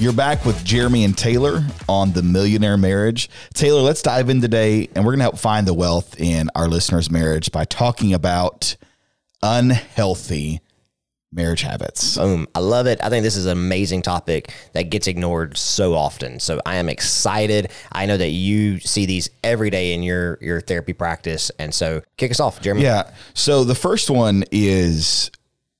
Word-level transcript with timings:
You're 0.00 0.14
back 0.14 0.46
with 0.46 0.64
Jeremy 0.64 1.04
and 1.04 1.16
Taylor 1.16 1.62
on 1.86 2.12
the 2.12 2.22
Millionaire 2.22 2.78
Marriage. 2.78 3.28
Taylor, 3.52 3.82
let's 3.82 4.00
dive 4.00 4.30
in 4.30 4.40
today 4.40 4.88
and 4.94 5.04
we're 5.04 5.12
going 5.12 5.18
to 5.18 5.24
help 5.24 5.38
find 5.38 5.66
the 5.66 5.74
wealth 5.74 6.18
in 6.18 6.48
our 6.54 6.68
listeners' 6.68 7.10
marriage 7.10 7.52
by 7.52 7.66
talking 7.66 8.14
about 8.14 8.76
unhealthy 9.42 10.62
marriage 11.30 11.60
habits. 11.60 12.16
Boom. 12.16 12.48
I 12.54 12.60
love 12.60 12.86
it. 12.86 12.98
I 13.04 13.10
think 13.10 13.24
this 13.24 13.36
is 13.36 13.44
an 13.44 13.52
amazing 13.52 14.00
topic 14.00 14.50
that 14.72 14.84
gets 14.84 15.06
ignored 15.06 15.58
so 15.58 15.92
often. 15.92 16.40
So 16.40 16.62
I 16.64 16.76
am 16.76 16.88
excited. 16.88 17.70
I 17.92 18.06
know 18.06 18.16
that 18.16 18.30
you 18.30 18.80
see 18.80 19.04
these 19.04 19.28
every 19.44 19.68
day 19.68 19.92
in 19.92 20.02
your 20.02 20.38
your 20.40 20.62
therapy 20.62 20.94
practice. 20.94 21.50
And 21.58 21.74
so 21.74 22.00
kick 22.16 22.30
us 22.30 22.40
off, 22.40 22.62
Jeremy. 22.62 22.84
Yeah. 22.84 23.10
So 23.34 23.64
the 23.64 23.74
first 23.74 24.08
one 24.08 24.44
is 24.50 25.30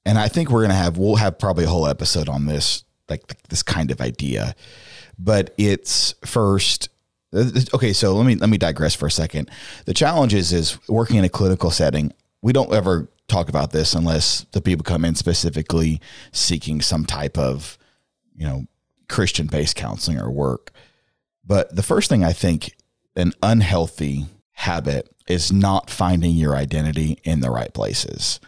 and 0.04 0.18
I 0.18 0.28
think 0.28 0.50
we're 0.50 0.60
going 0.60 0.72
to 0.72 0.76
have 0.76 0.98
we'll 0.98 1.16
have 1.16 1.38
probably 1.38 1.64
a 1.64 1.68
whole 1.68 1.86
episode 1.86 2.28
on 2.28 2.44
this 2.44 2.84
like 3.10 3.42
this 3.48 3.62
kind 3.62 3.90
of 3.90 4.00
idea. 4.00 4.54
But 5.18 5.52
it's 5.58 6.14
first 6.24 6.88
uh, 7.32 7.50
okay, 7.74 7.92
so 7.92 8.14
let 8.14 8.26
me 8.26 8.34
let 8.36 8.50
me 8.50 8.58
digress 8.58 8.94
for 8.94 9.06
a 9.06 9.10
second. 9.10 9.50
The 9.84 9.94
challenge 9.94 10.34
is 10.34 10.52
is 10.52 10.78
working 10.88 11.16
in 11.16 11.24
a 11.24 11.28
clinical 11.28 11.70
setting. 11.70 12.12
We 12.42 12.52
don't 12.52 12.72
ever 12.72 13.08
talk 13.28 13.48
about 13.48 13.70
this 13.70 13.94
unless 13.94 14.44
the 14.52 14.60
people 14.60 14.82
come 14.82 15.04
in 15.04 15.14
specifically 15.14 16.00
seeking 16.32 16.80
some 16.80 17.04
type 17.04 17.38
of, 17.38 17.78
you 18.34 18.46
know, 18.46 18.66
Christian 19.08 19.46
based 19.46 19.76
counseling 19.76 20.18
or 20.18 20.30
work. 20.30 20.72
But 21.44 21.74
the 21.74 21.82
first 21.82 22.08
thing 22.08 22.24
I 22.24 22.32
think 22.32 22.74
an 23.14 23.32
unhealthy 23.42 24.26
habit 24.52 25.08
is 25.28 25.52
not 25.52 25.90
finding 25.90 26.32
your 26.32 26.56
identity 26.56 27.18
in 27.22 27.40
the 27.40 27.50
right 27.50 27.72
places 27.72 28.40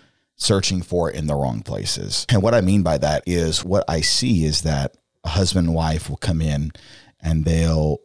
searching 0.43 0.83
for 0.83 1.09
in 1.09 1.29
the 1.29 1.37
wrong 1.37 1.63
places. 1.63 2.27
And 2.29 2.43
what 2.43 2.55
I 2.55 2.61
mean 2.61 2.83
by 2.83 2.99
that 2.99 3.23
is 3.27 3.65
what 3.65 3.85
I 3.87 4.01
see 4.01 4.45
is 4.45 4.63
that 4.63 4.97
a 5.23 5.31
husband 5.31 5.69
and 5.69 5.77
wife 5.77 6.11
will 6.11 6.17
come 6.17 6.43
in 6.43 6.73
and 7.21 7.45
they'll 7.45 7.99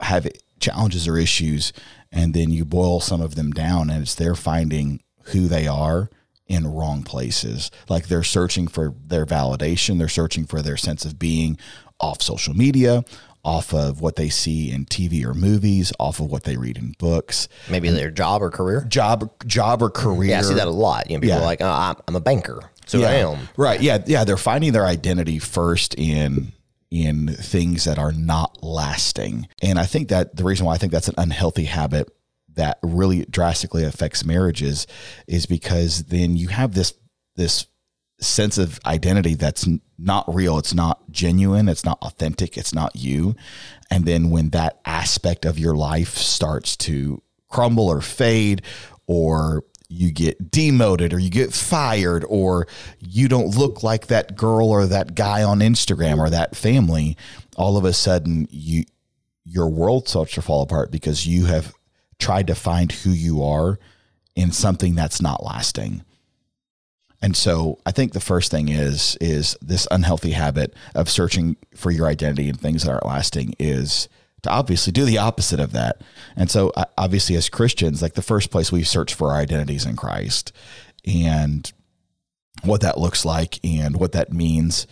have 0.00 0.26
challenges 0.58 1.06
or 1.06 1.16
issues, 1.16 1.72
and 2.10 2.34
then 2.34 2.50
you 2.50 2.64
boil 2.64 3.00
some 3.00 3.20
of 3.20 3.36
them 3.36 3.52
down, 3.52 3.88
and 3.88 4.02
it's 4.02 4.14
they're 4.16 4.34
finding 4.34 5.00
who 5.26 5.46
they 5.46 5.68
are 5.68 6.10
in 6.48 6.66
wrong 6.66 7.04
places. 7.04 7.70
Like 7.88 8.08
they're 8.08 8.24
searching 8.24 8.66
for 8.66 8.94
their 9.06 9.24
validation, 9.24 9.98
they're 9.98 10.08
searching 10.08 10.46
for 10.46 10.62
their 10.62 10.76
sense 10.76 11.04
of 11.04 11.18
being 11.18 11.56
off 12.00 12.20
social 12.20 12.54
media, 12.54 13.04
off 13.44 13.72
of 13.72 14.00
what 14.00 14.16
they 14.16 14.28
see 14.28 14.70
in 14.70 14.84
TV 14.84 15.24
or 15.24 15.34
movies, 15.34 15.92
off 15.98 16.20
of 16.20 16.30
what 16.30 16.44
they 16.44 16.56
read 16.56 16.76
in 16.76 16.94
books. 16.98 17.48
Maybe 17.70 17.88
and 17.88 17.96
their 17.96 18.10
job 18.10 18.42
or 18.42 18.50
career. 18.50 18.84
Job, 18.88 19.30
job 19.46 19.82
or 19.82 19.90
career. 19.90 20.30
Yeah, 20.30 20.38
I 20.40 20.42
see 20.42 20.54
that 20.54 20.66
a 20.66 20.70
lot. 20.70 21.10
You 21.10 21.16
know, 21.16 21.20
people 21.20 21.36
yeah. 21.36 21.42
are 21.42 21.46
like, 21.46 21.60
oh, 21.60 21.70
I'm, 21.70 21.96
I'm 22.08 22.16
a 22.16 22.20
banker, 22.20 22.70
so 22.86 22.98
yeah. 22.98 23.08
I 23.08 23.12
am. 23.14 23.48
Right. 23.56 23.80
Yeah. 23.80 24.02
Yeah. 24.06 24.24
They're 24.24 24.36
finding 24.36 24.72
their 24.72 24.86
identity 24.86 25.38
first 25.38 25.94
in 25.96 26.52
in 26.90 27.28
things 27.28 27.84
that 27.84 27.98
are 27.98 28.12
not 28.12 28.62
lasting, 28.62 29.48
and 29.62 29.78
I 29.78 29.86
think 29.86 30.08
that 30.08 30.36
the 30.36 30.44
reason 30.44 30.66
why 30.66 30.74
I 30.74 30.78
think 30.78 30.92
that's 30.92 31.08
an 31.08 31.14
unhealthy 31.18 31.64
habit 31.64 32.10
that 32.54 32.78
really 32.82 33.24
drastically 33.26 33.84
affects 33.84 34.24
marriages 34.24 34.86
is 35.26 35.46
because 35.46 36.04
then 36.04 36.36
you 36.36 36.48
have 36.48 36.74
this 36.74 36.94
this 37.36 37.66
sense 38.20 38.58
of 38.58 38.78
identity 38.84 39.34
that's 39.34 39.66
not 39.98 40.32
real. 40.32 40.58
It's 40.58 40.74
not 40.74 41.10
genuine. 41.10 41.68
It's 41.68 41.84
not 41.84 41.98
authentic. 42.02 42.56
It's 42.56 42.74
not 42.74 42.94
you. 42.96 43.34
And 43.90 44.04
then 44.04 44.30
when 44.30 44.50
that 44.50 44.80
aspect 44.84 45.44
of 45.44 45.58
your 45.58 45.74
life 45.74 46.16
starts 46.16 46.76
to 46.78 47.22
crumble 47.48 47.88
or 47.88 48.00
fade, 48.00 48.62
or 49.06 49.64
you 49.88 50.12
get 50.12 50.52
demoted 50.52 51.12
or 51.12 51.18
you 51.18 51.30
get 51.30 51.52
fired 51.52 52.24
or 52.28 52.68
you 53.00 53.26
don't 53.26 53.56
look 53.56 53.82
like 53.82 54.06
that 54.06 54.36
girl 54.36 54.68
or 54.70 54.86
that 54.86 55.16
guy 55.16 55.42
on 55.42 55.58
Instagram 55.58 56.18
or 56.18 56.30
that 56.30 56.54
family, 56.54 57.16
all 57.56 57.76
of 57.76 57.84
a 57.84 57.92
sudden 57.92 58.46
you 58.50 58.84
your 59.44 59.68
world 59.68 60.06
starts 60.06 60.34
to 60.34 60.42
fall 60.42 60.62
apart 60.62 60.92
because 60.92 61.26
you 61.26 61.46
have 61.46 61.74
tried 62.20 62.46
to 62.46 62.54
find 62.54 62.92
who 62.92 63.10
you 63.10 63.42
are 63.42 63.80
in 64.36 64.52
something 64.52 64.94
that's 64.94 65.20
not 65.20 65.42
lasting. 65.42 66.04
And 67.22 67.36
so 67.36 67.78
I 67.84 67.92
think 67.92 68.12
the 68.12 68.20
first 68.20 68.50
thing 68.50 68.68
is 68.68 69.16
is 69.20 69.56
this 69.60 69.86
unhealthy 69.90 70.30
habit 70.30 70.74
of 70.94 71.10
searching 71.10 71.56
for 71.74 71.90
your 71.90 72.06
identity 72.06 72.48
and 72.48 72.58
things 72.58 72.82
that 72.82 72.90
aren't 72.90 73.06
lasting 73.06 73.54
is 73.58 74.08
to 74.42 74.50
obviously 74.50 74.92
do 74.92 75.04
the 75.04 75.18
opposite 75.18 75.60
of 75.60 75.72
that. 75.72 76.00
And 76.34 76.50
so 76.50 76.70
uh, 76.70 76.84
obviously 76.96 77.36
as 77.36 77.50
Christians, 77.50 78.00
like 78.00 78.14
the 78.14 78.22
first 78.22 78.50
place 78.50 78.72
we 78.72 78.82
search 78.82 79.12
for 79.12 79.32
our 79.32 79.38
identities 79.38 79.84
in 79.84 79.96
Christ 79.96 80.52
and 81.04 81.70
what 82.62 82.80
that 82.80 82.98
looks 82.98 83.24
like 83.24 83.58
and 83.62 83.96
what 83.96 84.12
that 84.12 84.32
means. 84.32 84.86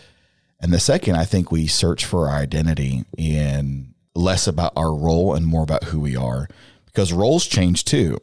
And 0.61 0.72
the 0.72 0.81
second, 0.81 1.17
I 1.17 1.25
think 1.25 1.50
we 1.50 1.67
search 1.67 2.05
for 2.05 2.28
our 2.28 2.37
identity 2.37 3.05
in 3.17 3.94
less 4.15 4.47
about 4.47 4.72
our 4.77 4.93
role 4.94 5.34
and 5.34 5.47
more 5.47 5.62
about 5.62 5.84
who 5.84 6.00
we 6.00 6.17
are 6.17 6.49
because 6.87 7.12
roles 7.12 7.47
change 7.47 7.84
too 7.84 8.19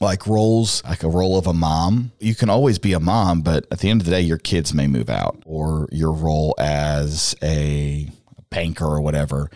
like 0.00 0.26
roles, 0.26 0.82
like 0.84 1.02
a 1.02 1.08
role 1.08 1.38
of 1.38 1.46
a 1.46 1.52
mom. 1.52 2.12
You 2.20 2.34
can 2.34 2.50
always 2.50 2.78
be 2.78 2.92
a 2.92 3.00
mom, 3.00 3.42
but 3.42 3.66
at 3.70 3.80
the 3.80 3.90
end 3.90 4.00
of 4.00 4.04
the 4.04 4.12
day, 4.12 4.20
your 4.20 4.38
kids 4.38 4.72
may 4.72 4.86
move 4.86 5.10
out, 5.10 5.42
or 5.44 5.88
your 5.90 6.12
role 6.12 6.54
as 6.58 7.34
a 7.42 8.08
banker 8.50 8.86
or 8.86 9.00
whatever. 9.00 9.50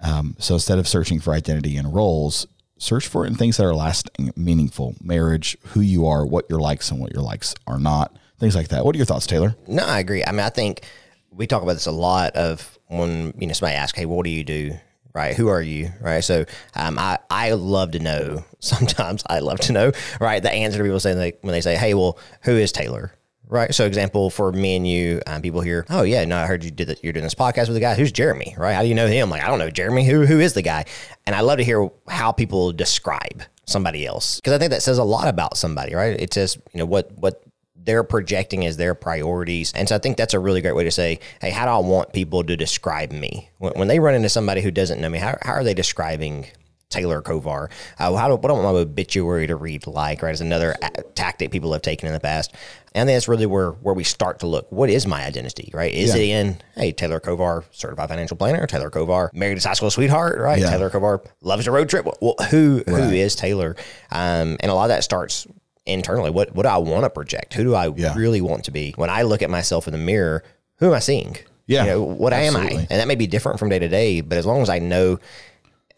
Um, 0.00 0.36
so 0.38 0.54
instead 0.54 0.78
of 0.78 0.86
searching 0.86 1.20
for 1.20 1.32
identity 1.32 1.76
in 1.76 1.90
roles, 1.90 2.46
search 2.78 3.08
for 3.08 3.24
it 3.24 3.28
in 3.28 3.34
things 3.34 3.56
that 3.56 3.64
are 3.64 3.74
lasting, 3.74 4.32
meaningful, 4.36 4.94
marriage, 5.02 5.56
who 5.68 5.80
you 5.80 6.06
are, 6.06 6.24
what 6.24 6.48
your 6.48 6.60
likes 6.60 6.90
and 6.90 7.00
what 7.00 7.12
your 7.12 7.22
likes 7.22 7.54
are 7.66 7.80
not, 7.80 8.16
things 8.38 8.54
like 8.54 8.68
that. 8.68 8.84
What 8.84 8.94
are 8.94 8.98
your 8.98 9.06
thoughts, 9.06 9.26
Taylor? 9.26 9.56
No, 9.66 9.84
I 9.84 9.98
agree. 9.98 10.24
I 10.24 10.30
mean, 10.30 10.40
I 10.40 10.50
think 10.50 10.82
we 11.30 11.46
talk 11.46 11.62
about 11.62 11.74
this 11.74 11.86
a 11.86 11.92
lot 11.92 12.36
of 12.36 12.78
when 12.86 13.34
you 13.38 13.46
know 13.46 13.52
somebody 13.52 13.76
asks, 13.76 13.98
"Hey, 13.98 14.06
what 14.06 14.24
do 14.24 14.30
you 14.30 14.44
do?" 14.44 14.78
Right? 15.18 15.36
Who 15.36 15.48
are 15.48 15.60
you, 15.60 15.90
right? 16.00 16.22
So 16.22 16.44
um, 16.74 16.98
I 16.98 17.18
I 17.28 17.52
love 17.52 17.90
to 17.92 17.98
know. 17.98 18.44
Sometimes 18.60 19.24
I 19.28 19.40
love 19.40 19.58
to 19.60 19.72
know, 19.72 19.92
right? 20.20 20.42
The 20.42 20.50
answer 20.50 20.78
to 20.78 20.84
people 20.84 21.00
saying 21.00 21.18
like 21.18 21.38
when 21.42 21.52
they 21.52 21.60
say, 21.60 21.76
"Hey, 21.76 21.94
well, 21.94 22.18
who 22.42 22.52
is 22.52 22.72
Taylor?" 22.72 23.12
Right. 23.50 23.74
So, 23.74 23.86
example 23.86 24.28
for 24.28 24.52
me 24.52 24.76
and 24.76 24.86
you, 24.86 25.22
um, 25.26 25.40
people 25.40 25.62
here. 25.62 25.86
Oh 25.88 26.02
yeah, 26.02 26.24
no, 26.26 26.36
I 26.36 26.46
heard 26.46 26.64
you 26.64 26.70
did 26.70 26.88
that. 26.88 27.02
You're 27.02 27.14
doing 27.14 27.24
this 27.24 27.34
podcast 27.34 27.68
with 27.68 27.78
a 27.78 27.80
guy. 27.80 27.94
Who's 27.94 28.12
Jeremy? 28.12 28.54
Right? 28.58 28.74
How 28.74 28.82
do 28.82 28.88
you 28.88 28.94
know 28.94 29.06
him? 29.06 29.30
Like, 29.30 29.42
I 29.42 29.46
don't 29.48 29.58
know 29.58 29.70
Jeremy. 29.70 30.04
Who 30.04 30.26
who 30.26 30.38
is 30.38 30.52
the 30.52 30.62
guy? 30.62 30.84
And 31.26 31.34
I 31.34 31.40
love 31.40 31.58
to 31.58 31.64
hear 31.64 31.88
how 32.08 32.30
people 32.30 32.72
describe 32.72 33.42
somebody 33.64 34.06
else 34.06 34.36
because 34.36 34.52
I 34.52 34.58
think 34.58 34.70
that 34.70 34.82
says 34.82 34.98
a 34.98 35.04
lot 35.04 35.28
about 35.28 35.56
somebody. 35.56 35.94
Right? 35.94 36.20
It 36.20 36.34
says 36.34 36.58
you 36.72 36.78
know 36.78 36.86
what 36.86 37.10
what 37.12 37.42
they're 37.84 38.04
projecting 38.04 38.66
as 38.66 38.76
their 38.76 38.94
priorities. 38.94 39.72
And 39.72 39.88
so 39.88 39.96
I 39.96 39.98
think 39.98 40.16
that's 40.16 40.34
a 40.34 40.40
really 40.40 40.60
great 40.60 40.74
way 40.74 40.84
to 40.84 40.90
say, 40.90 41.20
hey, 41.40 41.50
how 41.50 41.64
do 41.64 41.70
I 41.70 41.78
want 41.78 42.12
people 42.12 42.44
to 42.44 42.56
describe 42.56 43.12
me? 43.12 43.50
When, 43.58 43.72
when 43.74 43.88
they 43.88 43.98
run 43.98 44.14
into 44.14 44.28
somebody 44.28 44.60
who 44.60 44.70
doesn't 44.70 45.00
know 45.00 45.08
me, 45.08 45.18
how, 45.18 45.36
how 45.42 45.52
are 45.52 45.64
they 45.64 45.74
describing 45.74 46.46
Taylor 46.90 47.20
Kovar. 47.20 47.70
Uh, 47.98 48.16
how 48.16 48.28
do, 48.28 48.34
what 48.34 48.42
do 48.42 48.48
I 48.48 48.52
want 48.52 48.64
my 48.64 48.80
obituary 48.80 49.46
to 49.46 49.56
read 49.56 49.86
like, 49.86 50.22
right? 50.22 50.32
Is 50.32 50.40
another 50.40 50.74
a- 50.80 51.02
tactic 51.14 51.50
people 51.50 51.72
have 51.72 51.82
taken 51.82 52.06
in 52.06 52.14
the 52.14 52.20
past. 52.20 52.54
And 52.94 53.08
that's 53.08 53.28
really 53.28 53.44
where, 53.44 53.72
where 53.72 53.94
we 53.94 54.04
start 54.04 54.40
to 54.40 54.46
look. 54.46 54.72
What 54.72 54.88
is 54.88 55.06
my 55.06 55.24
identity, 55.24 55.70
right? 55.74 55.92
Is 55.92 56.14
yeah. 56.14 56.22
it 56.22 56.28
in, 56.28 56.62
hey, 56.74 56.92
Taylor 56.92 57.20
Kovar, 57.20 57.64
certified 57.70 58.08
financial 58.08 58.36
planner, 58.36 58.66
Taylor 58.66 58.90
Kovar, 58.90 59.30
married 59.34 59.56
his 59.56 59.64
high 59.64 59.74
school 59.74 59.90
sweetheart, 59.90 60.38
right? 60.38 60.58
Yeah. 60.58 60.70
Taylor 60.70 60.88
Kovar 60.88 61.24
loves 61.42 61.66
a 61.66 61.70
road 61.70 61.90
trip. 61.90 62.06
Well, 62.20 62.34
who, 62.50 62.82
right. 62.86 63.02
who 63.02 63.10
is 63.10 63.36
Taylor? 63.36 63.76
Um, 64.10 64.56
and 64.60 64.70
a 64.70 64.74
lot 64.74 64.84
of 64.84 64.88
that 64.88 65.04
starts 65.04 65.46
internally. 65.88 66.30
What 66.30 66.54
what 66.54 66.64
do 66.64 66.68
I 66.68 66.76
want 66.78 67.04
to 67.04 67.10
project? 67.10 67.54
Who 67.54 67.64
do 67.64 67.74
I 67.74 67.88
yeah. 67.88 68.14
really 68.16 68.40
want 68.40 68.64
to 68.64 68.70
be? 68.70 68.92
When 68.96 69.10
I 69.10 69.22
look 69.22 69.42
at 69.42 69.50
myself 69.50 69.86
in 69.86 69.92
the 69.92 69.98
mirror, 69.98 70.44
who 70.76 70.86
am 70.86 70.94
I 70.94 70.98
seeing? 71.00 71.36
Yeah. 71.66 71.84
You 71.84 71.90
know, 71.90 72.02
what 72.02 72.32
absolutely. 72.32 72.76
am 72.76 72.78
I? 72.78 72.86
And 72.90 73.00
that 73.00 73.08
may 73.08 73.14
be 73.14 73.26
different 73.26 73.58
from 73.58 73.68
day 73.68 73.78
to 73.78 73.88
day, 73.88 74.20
but 74.20 74.38
as 74.38 74.46
long 74.46 74.62
as 74.62 74.70
I 74.70 74.78
know 74.78 75.18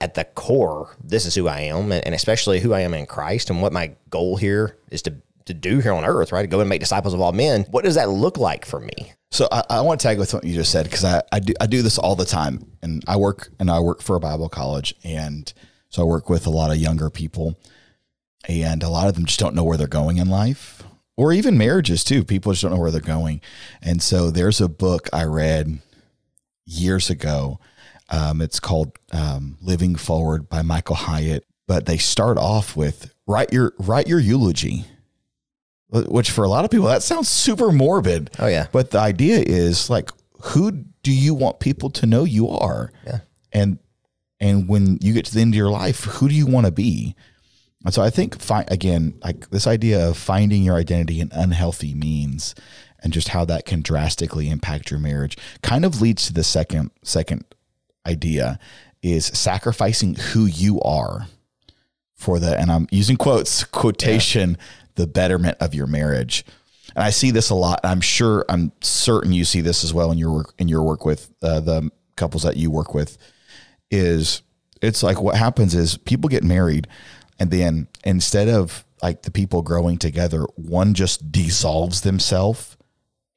at 0.00 0.14
the 0.14 0.24
core, 0.24 0.96
this 1.02 1.26
is 1.26 1.34
who 1.34 1.46
I 1.46 1.60
am, 1.60 1.92
and 1.92 2.14
especially 2.14 2.60
who 2.60 2.72
I 2.72 2.80
am 2.80 2.94
in 2.94 3.06
Christ 3.06 3.50
and 3.50 3.60
what 3.62 3.72
my 3.72 3.92
goal 4.08 4.36
here 4.36 4.76
is 4.90 5.02
to 5.02 5.14
to 5.46 5.54
do 5.54 5.80
here 5.80 5.92
on 5.92 6.04
earth, 6.04 6.32
right? 6.32 6.42
To 6.42 6.48
go 6.48 6.60
and 6.60 6.68
make 6.68 6.80
disciples 6.80 7.14
of 7.14 7.20
all 7.20 7.32
men. 7.32 7.66
What 7.70 7.84
does 7.84 7.96
that 7.96 8.08
look 8.08 8.38
like 8.38 8.64
for 8.64 8.78
me? 8.78 9.12
So 9.30 9.48
I, 9.50 9.62
I 9.70 9.80
want 9.80 10.00
to 10.00 10.06
tag 10.06 10.18
with 10.18 10.34
what 10.34 10.44
you 10.44 10.54
just 10.54 10.70
said 10.70 10.84
because 10.84 11.04
I, 11.04 11.22
I 11.32 11.40
do 11.40 11.54
I 11.60 11.66
do 11.66 11.82
this 11.82 11.98
all 11.98 12.16
the 12.16 12.24
time, 12.24 12.72
and 12.82 13.04
I 13.06 13.16
work 13.16 13.50
and 13.58 13.70
I 13.70 13.80
work 13.80 14.02
for 14.02 14.16
a 14.16 14.20
Bible 14.20 14.48
college, 14.48 14.94
and 15.04 15.52
so 15.88 16.02
I 16.02 16.04
work 16.04 16.28
with 16.28 16.46
a 16.46 16.50
lot 16.50 16.70
of 16.70 16.78
younger 16.78 17.10
people, 17.10 17.58
and 18.48 18.82
a 18.82 18.88
lot 18.88 19.08
of 19.08 19.14
them 19.14 19.26
just 19.26 19.40
don't 19.40 19.54
know 19.54 19.64
where 19.64 19.76
they're 19.76 19.86
going 19.86 20.18
in 20.18 20.28
life 20.28 20.82
or 21.16 21.32
even 21.32 21.58
marriages 21.58 22.02
too. 22.02 22.24
People 22.24 22.52
just 22.52 22.62
don't 22.62 22.72
know 22.72 22.78
where 22.78 22.90
they're 22.90 23.00
going. 23.00 23.40
And 23.82 24.02
so 24.02 24.30
there's 24.30 24.60
a 24.60 24.68
book 24.68 25.08
I 25.12 25.24
read 25.24 25.80
years 26.64 27.10
ago. 27.10 27.60
Um, 28.08 28.40
it's 28.40 28.58
called 28.58 28.98
um, 29.12 29.58
Living 29.60 29.96
Forward 29.96 30.48
by 30.48 30.62
Michael 30.62 30.96
Hyatt. 30.96 31.44
But 31.66 31.86
they 31.86 31.98
start 31.98 32.38
off 32.38 32.74
with 32.74 33.14
write 33.26 33.52
your 33.52 33.74
write 33.78 34.08
your 34.08 34.18
eulogy, 34.18 34.86
which 35.90 36.30
for 36.30 36.42
a 36.42 36.48
lot 36.48 36.64
of 36.64 36.70
people 36.70 36.86
that 36.86 37.02
sounds 37.02 37.28
super 37.28 37.70
morbid. 37.70 38.30
Oh 38.40 38.48
yeah. 38.48 38.66
But 38.72 38.90
the 38.90 38.98
idea 38.98 39.38
is 39.38 39.88
like, 39.88 40.10
who 40.42 40.72
do 41.02 41.12
you 41.12 41.34
want 41.34 41.60
people 41.60 41.90
to 41.90 42.06
know 42.06 42.24
you 42.24 42.48
are? 42.48 42.90
Yeah. 43.06 43.18
And 43.52 43.78
and 44.40 44.68
when 44.68 44.98
you 45.00 45.12
get 45.12 45.26
to 45.26 45.34
the 45.34 45.42
end 45.42 45.54
of 45.54 45.58
your 45.58 45.70
life, 45.70 46.04
who 46.04 46.28
do 46.28 46.34
you 46.34 46.46
want 46.46 46.66
to 46.66 46.72
be? 46.72 47.14
And 47.84 47.94
so 47.94 48.02
I 48.02 48.10
think 48.10 48.38
fi- 48.40 48.66
again, 48.68 49.18
like 49.24 49.50
this 49.50 49.66
idea 49.66 50.08
of 50.08 50.16
finding 50.16 50.62
your 50.62 50.76
identity 50.76 51.20
in 51.20 51.30
unhealthy 51.32 51.94
means 51.94 52.54
and 53.02 53.12
just 53.12 53.28
how 53.28 53.44
that 53.46 53.64
can 53.64 53.80
drastically 53.80 54.50
impact 54.50 54.90
your 54.90 55.00
marriage 55.00 55.36
kind 55.62 55.84
of 55.84 56.02
leads 56.02 56.26
to 56.26 56.32
the 56.32 56.44
second 56.44 56.90
second 57.02 57.44
idea 58.06 58.58
is 59.02 59.26
sacrificing 59.26 60.14
who 60.14 60.44
you 60.44 60.80
are 60.82 61.26
for 62.14 62.38
the 62.38 62.58
and 62.58 62.70
I'm 62.70 62.86
using 62.90 63.16
quotes 63.16 63.64
quotation 63.64 64.58
the 64.96 65.06
betterment 65.06 65.56
of 65.60 65.74
your 65.74 65.86
marriage. 65.86 66.44
And 66.94 67.04
I 67.04 67.10
see 67.10 67.30
this 67.30 67.50
a 67.50 67.54
lot. 67.54 67.80
I'm 67.84 68.00
sure 68.00 68.44
I'm 68.48 68.72
certain 68.82 69.32
you 69.32 69.44
see 69.44 69.60
this 69.60 69.84
as 69.84 69.94
well 69.94 70.10
in 70.10 70.18
your 70.18 70.32
work 70.32 70.54
in 70.58 70.68
your 70.68 70.82
work 70.82 71.06
with 71.06 71.30
uh, 71.42 71.60
the 71.60 71.90
couples 72.16 72.42
that 72.42 72.58
you 72.58 72.70
work 72.70 72.92
with 72.92 73.16
is 73.90 74.42
it's 74.82 75.02
like 75.02 75.22
what 75.22 75.36
happens 75.36 75.74
is 75.74 75.96
people 75.96 76.28
get 76.28 76.44
married 76.44 76.86
and 77.40 77.50
then 77.50 77.88
instead 78.04 78.48
of 78.48 78.84
like 79.02 79.22
the 79.22 79.30
people 79.30 79.62
growing 79.62 79.98
together, 79.98 80.42
one 80.56 80.92
just 80.94 81.32
dissolves 81.32 82.02
themselves 82.02 82.76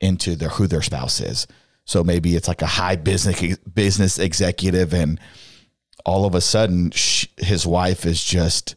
into 0.01 0.35
their 0.35 0.49
who 0.49 0.67
their 0.67 0.81
spouse 0.81 1.21
is. 1.21 1.47
So 1.85 2.03
maybe 2.03 2.35
it's 2.35 2.49
like 2.49 2.61
a 2.61 2.67
high 2.67 2.97
business 2.97 3.57
business 3.57 4.19
executive, 4.19 4.93
and 4.93 5.19
all 6.05 6.25
of 6.25 6.35
a 6.35 6.41
sudden, 6.41 6.91
sh 6.91 7.27
his 7.37 7.65
wife 7.65 8.05
is 8.05 8.23
just 8.23 8.75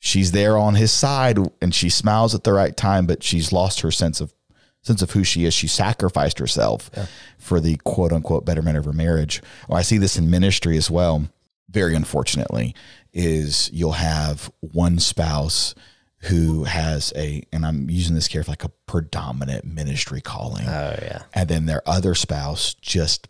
she's 0.00 0.32
there 0.32 0.58
on 0.58 0.74
his 0.74 0.92
side, 0.92 1.38
and 1.62 1.74
she 1.74 1.88
smiles 1.88 2.34
at 2.34 2.44
the 2.44 2.52
right 2.52 2.76
time, 2.76 3.06
but 3.06 3.22
she's 3.22 3.52
lost 3.52 3.80
her 3.80 3.90
sense 3.90 4.20
of 4.20 4.34
sense 4.82 5.02
of 5.02 5.12
who 5.12 5.24
she 5.24 5.44
is. 5.44 5.54
She 5.54 5.66
sacrificed 5.66 6.38
herself 6.38 6.90
yeah. 6.96 7.06
for 7.38 7.60
the 7.60 7.76
quote 7.84 8.12
unquote 8.12 8.44
betterment 8.44 8.76
of 8.76 8.84
her 8.84 8.92
marriage. 8.92 9.42
Or 9.68 9.76
I 9.78 9.82
see 9.82 9.98
this 9.98 10.16
in 10.16 10.30
ministry 10.30 10.76
as 10.76 10.90
well. 10.90 11.28
Very 11.68 11.94
unfortunately, 11.94 12.74
is 13.12 13.70
you'll 13.72 13.92
have 13.92 14.50
one 14.60 14.98
spouse 14.98 15.74
who 16.20 16.64
has 16.64 17.12
a, 17.16 17.42
and 17.52 17.64
I'm 17.64 17.88
using 17.90 18.14
this 18.14 18.28
care 18.28 18.42
for 18.42 18.52
like 18.52 18.64
a 18.64 18.72
predominant 18.86 19.64
ministry 19.64 20.20
calling. 20.20 20.66
Oh, 20.66 20.96
yeah. 21.00 21.22
And 21.34 21.48
then 21.48 21.66
their 21.66 21.82
other 21.86 22.14
spouse 22.14 22.74
just 22.74 23.28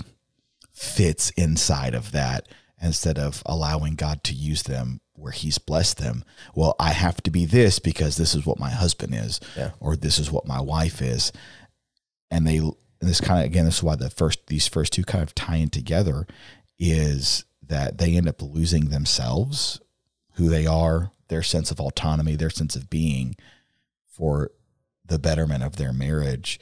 fits 0.72 1.30
inside 1.30 1.94
of 1.94 2.12
that 2.12 2.48
instead 2.80 3.18
of 3.18 3.42
allowing 3.46 3.94
God 3.94 4.22
to 4.24 4.34
use 4.34 4.62
them 4.64 5.00
where 5.14 5.32
he's 5.32 5.58
blessed 5.58 5.98
them. 5.98 6.24
Well, 6.54 6.76
I 6.78 6.90
have 6.90 7.22
to 7.22 7.30
be 7.30 7.46
this 7.46 7.78
because 7.78 8.16
this 8.16 8.34
is 8.34 8.44
what 8.44 8.58
my 8.58 8.70
husband 8.70 9.14
is, 9.14 9.40
yeah. 9.56 9.70
or 9.80 9.96
this 9.96 10.18
is 10.18 10.30
what 10.30 10.46
my 10.46 10.60
wife 10.60 11.00
is. 11.00 11.32
And 12.30 12.46
they, 12.46 12.58
and 12.58 12.74
this 13.00 13.20
kind 13.20 13.40
of, 13.40 13.46
again, 13.46 13.64
this 13.64 13.78
is 13.78 13.82
why 13.82 13.96
the 13.96 14.10
first, 14.10 14.46
these 14.48 14.68
first 14.68 14.92
two 14.92 15.04
kind 15.04 15.22
of 15.22 15.34
tie 15.34 15.56
in 15.56 15.70
together 15.70 16.26
is 16.78 17.44
that 17.68 17.98
they 17.98 18.16
end 18.16 18.28
up 18.28 18.42
losing 18.42 18.86
themselves, 18.86 19.80
who 20.34 20.48
they 20.48 20.66
are, 20.66 21.10
their 21.28 21.42
sense 21.42 21.70
of 21.70 21.80
autonomy, 21.80 22.36
their 22.36 22.50
sense 22.50 22.76
of 22.76 22.90
being 22.90 23.36
for 24.06 24.50
the 25.04 25.18
betterment 25.18 25.62
of 25.62 25.76
their 25.76 25.92
marriage. 25.92 26.60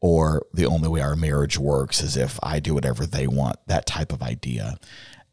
Or 0.00 0.46
the 0.52 0.66
only 0.66 0.88
way 0.88 1.00
our 1.00 1.16
marriage 1.16 1.58
works 1.58 2.02
is 2.02 2.16
if 2.16 2.38
I 2.42 2.60
do 2.60 2.74
whatever 2.74 3.06
they 3.06 3.26
want, 3.26 3.56
that 3.66 3.86
type 3.86 4.12
of 4.12 4.22
idea. 4.22 4.78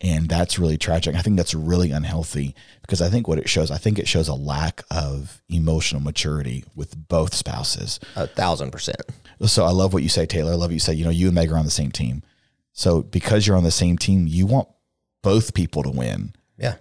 And 0.02 0.28
that's 0.28 0.60
really 0.60 0.78
tragic. 0.78 1.16
I 1.16 1.22
think 1.22 1.38
that's 1.38 1.54
really 1.54 1.92
unhealthy 1.92 2.56
because 2.82 3.02
I 3.02 3.10
think 3.10 3.28
what 3.28 3.38
it 3.38 3.48
shows, 3.48 3.72
I 3.72 3.78
think 3.78 4.00
it 4.00 4.08
shows 4.08 4.28
a 4.28 4.34
lack 4.34 4.84
of 4.92 5.42
emotional 5.48 6.02
maturity 6.02 6.66
with 6.76 7.08
both 7.08 7.34
spouses. 7.34 8.00
A 8.16 8.28
thousand 8.28 8.72
percent. 8.72 9.02
So 9.46 9.64
I 9.66 9.72
love 9.72 9.94
what 9.94 10.04
you 10.04 10.10
say, 10.10 10.26
Taylor. 10.26 10.52
I 10.52 10.56
love 10.56 10.70
what 10.70 10.74
you 10.74 10.80
say. 10.80 10.94
You 10.94 11.06
know, 11.06 11.12
you 11.12 11.28
and 11.28 11.36
Meg 11.36 11.52
are 11.52 11.58
on 11.58 11.66
the 11.66 11.72
same 11.72 11.92
team. 11.92 12.22
So 12.74 13.02
because 13.02 13.46
you're 13.46 13.56
on 13.56 13.64
the 13.64 13.72
same 13.72 13.98
team, 13.98 14.28
you 14.28 14.46
want 14.46 14.68
both 15.24 15.56
people 15.56 15.82
to 15.82 15.90
win. 15.90 16.34
Yeah. 16.58 16.76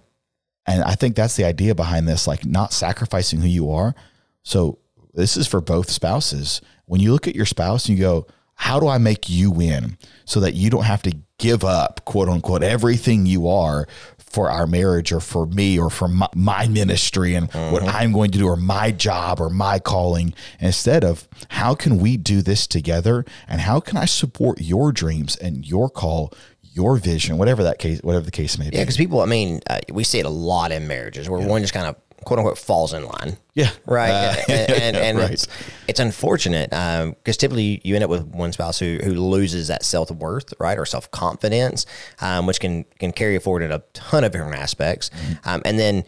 And 0.67 0.83
I 0.83 0.93
think 0.93 1.15
that's 1.15 1.35
the 1.35 1.45
idea 1.45 1.73
behind 1.73 2.07
this, 2.07 2.27
like 2.27 2.45
not 2.45 2.71
sacrificing 2.71 3.41
who 3.41 3.47
you 3.47 3.71
are. 3.71 3.95
So 4.43 4.77
this 5.13 5.35
is 5.35 5.47
for 5.47 5.61
both 5.61 5.89
spouses. 5.89 6.61
When 6.85 7.01
you 7.01 7.11
look 7.11 7.27
at 7.27 7.35
your 7.35 7.45
spouse 7.47 7.89
and 7.89 7.97
you 7.97 8.03
go, 8.03 8.27
how 8.55 8.79
do 8.79 8.87
I 8.87 8.97
make 8.99 9.29
you 9.29 9.49
win 9.51 9.97
so 10.25 10.39
that 10.41 10.53
you 10.53 10.69
don't 10.69 10.83
have 10.83 11.01
to 11.03 11.17
give 11.39 11.63
up, 11.63 12.05
quote 12.05 12.29
unquote, 12.29 12.63
everything 12.63 13.25
you 13.25 13.47
are 13.47 13.87
for 14.17 14.49
our 14.49 14.65
marriage 14.65 15.11
or 15.11 15.19
for 15.19 15.45
me 15.45 15.77
or 15.77 15.89
for 15.89 16.07
my, 16.07 16.27
my 16.33 16.67
ministry 16.67 17.35
and 17.35 17.49
mm-hmm. 17.51 17.71
what 17.71 17.83
I'm 17.83 18.11
going 18.11 18.31
to 18.31 18.37
do 18.37 18.47
or 18.47 18.55
my 18.55 18.91
job 18.91 19.39
or 19.39 19.49
my 19.49 19.79
calling. 19.79 20.33
Instead 20.59 21.03
of 21.03 21.27
how 21.49 21.75
can 21.75 21.97
we 21.97 22.17
do 22.17 22.41
this 22.41 22.65
together 22.65 23.25
and 23.47 23.61
how 23.61 23.79
can 23.79 23.97
I 23.97 24.05
support 24.05 24.61
your 24.61 24.91
dreams 24.91 25.35
and 25.35 25.67
your 25.67 25.89
call, 25.89 26.33
your 26.73 26.97
vision, 26.97 27.37
whatever 27.37 27.63
that 27.63 27.79
case, 27.79 28.01
whatever 28.01 28.25
the 28.25 28.31
case 28.31 28.57
may 28.57 28.69
be. 28.69 28.77
Yeah, 28.77 28.83
because 28.83 28.97
people, 28.97 29.21
I 29.21 29.25
mean, 29.25 29.61
uh, 29.69 29.79
we 29.91 30.03
see 30.03 30.19
it 30.19 30.25
a 30.25 30.29
lot 30.29 30.71
in 30.71 30.87
marriages 30.87 31.29
where 31.29 31.39
yeah. 31.39 31.47
one 31.47 31.61
just 31.61 31.73
kind 31.73 31.87
of 31.87 31.95
quote 32.23 32.39
unquote 32.39 32.57
falls 32.57 32.93
in 32.93 33.05
line. 33.05 33.37
Yeah. 33.53 33.69
Right. 33.85 34.09
Uh, 34.09 34.35
and, 34.49 34.71
and, 34.71 34.97
and 34.97 35.17
right. 35.17 35.31
it's 35.31 35.47
it's 35.87 35.99
unfortunate 35.99 36.69
because 36.69 37.05
um, 37.05 37.15
typically 37.23 37.81
you 37.83 37.95
end 37.95 38.03
up 38.03 38.09
with 38.09 38.25
one 38.25 38.51
spouse 38.51 38.79
who 38.79 38.99
who 39.03 39.13
loses 39.13 39.67
that 39.67 39.83
self 39.83 40.09
worth, 40.11 40.53
right, 40.59 40.77
or 40.77 40.85
self 40.85 41.11
confidence, 41.11 41.85
um, 42.21 42.47
which 42.47 42.59
can 42.59 42.85
can 42.99 43.11
carry 43.11 43.37
forward 43.39 43.63
in 43.63 43.71
a 43.71 43.79
ton 43.93 44.23
of 44.23 44.31
different 44.31 44.55
aspects, 44.55 45.09
mm-hmm. 45.09 45.49
um, 45.49 45.61
and 45.65 45.77
then 45.77 46.03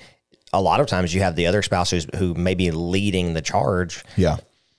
a 0.54 0.62
lot 0.62 0.80
of 0.80 0.88
times 0.88 1.14
you 1.14 1.22
have 1.22 1.36
the 1.36 1.48
other 1.48 1.62
spouse 1.62 1.92
who's, 1.92 2.08
who 2.16 2.34
may 2.34 2.56
be 2.56 2.72
leading 2.72 3.34
the 3.34 3.42
charge. 3.42 4.04
Yeah. 4.16 4.38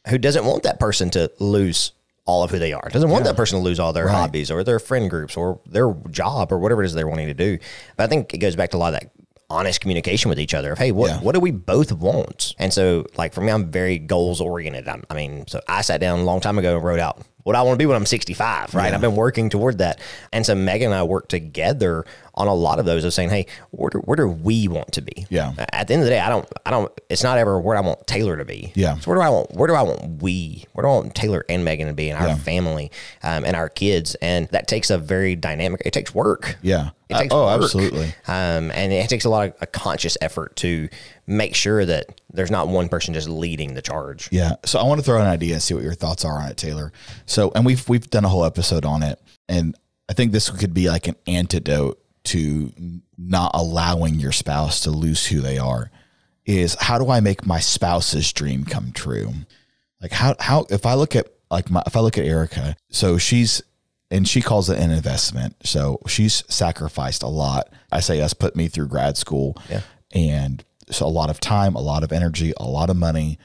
Who 0.09 0.19
doesn't 0.19 0.45
want 0.45 0.63
that 0.63 0.79
person 0.79 1.11
to 1.11 1.31
lose 1.39 1.93
all 2.27 2.43
of 2.43 2.51
who 2.51 2.59
they 2.59 2.73
are. 2.73 2.89
Doesn't 2.91 3.09
want 3.09 3.25
yeah. 3.25 3.31
that 3.31 3.37
person 3.37 3.59
to 3.59 3.65
lose 3.65 3.81
all 3.81 3.93
their 3.93 4.07
right. 4.07 4.15
hobbies 4.15 4.51
or 4.51 4.63
their 4.63 4.79
friend 4.79 5.09
groups 5.09 5.37
or 5.37 5.61
their 5.65 5.95
job 6.11 6.53
or 6.53 6.59
whatever 6.59 6.83
it 6.83 6.87
is 6.87 6.95
they're 6.95 7.09
wanting 7.09 7.29
to 7.29 7.35
do. 7.35 7.59
But 7.97 8.05
I 8.05 8.07
think 8.09 8.35
it 8.35 8.39
goes 8.39 8.57
back 8.57 8.71
to 8.71 8.77
a 8.77 8.79
lot 8.79 8.95
of 8.95 9.01
that 9.01 9.11
honest 9.49 9.81
communication 9.81 10.29
with 10.29 10.41
each 10.41 10.55
other 10.55 10.73
of 10.73 10.79
hey 10.79 10.91
what 10.91 11.09
yeah. 11.09 11.21
what 11.21 11.33
do 11.33 11.41
we 11.41 11.53
both 11.53 11.93
want 11.93 12.53
and 12.59 12.73
so 12.73 13.07
like 13.17 13.33
for 13.33 13.43
me 13.43 13.53
i'm 13.53 13.71
very 13.71 13.97
goals 13.97 14.41
oriented 14.41 14.89
i 14.89 15.15
mean 15.15 15.47
so 15.47 15.61
i 15.69 15.83
sat 15.83 16.01
down 16.01 16.19
a 16.19 16.25
long 16.25 16.41
time 16.41 16.59
ago 16.59 16.75
and 16.75 16.85
wrote 16.85 16.99
out 16.99 17.23
what 17.47 17.55
I 17.55 17.63
want 17.63 17.75
to 17.75 17.79
be 17.79 17.87
when 17.87 17.95
I'm 17.95 18.07
65, 18.07 18.75
right? 18.75 18.89
Yeah. 18.89 18.95
I've 18.97 19.01
been 19.01 19.15
working 19.15 19.49
toward 19.49 19.79
that. 19.79 20.01
And 20.33 20.45
so 20.45 20.57
Megan 20.57 20.87
and 20.87 20.97
I 20.97 21.05
work 21.05 21.29
together 21.29 22.05
on 22.35 22.49
a 22.49 22.55
lot 22.55 22.81
of 22.81 22.87
those 22.87 23.05
of 23.05 23.15
saying, 23.15 23.31
hey, 23.31 23.47
where 23.71 23.89
do, 23.89 23.99
where 23.99 24.17
do 24.17 24.27
we 24.27 24.67
want 24.67 24.91
to 24.95 25.01
be? 25.01 25.29
Yeah. 25.31 25.53
At 25.57 25.87
the 25.87 25.95
end 25.95 26.03
of 26.03 26.07
the 26.07 26.11
day, 26.11 26.19
I 26.19 26.29
don't, 26.29 26.45
I 26.67 26.73
don't, 26.73 26.91
it's 27.09 27.23
not 27.23 27.39
ever 27.39 27.61
where 27.61 27.77
I 27.77 27.83
want 27.83 28.05
Taylor 28.09 28.37
to 28.37 28.45
be. 28.45 28.73
Yeah. 28.75 28.99
So 28.99 29.13
where 29.13 29.19
do 29.19 29.23
I 29.23 29.29
want, 29.29 29.55
where 29.55 29.69
do 29.69 29.75
I 29.75 29.83
want 29.83 30.21
we, 30.21 30.65
where 30.73 30.83
do 30.83 30.89
I 30.89 30.95
want 30.97 31.15
Taylor 31.15 31.45
and 31.49 31.65
Megan 31.65 31.87
to 31.87 31.95
be 31.95 32.11
and 32.11 32.21
our 32.21 32.31
yeah. 32.31 32.35
family 32.35 32.91
um, 33.23 33.45
and 33.45 33.55
our 33.55 33.69
kids? 33.69 34.17
And 34.17 34.49
that 34.49 34.67
takes 34.67 34.91
a 34.91 34.99
very 34.99 35.37
dynamic, 35.37 35.83
it 35.85 35.93
takes 35.93 36.13
work. 36.13 36.57
Yeah. 36.63 36.91
It 37.09 37.15
takes 37.15 37.33
uh, 37.33 37.41
oh, 37.41 37.47
work. 37.47 37.63
absolutely. 37.63 38.07
Um, 38.27 38.73
and 38.73 38.93
it 38.93 39.09
takes 39.09 39.25
a 39.25 39.31
lot 39.31 39.47
of 39.47 39.55
a 39.61 39.69
conscious 39.69 40.19
effort 40.21 40.57
to 40.57 40.89
make 41.27 41.55
sure 41.55 41.85
that 41.85 42.21
there's 42.33 42.51
not 42.51 42.69
one 42.69 42.89
person 42.89 43.15
just 43.15 43.29
leading 43.29 43.75
the 43.75 43.83
charge. 43.83 44.29
Yeah. 44.31 44.57
So 44.65 44.79
I 44.79 44.85
want 44.85 45.01
to 45.01 45.05
throw 45.05 45.21
an 45.21 45.27
idea 45.27 45.55
and 45.55 45.63
see 45.63 45.75
what 45.75 45.83
your 45.83 45.95
thoughts 45.95 46.25
are 46.25 46.41
on 46.41 46.51
it, 46.51 46.57
Taylor. 46.57 46.93
So, 47.27 47.53
and 47.55 47.67
we've 47.67 47.89
we've 47.89 48.09
done 48.09 48.25
a 48.25 48.29
whole 48.29 48.45
episode 48.45 48.85
on 48.85 49.03
it, 49.03 49.21
and 49.49 49.77
I 50.09 50.13
think 50.13 50.33
this 50.33 50.51
could 50.51 50.75
be 50.75 50.89
like 50.89 51.09
an 51.09 51.17
antidote 51.27 52.01
to 52.25 52.73
not 53.19 53.53
allowing 53.55 54.15
your 54.15 54.33
spouse 54.33 54.81
to 54.81 54.91
lose 54.91 55.27
who 55.27 55.41
they 55.41 55.59
are. 55.59 55.91
Is 56.45 56.77
how 56.79 56.99
do 56.99 57.11
I 57.11 57.21
make 57.21 57.45
my 57.45 57.59
spouse's 57.59 58.33
dream 58.33 58.65
come 58.65 58.93
true? 58.93 59.33
Like 60.01 60.13
how 60.13 60.37
how 60.39 60.67
if 60.71 60.87
I 60.87 60.95
look 60.95 61.17
at 61.17 61.27
like 61.51 61.71
my 61.71 61.83
if 61.87 61.97
I 61.97 62.01
look 62.01 62.19
at 62.19 62.25
Erica, 62.25 62.77
so 62.89 63.19
she's 63.19 63.63
and 64.11 64.29
she 64.29 64.41
calls 64.41 64.71
it 64.71 64.79
an 64.79 64.93
investment. 64.93 65.57
So 65.65 66.01
she's 66.07 66.45
sacrificed 66.49 67.25
a 67.25 67.29
lot. 67.29 67.69
I 67.91 67.99
say 67.99 68.21
us 68.21 68.35
put 68.35 68.55
me 68.55 68.69
through 68.69 68.89
grad 68.89 69.17
school. 69.17 69.57
Yeah. 69.69 69.81
And 70.15 70.65
a 71.01 71.07
lot 71.07 71.31
of 71.31 71.41
time, 71.41 71.75
a 71.75 71.81
lot 71.81 72.03
of 72.03 72.13
energy, 72.13 72.53
a 72.57 72.67
lot 72.67 72.91
of 72.91 72.97
money. 72.97 73.39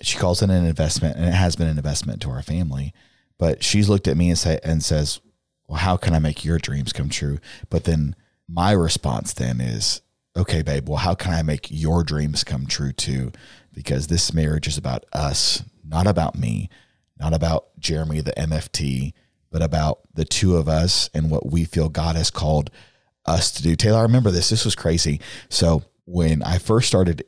She 0.00 0.18
calls 0.18 0.42
it 0.42 0.50
an 0.50 0.64
investment, 0.64 1.16
and 1.16 1.26
it 1.26 1.34
has 1.34 1.56
been 1.56 1.68
an 1.68 1.78
investment 1.78 2.20
to 2.22 2.30
our 2.30 2.42
family. 2.42 2.92
But 3.38 3.62
she's 3.62 3.88
looked 3.88 4.08
at 4.08 4.16
me 4.16 4.30
and 4.30 4.38
say 4.38 4.58
and 4.64 4.82
says, 4.82 5.20
"Well, 5.68 5.78
how 5.78 5.96
can 5.96 6.14
I 6.14 6.18
make 6.18 6.44
your 6.44 6.58
dreams 6.58 6.92
come 6.92 7.08
true?" 7.08 7.38
But 7.70 7.84
then 7.84 8.16
my 8.48 8.72
response 8.72 9.32
then 9.32 9.60
is, 9.60 10.00
"Okay, 10.36 10.62
babe. 10.62 10.88
Well, 10.88 10.98
how 10.98 11.14
can 11.14 11.32
I 11.32 11.42
make 11.42 11.68
your 11.70 12.02
dreams 12.02 12.44
come 12.44 12.66
true 12.66 12.92
too? 12.92 13.32
Because 13.72 14.06
this 14.06 14.32
marriage 14.32 14.66
is 14.66 14.78
about 14.78 15.04
us, 15.12 15.62
not 15.84 16.06
about 16.06 16.38
me, 16.38 16.70
not 17.18 17.34
about 17.34 17.78
Jeremy 17.78 18.20
the 18.20 18.38
MFT, 18.38 19.12
but 19.50 19.62
about 19.62 20.00
the 20.14 20.24
two 20.24 20.56
of 20.56 20.68
us 20.68 21.10
and 21.12 21.30
what 21.30 21.50
we 21.50 21.64
feel 21.64 21.88
God 21.88 22.16
has 22.16 22.30
called." 22.30 22.70
us 23.26 23.50
to 23.50 23.62
do. 23.62 23.76
Taylor, 23.76 23.98
I 23.98 24.02
remember 24.02 24.30
this. 24.30 24.48
This 24.48 24.64
was 24.64 24.74
crazy. 24.74 25.20
So 25.48 25.82
when 26.06 26.42
I 26.42 26.58
first 26.58 26.88
started 26.88 27.24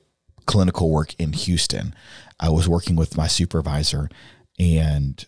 clinical 0.46 0.90
work 0.90 1.14
in 1.18 1.32
Houston, 1.34 1.94
I 2.40 2.48
was 2.48 2.68
working 2.68 2.96
with 2.96 3.16
my 3.16 3.26
supervisor 3.26 4.08
and 4.58 5.24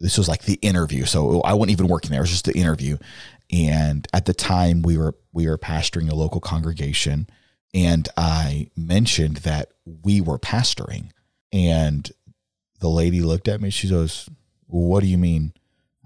this 0.00 0.18
was 0.18 0.28
like 0.28 0.42
the 0.42 0.58
interview. 0.62 1.04
So 1.04 1.40
I 1.40 1.54
wasn't 1.54 1.72
even 1.72 1.88
working 1.88 2.10
there. 2.10 2.20
It 2.20 2.24
was 2.24 2.30
just 2.30 2.44
the 2.44 2.56
interview. 2.56 2.98
And 3.50 4.06
at 4.12 4.26
the 4.26 4.34
time 4.34 4.82
we 4.82 4.98
were 4.98 5.14
we 5.32 5.48
were 5.48 5.58
pastoring 5.58 6.10
a 6.10 6.14
local 6.14 6.40
congregation 6.40 7.28
and 7.74 8.08
I 8.16 8.70
mentioned 8.76 9.38
that 9.38 9.72
we 9.84 10.20
were 10.20 10.38
pastoring. 10.38 11.10
And 11.52 12.10
the 12.80 12.88
lady 12.88 13.20
looked 13.20 13.48
at 13.48 13.60
me, 13.60 13.70
she 13.70 13.88
goes, 13.88 14.28
What 14.66 15.00
do 15.00 15.06
you 15.06 15.18
mean? 15.18 15.52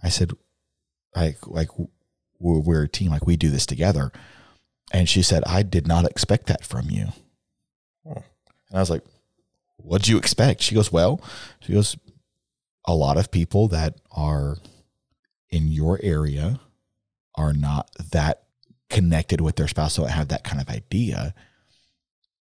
I 0.03 0.09
said, 0.09 0.33
like 1.15 1.47
like 1.47 1.69
we're 2.39 2.83
a 2.83 2.89
team, 2.89 3.11
like 3.11 3.27
we 3.27 3.37
do 3.37 3.51
this 3.51 3.67
together. 3.67 4.13
And 4.93 5.09
she 5.09 5.23
said, 5.23 5.43
I 5.47 5.63
did 5.63 5.89
not 5.89 6.05
expect 6.05 6.47
that 6.47 6.65
from 6.65 6.91
you. 6.91 7.09
Hmm. 8.07 8.19
And 8.69 8.77
I 8.77 8.81
was 8.81 8.91
like, 8.91 9.03
what'd 9.79 10.07
you 10.07 10.19
expect? 10.19 10.63
She 10.63 10.75
goes, 10.75 10.93
well, 10.93 11.21
she 11.61 11.73
goes, 11.73 11.97
a 12.87 12.95
lot 12.95 13.17
of 13.17 13.31
people 13.31 13.69
that 13.69 13.97
are 14.11 14.59
in 15.51 15.69
your 15.69 15.99
area 16.03 16.61
are 17.35 17.53
not 17.53 17.91
that 18.13 18.43
connected 18.91 19.41
with 19.41 19.57
their 19.57 19.69
spouse, 19.69 19.97
don't 19.97 20.11
have 20.11 20.29
that 20.29 20.45
kind 20.45 20.61
of 20.61 20.69
idea. 20.69 21.35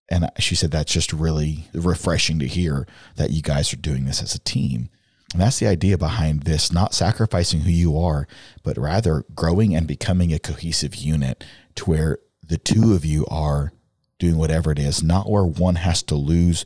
And 0.09 0.29
she 0.39 0.55
said 0.55 0.71
that's 0.71 0.91
just 0.91 1.11
really 1.11 1.67
refreshing 1.73 2.39
to 2.39 2.47
hear 2.47 2.87
that 3.17 3.31
you 3.31 3.41
guys 3.41 3.73
are 3.73 3.77
doing 3.77 4.05
this 4.05 4.21
as 4.23 4.33
a 4.33 4.39
team. 4.39 4.89
And 5.33 5.41
that's 5.41 5.59
the 5.59 5.67
idea 5.67 5.97
behind 5.97 6.43
this 6.43 6.71
not 6.71 6.93
sacrificing 6.93 7.61
who 7.61 7.71
you 7.71 7.97
are, 7.97 8.27
but 8.63 8.77
rather 8.77 9.25
growing 9.35 9.75
and 9.75 9.85
becoming 9.85 10.31
a 10.33 10.39
cohesive 10.39 10.95
unit 10.95 11.43
to 11.75 11.83
where 11.85 12.19
the 12.47 12.57
two 12.57 12.93
of 12.93 13.05
you 13.05 13.25
are 13.29 13.71
doing 14.19 14.37
whatever 14.37 14.71
it 14.71 14.79
is, 14.79 15.03
not 15.03 15.29
where 15.29 15.45
one 15.45 15.75
has 15.75 16.01
to 16.03 16.15
lose 16.15 16.65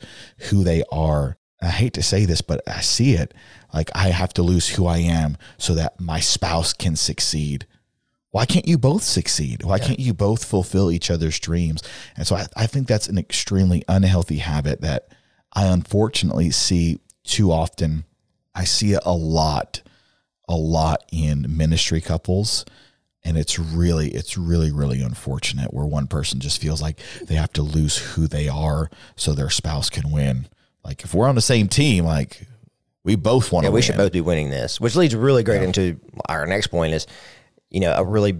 who 0.50 0.64
they 0.64 0.84
are. 0.92 1.38
I 1.62 1.68
hate 1.68 1.94
to 1.94 2.04
say 2.04 2.26
this, 2.26 2.42
but 2.42 2.62
I 2.68 2.82
see 2.82 3.14
it 3.14 3.34
like 3.74 3.90
I 3.94 4.10
have 4.10 4.34
to 4.34 4.44
lose 4.44 4.70
who 4.70 4.88
I 4.88 4.98
am 4.98 5.38
so 5.58 5.76
that 5.76 6.00
my 6.00 6.20
spouse 6.20 6.74
can 6.74 6.96
succeed. 6.96 7.68
Why 8.32 8.46
can't 8.46 8.68
you 8.68 8.78
both 8.78 9.04
succeed? 9.04 9.64
Why 9.64 9.78
can't 9.78 10.00
you 10.00 10.14
both 10.14 10.46
fulfill 10.46 10.90
each 10.90 11.12
other's 11.12 11.40
dreams? 11.40 11.84
And 12.16 12.26
so 12.26 12.38
I, 12.38 12.48
I 12.56 12.68
think 12.68 12.88
that's 12.88 13.08
an 13.08 13.18
extremely 13.18 13.84
unhealthy 13.90 14.38
habit 14.38 14.82
that 14.82 15.10
I 15.54 15.66
unfortunately 15.66 16.52
see 16.52 17.00
too 17.24 17.52
often. 17.52 18.06
I 18.56 18.64
see 18.64 18.94
it 18.94 19.02
a 19.06 19.14
lot, 19.14 19.82
a 20.48 20.56
lot 20.56 21.04
in 21.12 21.46
ministry 21.50 22.00
couples 22.00 22.66
and 23.24 23.38
it's 23.38 23.60
really 23.60 24.10
it's 24.10 24.38
really 24.38 24.72
really 24.72 25.02
unfortunate 25.02 25.74
where 25.74 25.86
one 25.86 26.08
person 26.08 26.40
just 26.40 26.62
feels 26.62 26.82
like 26.82 27.00
they 27.24 27.36
have 27.36 27.54
to 27.54 27.62
lose 27.62 27.98
who 27.98 28.28
they 28.28 28.48
are 28.48 28.90
so 29.16 29.34
their 29.34 29.50
spouse 29.50 29.90
can 29.90 30.12
win 30.12 30.48
like 30.84 31.04
if 31.04 31.14
we're 31.14 31.28
on 31.28 31.36
the 31.36 31.42
same 31.42 31.68
team 31.68 32.06
like 32.06 32.48
we 33.04 33.16
both 33.16 33.52
want 33.52 33.66
to 33.66 33.72
win. 33.72 33.72
Yeah, 33.72 33.74
we 33.74 33.74
win. 33.78 33.82
should 33.82 33.98
both 33.98 34.12
be 34.12 34.22
winning 34.22 34.50
this, 34.50 34.80
which 34.80 34.96
leads 34.96 35.16
really 35.16 35.44
great 35.44 35.64
into 35.64 36.00
our 36.30 36.46
next 36.46 36.68
point 36.68 36.94
is, 36.94 37.08
you 37.70 37.80
know, 37.80 37.94
a 37.94 38.04
really 38.04 38.38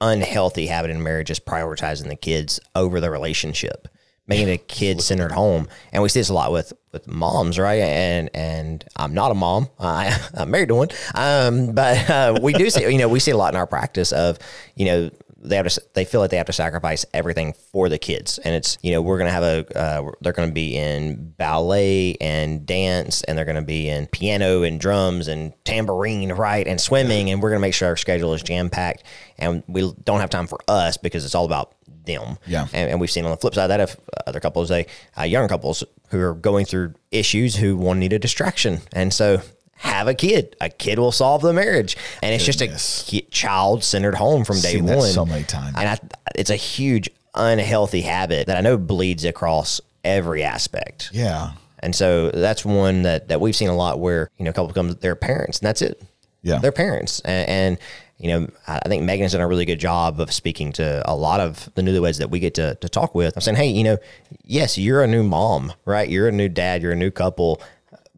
unhealthy 0.00 0.66
habit 0.66 0.90
in 0.90 1.02
marriage 1.02 1.30
is 1.30 1.40
prioritizing 1.40 2.08
the 2.08 2.16
kids 2.16 2.60
over 2.74 3.00
the 3.00 3.10
relationship, 3.10 3.88
making 4.26 4.50
a 4.50 4.58
kid 4.58 5.00
centered 5.00 5.32
home. 5.32 5.68
And 5.92 6.02
we 6.02 6.08
see 6.08 6.20
this 6.20 6.28
a 6.28 6.34
lot 6.34 6.52
with 6.52 6.72
with 6.92 7.06
moms, 7.06 7.58
right? 7.58 7.80
And 7.80 8.30
and 8.34 8.84
I'm 8.96 9.14
not 9.14 9.30
a 9.30 9.34
mom. 9.34 9.68
I, 9.78 10.16
I'm 10.34 10.50
married 10.50 10.68
to 10.68 10.74
one. 10.74 10.88
Um, 11.14 11.72
but 11.72 12.08
uh, 12.10 12.38
we 12.42 12.52
do 12.52 12.70
see, 12.70 12.82
you 12.90 12.98
know, 12.98 13.08
we 13.08 13.20
see 13.20 13.30
a 13.30 13.36
lot 13.36 13.52
in 13.52 13.58
our 13.58 13.66
practice 13.66 14.12
of, 14.12 14.38
you 14.74 14.86
know, 14.86 15.10
they 15.46 15.56
have 15.56 15.68
to 15.68 15.82
they 15.94 16.04
feel 16.04 16.20
like 16.20 16.30
they 16.30 16.36
have 16.36 16.46
to 16.46 16.52
sacrifice 16.52 17.04
everything 17.14 17.52
for 17.52 17.88
the 17.88 17.98
kids 17.98 18.38
and 18.38 18.54
it's 18.54 18.78
you 18.82 18.90
know 18.90 19.00
we're 19.00 19.18
gonna 19.18 19.30
have 19.30 19.42
a 19.42 19.78
uh, 19.78 20.10
they're 20.20 20.32
gonna 20.32 20.50
be 20.50 20.76
in 20.76 21.30
ballet 21.36 22.16
and 22.20 22.66
dance 22.66 23.22
and 23.22 23.38
they're 23.38 23.44
gonna 23.44 23.62
be 23.62 23.88
in 23.88 24.06
piano 24.08 24.62
and 24.62 24.80
drums 24.80 25.28
and 25.28 25.52
tambourine 25.64 26.32
right 26.32 26.66
and 26.66 26.80
swimming 26.80 27.30
and 27.30 27.42
we're 27.42 27.50
gonna 27.50 27.60
make 27.60 27.74
sure 27.74 27.88
our 27.88 27.96
schedule 27.96 28.34
is 28.34 28.42
jam 28.42 28.68
packed 28.68 29.04
and 29.38 29.62
we 29.68 29.92
don't 30.04 30.20
have 30.20 30.30
time 30.30 30.46
for 30.46 30.58
us 30.68 30.96
because 30.96 31.24
it's 31.24 31.34
all 31.34 31.44
about 31.44 31.75
them 32.06 32.38
Yeah. 32.46 32.66
and, 32.72 32.90
and 32.90 33.00
we've 33.00 33.10
seen 33.10 33.24
on 33.24 33.30
the 33.30 33.36
flip 33.36 33.54
side 33.54 33.64
of 33.64 33.68
that 33.70 33.80
if 33.80 33.96
other 34.26 34.40
couples 34.40 34.68
they 34.68 34.86
uh, 35.18 35.22
young 35.22 35.48
couples 35.48 35.84
who 36.10 36.20
are 36.20 36.34
going 36.34 36.64
through 36.64 36.94
issues 37.10 37.56
who 37.56 37.76
one 37.76 37.98
need 37.98 38.12
a 38.12 38.18
distraction 38.18 38.80
and 38.92 39.12
so 39.12 39.40
have 39.78 40.08
a 40.08 40.14
kid 40.14 40.56
a 40.60 40.68
kid 40.70 40.98
will 40.98 41.12
solve 41.12 41.42
the 41.42 41.52
marriage 41.52 41.96
and 42.22 42.34
it's 42.34 42.46
Goodness. 42.46 43.04
just 43.04 43.12
a 43.14 43.20
child 43.30 43.84
centered 43.84 44.14
home 44.14 44.44
from 44.44 44.58
day 44.60 44.80
one 44.80 45.02
so 45.02 45.26
many 45.26 45.44
times. 45.44 45.74
and 45.76 45.88
I, 45.88 45.98
it's 46.34 46.50
a 46.50 46.56
huge 46.56 47.10
unhealthy 47.34 48.00
habit 48.00 48.46
that 48.46 48.56
I 48.56 48.60
know 48.62 48.78
bleeds 48.78 49.24
across 49.24 49.80
every 50.04 50.42
aspect. 50.42 51.10
yeah 51.12 51.50
And 51.80 51.94
so 51.94 52.30
that's 52.30 52.64
one 52.64 53.02
that, 53.02 53.28
that 53.28 53.40
we've 53.40 53.54
seen 53.56 53.68
a 53.68 53.76
lot 53.76 54.00
where, 54.00 54.30
you 54.38 54.44
know, 54.44 54.50
a 54.50 54.54
couple 54.54 54.68
becomes 54.68 54.96
their 54.96 55.14
parents 55.16 55.58
and 55.58 55.66
that's 55.66 55.82
it. 55.82 56.02
Yeah. 56.42 56.58
They're 56.58 56.72
parents. 56.72 57.20
And, 57.24 57.48
and, 57.48 57.78
you 58.18 58.28
know, 58.28 58.48
I 58.66 58.80
think 58.88 59.04
Megan's 59.04 59.32
done 59.32 59.42
a 59.42 59.46
really 59.46 59.66
good 59.66 59.80
job 59.80 60.20
of 60.20 60.32
speaking 60.32 60.72
to 60.74 61.02
a 61.10 61.14
lot 61.14 61.40
of 61.40 61.70
the 61.74 61.82
newlyweds 61.82 62.18
that 62.18 62.30
we 62.30 62.38
get 62.38 62.54
to, 62.54 62.74
to 62.76 62.88
talk 62.88 63.14
with. 63.14 63.36
I'm 63.36 63.42
saying, 63.42 63.56
hey, 63.56 63.66
you 63.66 63.84
know, 63.84 63.98
yes, 64.42 64.78
you're 64.78 65.02
a 65.02 65.06
new 65.06 65.22
mom, 65.22 65.72
right? 65.84 66.08
You're 66.08 66.28
a 66.28 66.32
new 66.32 66.48
dad, 66.48 66.82
you're 66.82 66.92
a 66.92 66.96
new 66.96 67.10
couple. 67.10 67.60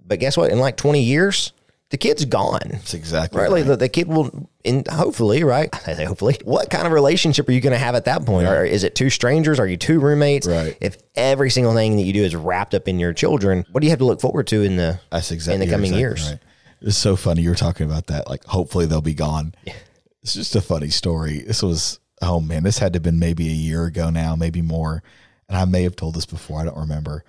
But 0.07 0.21
guess 0.21 0.37
what? 0.37 0.53
In 0.53 0.61
like 0.61 0.77
20 0.77 1.03
years, 1.03 1.53
the 1.91 1.97
kid's 1.97 2.25
gone. 2.27 2.61
that's 2.71 2.95
exactly 2.95 3.41
Right, 3.41 3.51
like 3.51 3.67
the, 3.67 3.77
the 3.77 3.89
kid 3.89 4.09
will, 4.09 4.49
in 4.63 4.85
hopefully, 4.89 5.43
right? 5.43 5.69
I 5.89 5.95
say 5.95 6.05
hopefully. 6.05 6.39
What 6.45 6.71
kind 6.71 6.87
of 6.87 6.93
relationship 6.93 7.49
are 7.49 7.53
you 7.53 7.61
going 7.61 7.73
to 7.73 7.79
have 7.79 7.95
at 7.95 8.05
that 8.05 8.25
point? 8.25 8.47
Or 8.47 8.65
is 8.65 8.85
it 8.85 8.95
two 8.95 9.11
strangers? 9.11 9.59
Are 9.59 9.67
you 9.67 9.77
two 9.77 9.99
roommates? 9.99 10.47
Right. 10.47 10.77
If 10.81 10.99
every 11.17 11.51
single 11.51 11.75
thing 11.75 11.97
that 11.97 12.03
you 12.03 12.13
do 12.13 12.23
is 12.23 12.37
wrapped 12.37 12.75
up 12.75 12.87
in 12.87 12.99
your 12.99 13.13
children, 13.13 13.65
what 13.73 13.81
do 13.81 13.87
you 13.87 13.91
have 13.91 13.99
to 14.01 14.05
look 14.05 14.21
forward 14.21 14.47
to 14.49 14.63
in 14.63 14.77
the 14.77 15.01
That's 15.11 15.33
exactly 15.33 15.55
in 15.63 15.69
the 15.69 15.75
coming 15.75 15.87
exactly 15.87 16.01
years? 16.01 16.31
Right. 16.31 16.41
It's 16.83 16.97
so 16.97 17.17
funny 17.17 17.43
you 17.43 17.49
were 17.49 17.57
talking 17.57 17.87
about 17.87 18.07
that. 18.07 18.29
Like, 18.29 18.45
hopefully 18.45 18.87
they'll 18.87 19.01
be 19.01 19.15
gone. 19.15 19.55
It's 20.23 20.35
just 20.35 20.57
a 20.57 20.61
funny 20.61 20.91
story. 20.91 21.41
This 21.41 21.63
was 21.63 22.01
oh 22.21 22.41
man, 22.41 22.65
this 22.65 22.79
had 22.79 22.93
to 22.93 22.97
have 22.97 23.03
been 23.03 23.19
maybe 23.19 23.49
a 23.49 23.53
year 23.53 23.85
ago 23.87 24.11
now, 24.11 24.35
maybe 24.37 24.63
more. 24.63 25.03
And 25.49 25.57
I 25.57 25.65
may 25.65 25.83
have 25.85 25.97
told 25.97 26.15
this 26.15 26.27
before. 26.27 26.61
I 26.61 26.65
don't 26.65 26.77
remember. 26.77 27.25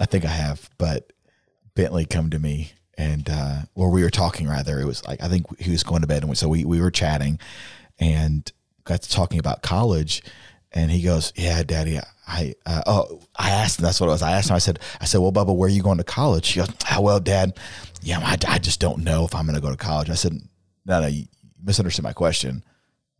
I 0.00 0.06
think 0.06 0.24
I 0.24 0.28
have, 0.28 0.70
but 0.78 1.12
Bentley 1.74 2.06
come 2.06 2.30
to 2.30 2.38
me 2.38 2.72
and 2.98 3.28
uh 3.30 3.62
or 3.74 3.90
we 3.90 4.02
were 4.02 4.10
talking 4.10 4.48
rather. 4.48 4.80
It 4.80 4.86
was 4.86 5.06
like 5.06 5.22
I 5.22 5.28
think 5.28 5.58
he 5.60 5.70
was 5.70 5.82
going 5.82 6.00
to 6.02 6.06
bed 6.06 6.22
and 6.22 6.30
we, 6.30 6.36
so 6.36 6.48
we 6.48 6.64
we 6.64 6.80
were 6.80 6.90
chatting 6.90 7.38
and 7.98 8.50
got 8.84 9.02
to 9.02 9.10
talking 9.10 9.38
about 9.38 9.62
college 9.62 10.22
and 10.72 10.90
he 10.90 11.02
goes, 11.02 11.32
"Yeah, 11.34 11.62
daddy, 11.64 11.98
I 12.30 12.54
uh, 12.64 12.82
oh, 12.86 13.20
I 13.36 13.50
asked 13.50 13.80
him. 13.80 13.84
That's 13.84 14.00
what 14.00 14.06
it 14.06 14.10
was. 14.10 14.22
I 14.22 14.32
asked 14.32 14.50
him. 14.50 14.56
I 14.56 14.60
said, 14.60 14.78
I 15.00 15.04
said, 15.04 15.18
well, 15.18 15.32
Bubba, 15.32 15.54
where 15.54 15.66
are 15.66 15.72
you 15.72 15.82
going 15.82 15.98
to 15.98 16.04
college? 16.04 16.48
He 16.48 16.60
goes, 16.60 16.68
oh, 16.92 17.00
well, 17.00 17.18
dad, 17.18 17.58
yeah, 18.02 18.20
I, 18.20 18.36
I 18.46 18.58
just 18.58 18.78
don't 18.78 19.02
know 19.02 19.24
if 19.24 19.34
I'm 19.34 19.46
going 19.46 19.56
to 19.56 19.60
go 19.60 19.70
to 19.70 19.76
college. 19.76 20.10
I 20.10 20.14
said, 20.14 20.34
no, 20.86 21.00
no, 21.00 21.10
misunderstood 21.62 22.02
my 22.04 22.12
question. 22.12 22.62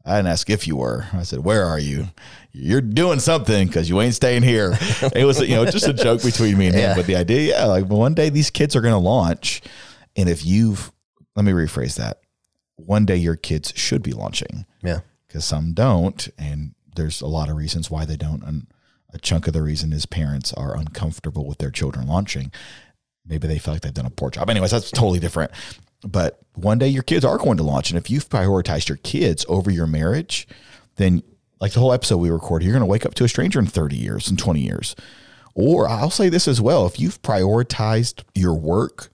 I 0.05 0.17
didn't 0.17 0.29
ask 0.29 0.49
if 0.49 0.67
you 0.67 0.77
were. 0.77 1.07
I 1.13 1.25
said, 1.25 1.41
where 1.45 1.65
are 1.67 1.79
you? 1.79 2.07
You're 2.53 2.81
doing 2.81 3.19
something 3.21 3.67
because 3.67 3.89
you 3.91 4.01
ain't 4.01 4.15
staying 4.15 4.43
here. 4.45 4.79
It 5.15 5.25
was, 5.27 5.41
you 5.41 5.55
know, 5.57 5.67
just 5.67 5.87
a 5.87 5.93
joke 5.93 6.23
between 6.23 6.57
me 6.57 6.69
and 6.69 6.75
him. 6.75 6.97
But 6.97 7.07
the 7.07 7.17
idea, 7.17 7.51
yeah, 7.59 7.65
like 7.67 7.85
one 7.87 8.15
day 8.15 8.31
these 8.31 8.49
kids 8.51 8.75
are 8.75 8.81
going 8.81 8.95
to 8.95 8.99
launch. 8.99 9.61
And 10.17 10.29
if 10.29 10.45
you've, 10.45 10.91
let 11.37 11.45
me 11.45 11.53
rephrase 11.53 11.97
that. 11.97 12.21
One 12.77 13.05
day 13.05 13.17
your 13.17 13.37
kids 13.37 13.75
should 13.77 14.03
be 14.03 14.13
launching 14.13 14.65
Yeah. 14.83 15.01
because 15.29 15.45
some 15.45 15.75
don't, 15.75 16.27
and 16.39 16.75
there's 16.97 17.21
a 17.21 17.27
lot 17.27 17.51
of 17.51 17.57
reasons 17.57 17.91
why 17.91 18.07
they 18.07 18.17
don't. 18.17 18.43
And 18.43 18.67
a 19.13 19.19
chunk 19.19 19.47
of 19.49 19.53
the 19.53 19.63
reason 19.63 19.93
is 19.93 20.07
parents 20.07 20.53
are 20.55 20.75
uncomfortable 20.77 21.47
with 21.47 21.59
their 21.59 21.71
children 21.71 22.07
launching. 22.07 22.51
Maybe 23.27 23.47
they 23.47 23.59
feel 23.59 23.75
like 23.75 23.83
they've 23.83 23.93
done 23.93 24.07
a 24.07 24.11
poor 24.11 24.31
job. 24.31 24.49
Anyways, 24.49 24.71
that's 24.71 24.91
totally 24.91 25.19
different. 25.21 25.51
But 26.03 26.41
one 26.55 26.79
day 26.79 26.89
your 26.89 27.03
kids 27.03 27.25
are 27.25 27.39
going 27.39 27.57
to 27.59 27.63
launch, 27.63 27.91
and 27.91 27.99
if 27.99 28.11
you've 28.11 28.29
prioritized 28.29 28.89
your 28.89 28.99
kids 28.99 29.45
over 29.49 29.71
your 29.71 29.87
marriage, 29.87 30.49
then 30.97 31.23
like 31.61 31.73
the 31.73 31.81
whole 31.81 31.93
episode 31.93 32.19
we 32.19 32.31
recorded, 32.31 32.65
you're 32.65 32.73
going 32.73 32.81
to 32.81 32.87
wake 32.87 33.05
up 33.05 33.15
to 33.15 33.25
a 33.25 33.29
stranger 33.29 33.59
in 33.59 33.67
30 33.67 33.97
years 33.97 34.29
and 34.29 34.39
20 34.39 34.61
years. 34.61 34.97
Or 35.55 35.89
I'll 35.89 36.11
say 36.11 36.29
this 36.29 36.49
as 36.49 36.61
well: 36.61 36.87
if 36.87 36.99
you've 36.99 37.21
prioritized 37.23 38.23
your 38.35 38.55
work 38.55 39.11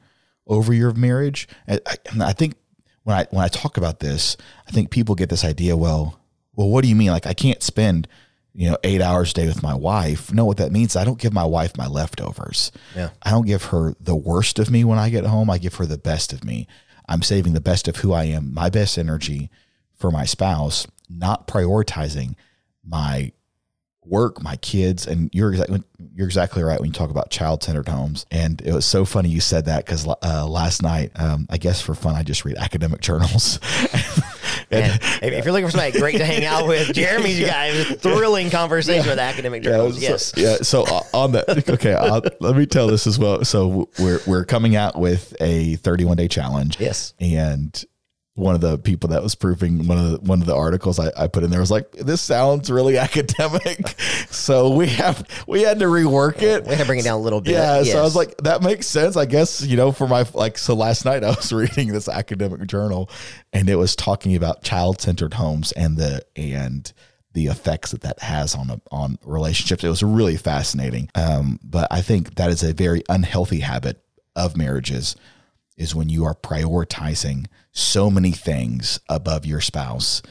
over 0.47 0.73
your 0.73 0.93
marriage, 0.93 1.49
I, 1.67 1.81
I, 2.21 2.33
think 2.33 2.55
when 3.03 3.17
I 3.17 3.27
when 3.31 3.45
I 3.45 3.49
talk 3.49 3.77
about 3.77 4.01
this, 4.01 4.37
I 4.69 4.71
think 4.71 4.91
people 4.91 5.15
get 5.15 5.31
this 5.31 5.45
idea. 5.45 5.77
Well, 5.77 6.21
well, 6.55 6.69
what 6.69 6.83
do 6.83 6.89
you 6.89 6.97
mean? 6.97 7.11
Like 7.11 7.27
I 7.27 7.35
can't 7.35 7.63
spend 7.63 8.07
you 8.57 8.71
know 8.71 8.79
eight 8.83 9.03
hours 9.03 9.31
a 9.33 9.35
day 9.35 9.47
with 9.47 9.63
my 9.63 9.75
wife? 9.75 10.33
No, 10.33 10.45
what 10.45 10.57
that 10.57 10.73
means 10.73 10.97
I 10.97 11.05
don't 11.05 11.21
give 11.21 11.33
my 11.33 11.45
wife 11.45 11.77
my 11.77 11.87
leftovers. 11.87 12.73
Yeah. 12.95 13.11
I 13.23 13.31
don't 13.31 13.47
give 13.47 13.65
her 13.67 13.95
the 14.01 14.17
worst 14.17 14.59
of 14.59 14.71
me 14.71 14.83
when 14.85 14.99
I 14.99 15.11
get 15.11 15.25
home. 15.25 15.51
I 15.51 15.59
give 15.59 15.75
her 15.77 15.87
the 15.87 15.99
best 15.99 16.33
of 16.33 16.43
me. 16.45 16.67
I'm 17.09 17.23
saving 17.23 17.53
the 17.53 17.61
best 17.61 17.87
of 17.87 17.97
who 17.97 18.13
I 18.13 18.25
am, 18.25 18.53
my 18.53 18.71
best 18.71 18.99
energy 18.99 19.51
for 19.95 20.11
my 20.11 20.25
spouse, 20.25 20.87
not 21.09 21.47
prioritizing 21.47 22.35
my 22.85 23.33
work, 24.05 24.43
my 24.43 24.57
kids, 24.57 25.07
and 25.07 25.31
you're 25.33 25.51
exactly 25.51 25.83
you're 26.15 26.27
exactly 26.27 26.63
right 26.63 26.81
when 26.81 26.89
you 26.89 26.93
talk 26.93 27.11
about 27.11 27.31
child 27.31 27.63
centered 27.63 27.89
homes. 27.89 28.25
And 28.31 28.61
it 28.63 28.73
was 28.73 28.87
so 28.87 29.05
funny 29.05 29.29
you 29.29 29.41
said 29.41 29.67
that 29.67 29.85
because 29.85 30.07
uh, 30.07 30.47
last 30.47 30.83
night, 30.83 31.13
um, 31.17 31.47
I 31.51 31.59
guess 31.59 31.81
for 31.81 31.95
fun, 31.95 32.15
I 32.15 32.23
just 32.23 32.45
read 32.45 32.57
academic 32.57 33.01
journals. 33.01 33.59
If, 34.71 35.45
you're 35.45 35.53
looking 35.53 35.67
for 35.67 35.71
somebody 35.73 35.99
great 35.99 36.17
to 36.19 36.25
hang 36.25 36.45
out 36.45 36.67
with, 36.67 36.93
Jeremy's 36.95 37.41
guy 37.41 37.67
is 37.67 37.91
a 37.91 37.95
thrilling 37.95 38.51
conversation 38.51 39.09
with 39.09 39.19
academic 39.19 39.65
Yeah, 39.65 39.71
journals. 39.71 39.95
so- 39.97 40.01
yes. 40.01 40.33
yeah. 40.37 40.57
So 40.63 40.83
uh, 40.85 41.03
on 41.15 41.33
that, 41.33 41.69
okay, 41.71 41.95
I'll, 41.95 42.23
let 42.41 42.57
me 42.57 42.67
tell 42.67 42.87
this 42.89 43.07
as 43.07 43.19
well. 43.19 43.45
So 43.45 43.89
we're 43.99 44.21
we're 44.27 44.45
coming 44.45 44.77
out 44.77 44.99
with 44.99 45.35
a 45.41 45.77
31 45.77 46.17
day 46.17 46.29
challenge. 46.29 46.79
Yes. 46.81 47.15
and 47.21 47.83
one 48.37 48.55
of 48.55 48.61
the 48.61 48.77
people 48.77 49.09
that 49.09 49.23
was 49.23 49.35
proofing 49.35 49.89
one 49.89 49.97
of 49.99 50.11
the 50.11 50.19
one 50.19 50.43
of 50.43 50.47
the 50.47 50.55
articles 50.55 50.99
I, 50.99 51.11
I 51.17 51.27
put 51.27 51.43
in 51.43 51.51
there 51.51 51.61
was 51.61 51.71
like, 51.71 51.91
this 51.93 52.21
sounds 52.21 52.71
really 52.71 52.99
academic. 52.99 53.99
so 54.31 54.71
we 54.75 54.87
have 54.89 55.27
we 55.47 55.63
had 55.63 55.79
to 55.81 55.87
rework 55.87 56.43
it. 56.43 56.65
We 56.65 56.71
had 56.71 56.81
to 56.81 56.85
bring 56.85 57.01
it 57.01 57.05
down 57.05 57.19
a 57.19 57.23
little 57.23 57.41
bit. 57.41 57.53
Yeah, 57.53 57.83
so 57.83 57.99
I 57.99 58.03
was 58.03 58.15
like, 58.15 58.37
that 58.39 58.63
makes 58.63 58.87
sense, 58.87 59.17
I 59.17 59.25
guess. 59.25 59.63
You 59.63 59.79
know, 59.79 59.91
for 59.91 60.07
my 60.07 60.27
like, 60.35 60.59
so 60.59 60.75
last 60.75 61.07
night 61.07 61.25
I 61.25 61.31
was 61.31 61.53
reading 61.53 61.93
this 61.93 62.09
academic 62.09 62.67
journal, 62.67 63.11
and 63.55 63.71
it 63.71 63.77
was 63.77 63.97
talking 63.97 64.37
about 64.37 64.63
child 64.63 65.01
centered 65.01 65.35
homes 65.35 65.73
and 65.73 65.97
the 65.97 66.23
and 66.37 66.93
the 67.33 67.47
effects 67.47 67.93
that 67.93 68.03
that 68.03 68.21
has 68.21 68.55
on 68.55 68.71
a, 68.71 68.81
on 68.91 69.19
relationships. 69.25 69.83
It 69.83 69.89
was 69.89 70.03
really 70.03 70.37
fascinating. 70.37 71.11
Um, 71.15 71.59
but 71.65 71.89
I 71.91 72.03
think 72.03 72.35
that 72.35 72.51
is 72.51 72.63
a 72.63 72.75
very 72.75 73.03
unhealthy 73.09 73.61
habit 73.61 74.03
of 74.35 74.59
marriages 74.59 75.17
is 75.77 75.95
when 75.95 76.09
you 76.09 76.25
are 76.25 76.35
prioritizing 76.35 77.47
so 77.73 78.11
many 78.11 78.33
things 78.33 78.99
above 79.09 79.45
your 79.45 79.61
spouse. 79.61 80.23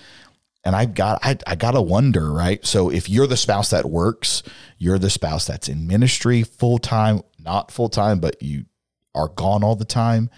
And 0.64 0.76
I've 0.76 0.96
got 0.96 1.20
I, 1.24 1.38
I 1.46 1.56
gotta 1.56 1.82
wonder, 1.82 2.32
right? 2.32 2.66
So 2.66 2.90
if 2.90 3.08
you're 3.10 3.28
the 3.28 3.38
spouse 3.38 3.70
that 3.70 3.86
works, 3.86 4.42
you're 4.80 4.98
the 4.98 5.12
spouse 5.12 5.46
that's 5.46 5.70
in 5.70 5.88
ministry 5.88 6.42
full 6.44 6.80
time, 6.80 7.22
not 7.40 7.72
full 7.72 7.90
time, 7.90 8.20
but 8.20 8.42
you 8.42 8.66
are 9.14 9.28
gone 9.28 9.64
all 9.64 9.76
the 9.76 9.86
time. 9.86 10.30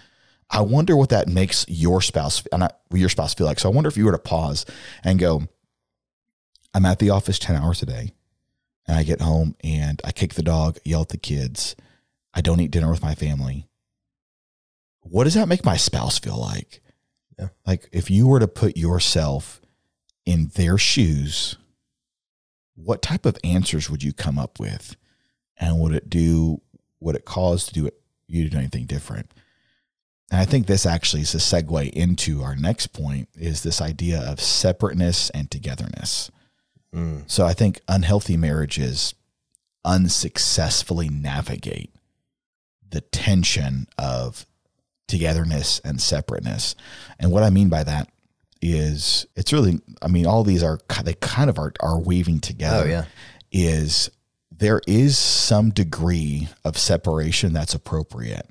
I 0.50 0.60
wonder 0.60 0.96
what 0.96 1.10
that 1.10 1.28
makes 1.28 1.64
your 1.68 2.00
spouse 2.00 2.42
and 2.52 2.64
I, 2.64 2.70
your 2.92 3.08
spouse 3.08 3.34
feel 3.34 3.46
like. 3.46 3.58
So 3.58 3.70
I 3.70 3.74
wonder 3.74 3.88
if 3.88 3.96
you 3.96 4.04
were 4.04 4.12
to 4.12 4.18
pause 4.18 4.66
and 5.02 5.18
go, 5.18 5.42
I'm 6.74 6.86
at 6.86 6.98
the 6.98 7.10
office 7.10 7.38
10 7.38 7.56
hours 7.56 7.82
a 7.82 7.86
day 7.86 8.12
and 8.86 8.96
I 8.96 9.02
get 9.02 9.20
home 9.20 9.56
and 9.62 10.00
I 10.04 10.12
kick 10.12 10.34
the 10.34 10.42
dog, 10.42 10.78
yell 10.84 11.02
at 11.02 11.10
the 11.10 11.18
kids. 11.18 11.76
I 12.34 12.40
don't 12.40 12.60
eat 12.60 12.70
dinner 12.70 12.90
with 12.90 13.02
my 13.02 13.14
family. 13.14 13.67
What 15.10 15.24
does 15.24 15.34
that 15.34 15.48
make 15.48 15.64
my 15.64 15.76
spouse 15.76 16.18
feel 16.18 16.38
like? 16.38 16.80
Yeah. 17.38 17.48
Like 17.66 17.88
if 17.92 18.10
you 18.10 18.26
were 18.26 18.40
to 18.40 18.48
put 18.48 18.76
yourself 18.76 19.60
in 20.24 20.50
their 20.54 20.78
shoes, 20.78 21.56
what 22.74 23.02
type 23.02 23.26
of 23.26 23.38
answers 23.42 23.88
would 23.88 24.02
you 24.02 24.12
come 24.12 24.38
up 24.38 24.60
with? 24.60 24.96
And 25.56 25.80
would 25.80 25.94
it 25.94 26.08
do, 26.08 26.60
would 27.00 27.16
it 27.16 27.24
cause 27.24 27.66
to 27.66 27.74
do 27.74 27.86
it, 27.86 28.00
you 28.26 28.44
to 28.44 28.50
do 28.50 28.58
anything 28.58 28.86
different? 28.86 29.30
And 30.30 30.40
I 30.40 30.44
think 30.44 30.66
this 30.66 30.84
actually 30.84 31.22
is 31.22 31.34
a 31.34 31.38
segue 31.38 31.90
into 31.90 32.42
our 32.42 32.54
next 32.54 32.88
point 32.88 33.28
is 33.34 33.62
this 33.62 33.80
idea 33.80 34.20
of 34.20 34.40
separateness 34.40 35.30
and 35.30 35.50
togetherness. 35.50 36.30
Mm. 36.94 37.30
So 37.30 37.46
I 37.46 37.54
think 37.54 37.80
unhealthy 37.88 38.36
marriages 38.36 39.14
unsuccessfully 39.84 41.08
navigate 41.08 41.94
the 42.90 43.00
tension 43.00 43.86
of 43.96 44.46
togetherness 45.08 45.80
and 45.80 46.00
separateness. 46.00 46.76
And 47.18 47.32
what 47.32 47.42
I 47.42 47.50
mean 47.50 47.68
by 47.68 47.82
that 47.82 48.08
is 48.60 49.26
it's 49.36 49.52
really 49.52 49.80
I 50.02 50.08
mean 50.08 50.26
all 50.26 50.44
these 50.44 50.62
are 50.62 50.78
they 51.02 51.14
kind 51.14 51.50
of 51.50 51.58
are 51.58 51.72
are 51.80 51.98
weaving 51.98 52.40
together. 52.40 52.84
Oh, 52.84 52.88
yeah. 52.88 53.04
Is 53.50 54.10
there 54.50 54.80
is 54.86 55.16
some 55.16 55.70
degree 55.70 56.48
of 56.64 56.76
separation 56.78 57.52
that's 57.52 57.74
appropriate. 57.74 58.48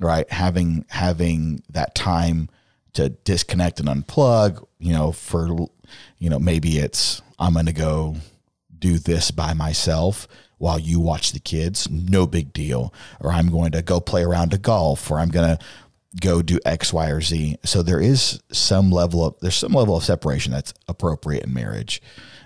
Right? 0.00 0.30
Having 0.30 0.84
having 0.88 1.62
that 1.70 1.94
time 1.94 2.48
to 2.92 3.10
disconnect 3.10 3.80
and 3.80 3.88
unplug, 3.88 4.64
you 4.78 4.92
know, 4.92 5.12
for 5.12 5.48
you 6.18 6.30
know, 6.30 6.38
maybe 6.38 6.78
it's 6.78 7.22
I'm 7.38 7.54
going 7.54 7.66
to 7.66 7.72
go 7.72 8.16
do 8.78 8.98
this 8.98 9.30
by 9.30 9.54
myself 9.54 10.28
while 10.58 10.78
you 10.78 11.00
watch 11.00 11.32
the 11.32 11.40
kids, 11.40 11.88
no 11.90 12.26
big 12.26 12.52
deal. 12.52 12.92
Or 13.20 13.32
I'm 13.32 13.50
going 13.50 13.72
to 13.72 13.82
go 13.82 14.00
play 14.00 14.22
around 14.22 14.50
to 14.50 14.58
golf, 14.58 15.10
or 15.10 15.18
I'm 15.18 15.28
going 15.28 15.56
to 15.56 15.64
go 16.20 16.42
do 16.42 16.58
X, 16.64 16.92
Y, 16.92 17.08
or 17.10 17.20
Z. 17.20 17.56
So 17.64 17.82
there 17.82 18.00
is 18.00 18.40
some 18.52 18.90
level 18.90 19.24
of 19.24 19.36
there's 19.40 19.56
some 19.56 19.72
level 19.72 19.96
of 19.96 20.04
separation 20.04 20.52
that's 20.52 20.72
appropriate 20.88 21.44
in 21.44 21.52
marriage, 21.52 22.00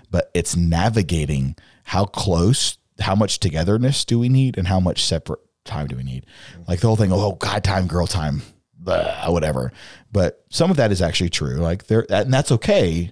but 0.09 0.29
it's 0.33 0.55
navigating 0.55 1.55
how 1.85 2.05
close, 2.05 2.77
how 2.99 3.15
much 3.15 3.39
togetherness 3.39 4.05
do 4.05 4.19
we 4.19 4.29
need, 4.29 4.57
and 4.57 4.67
how 4.67 4.79
much 4.79 5.03
separate 5.03 5.39
time 5.65 5.87
do 5.87 5.95
we 5.95 6.03
need. 6.03 6.25
Like 6.67 6.79
the 6.79 6.87
whole 6.87 6.97
thing, 6.97 7.11
oh, 7.11 7.33
God 7.33 7.63
time, 7.63 7.87
girl 7.87 8.07
time, 8.07 8.41
blah, 8.77 9.29
whatever. 9.29 9.71
But 10.11 10.43
some 10.49 10.71
of 10.71 10.77
that 10.77 10.91
is 10.91 11.01
actually 11.01 11.29
true. 11.29 11.55
Like 11.55 11.87
there, 11.87 12.05
and 12.09 12.33
that's 12.33 12.51
okay 12.51 13.11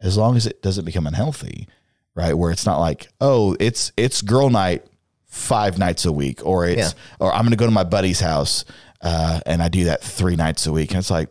as 0.00 0.16
long 0.16 0.36
as 0.36 0.46
it 0.46 0.62
doesn't 0.62 0.84
become 0.84 1.06
unhealthy, 1.06 1.68
right? 2.14 2.34
Where 2.34 2.50
it's 2.50 2.66
not 2.66 2.78
like, 2.78 3.08
oh, 3.20 3.56
it's 3.60 3.92
it's 3.96 4.22
girl 4.22 4.50
night 4.50 4.84
five 5.26 5.78
nights 5.78 6.04
a 6.04 6.12
week, 6.12 6.44
or 6.44 6.66
it's 6.66 6.78
Yeah. 6.94 6.98
or 7.20 7.32
I'm 7.32 7.42
going 7.42 7.50
to 7.52 7.56
go 7.56 7.64
to 7.66 7.70
my 7.72 7.84
buddy's 7.84 8.20
house 8.20 8.64
uh, 9.00 9.40
and 9.46 9.62
I 9.62 9.68
do 9.68 9.84
that 9.84 10.02
three 10.02 10.36
nights 10.36 10.66
a 10.66 10.72
week, 10.72 10.90
and 10.90 10.98
it's 10.98 11.10
like 11.10 11.28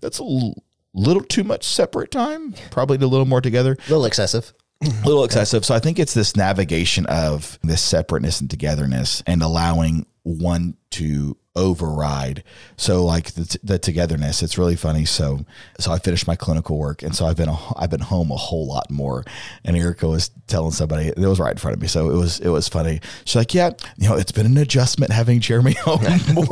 that's 0.00 0.18
a 0.20 0.24
l- 0.24 0.54
little 0.94 1.22
too 1.22 1.44
much 1.44 1.64
separate 1.64 2.10
time. 2.10 2.54
Probably 2.70 2.96
a 2.96 3.06
little 3.08 3.26
more 3.26 3.40
together 3.40 3.72
A 3.86 3.90
little 3.90 4.04
excessive. 4.04 4.52
a 4.82 4.86
little 5.06 5.24
excessive. 5.24 5.64
So 5.64 5.74
I 5.74 5.78
think 5.80 5.98
it's 5.98 6.14
this 6.14 6.36
navigation 6.36 7.06
of 7.06 7.58
this 7.62 7.82
separateness 7.82 8.40
and 8.40 8.48
togetherness 8.50 9.22
and 9.26 9.42
allowing 9.42 10.06
one 10.22 10.76
to 10.92 11.36
override. 11.56 12.44
So 12.76 13.04
like 13.04 13.32
the, 13.32 13.58
the 13.64 13.78
togetherness, 13.80 14.42
it's 14.44 14.58
really 14.58 14.76
funny. 14.76 15.04
So, 15.04 15.44
so 15.80 15.90
I 15.90 15.98
finished 15.98 16.26
my 16.28 16.36
clinical 16.36 16.78
work 16.78 17.02
and 17.02 17.14
so 17.16 17.26
I've 17.26 17.36
been, 17.36 17.48
a, 17.48 17.58
I've 17.76 17.90
been 17.90 17.98
home 18.00 18.30
a 18.30 18.36
whole 18.36 18.68
lot 18.68 18.88
more. 18.90 19.24
And 19.64 19.76
Erica 19.76 20.06
was 20.06 20.30
telling 20.46 20.70
somebody, 20.70 21.08
it 21.08 21.18
was 21.18 21.40
right 21.40 21.50
in 21.50 21.58
front 21.58 21.74
of 21.76 21.82
me. 21.82 21.88
So 21.88 22.10
it 22.10 22.14
was, 22.16 22.38
it 22.38 22.48
was 22.50 22.68
funny. 22.68 23.00
She's 23.24 23.34
like, 23.34 23.54
yeah, 23.54 23.70
you 23.96 24.08
know, 24.08 24.14
it's 24.16 24.30
been 24.30 24.46
an 24.46 24.56
adjustment 24.56 25.10
having 25.10 25.40
Jeremy 25.40 25.72
home 25.82 26.00
more, 26.32 26.46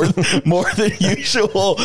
more 0.45 0.71
than 0.77 0.91
usual, 0.99 1.77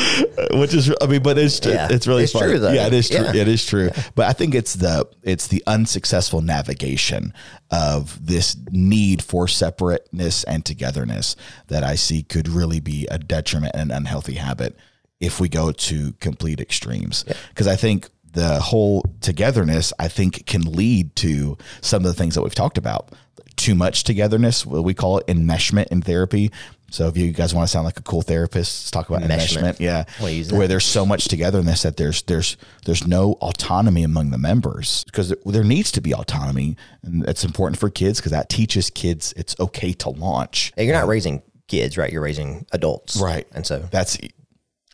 which 0.54 0.74
is, 0.74 0.92
I 1.00 1.06
mean, 1.06 1.22
but 1.22 1.38
it's, 1.38 1.64
Yeah. 1.64 1.90
it's 1.92 2.08
really 2.08 2.24
It's 2.24 2.34
funny. 2.34 2.48
true, 2.48 2.60
though. 2.60 2.72
Yeah, 2.72 2.88
it 2.88 2.94
is 2.94 3.08
true. 3.10 3.20
Yeah. 3.24 3.36
It 3.36 3.48
is 3.48 3.64
true. 3.66 3.92
But 4.16 4.26
I 4.30 4.34
think 4.34 4.56
it's 4.56 4.74
the 4.74 5.08
it's 5.24 5.48
the 5.48 5.64
unsuccessful 5.68 6.42
navigation 6.42 7.34
of 7.70 8.26
this 8.26 8.58
need 8.72 9.22
for 9.24 9.48
separateness 9.48 10.44
and 10.46 10.66
togetherness 10.66 11.36
that 11.68 11.84
I 11.84 11.96
see 11.96 12.24
could 12.24 12.41
really 12.48 12.80
be 12.80 13.08
a 13.10 13.18
detriment 13.18 13.76
and 13.76 13.92
an 13.92 13.98
unhealthy 13.98 14.36
habit 14.36 14.78
if 15.20 15.40
we 15.40 15.48
go 15.48 15.72
to 15.72 16.14
complete 16.14 16.60
extremes. 16.60 17.24
Because 17.50 17.68
I 17.68 17.76
think 17.76 18.10
the 18.34 18.60
whole 18.60 19.06
togetherness, 19.22 19.94
I 20.00 20.08
think, 20.08 20.46
can 20.46 20.62
lead 20.62 21.16
to 21.18 21.58
some 21.82 22.04
of 22.04 22.08
the 22.08 22.14
things 22.14 22.36
that 22.36 22.42
we've 22.42 22.56
talked 22.56 22.78
about. 22.78 23.10
Too 23.56 23.76
much 23.76 24.04
togetherness, 24.04 24.66
what 24.66 24.84
we 24.84 24.94
call 24.94 25.20
it 25.20 25.28
enmeshment 25.28 25.88
in 25.88 26.02
therapy. 26.02 26.52
So 26.90 27.08
if 27.08 27.16
you 27.16 27.32
guys 27.32 27.54
want 27.54 27.68
to 27.68 27.72
sound 27.72 27.86
like 27.86 27.98
a 27.98 28.04
cool 28.04 28.22
therapist, 28.22 28.84
let's 28.84 28.92
talk 28.92 29.10
about 29.10 29.22
Enmeshment. 29.22 29.76
enmeshment. 29.76 29.80
Yeah, 29.80 30.04
that? 30.20 30.52
where 30.52 30.68
there's 30.68 30.84
so 30.84 31.06
much 31.06 31.26
togetherness 31.30 31.84
that 31.84 31.96
there's 31.96 32.22
there's 32.24 32.58
there's 32.86 33.08
no 33.08 33.34
autonomy 33.42 34.04
among 34.04 34.32
the 34.32 34.38
members 34.38 35.06
because 35.06 35.30
there, 35.30 35.38
there 35.46 35.64
needs 35.64 35.92
to 35.94 36.02
be 36.02 36.14
autonomy, 36.14 36.76
and 37.02 37.24
it's 37.30 37.46
important 37.46 37.80
for 37.80 37.90
kids 37.90 38.20
because 38.20 38.34
that 38.34 38.50
teaches 38.50 38.90
kids 38.90 39.34
it's 39.38 39.58
okay 39.60 39.94
to 39.94 40.10
launch. 40.10 40.74
Hey, 40.76 40.86
You're 40.86 40.96
not 40.96 41.08
raising 41.08 41.42
kids, 41.72 41.98
right? 41.98 42.12
You're 42.12 42.22
raising 42.22 42.66
adults. 42.74 43.20
Right. 43.20 43.48
And 43.54 43.66
so 43.66 43.80
That's 43.92 44.18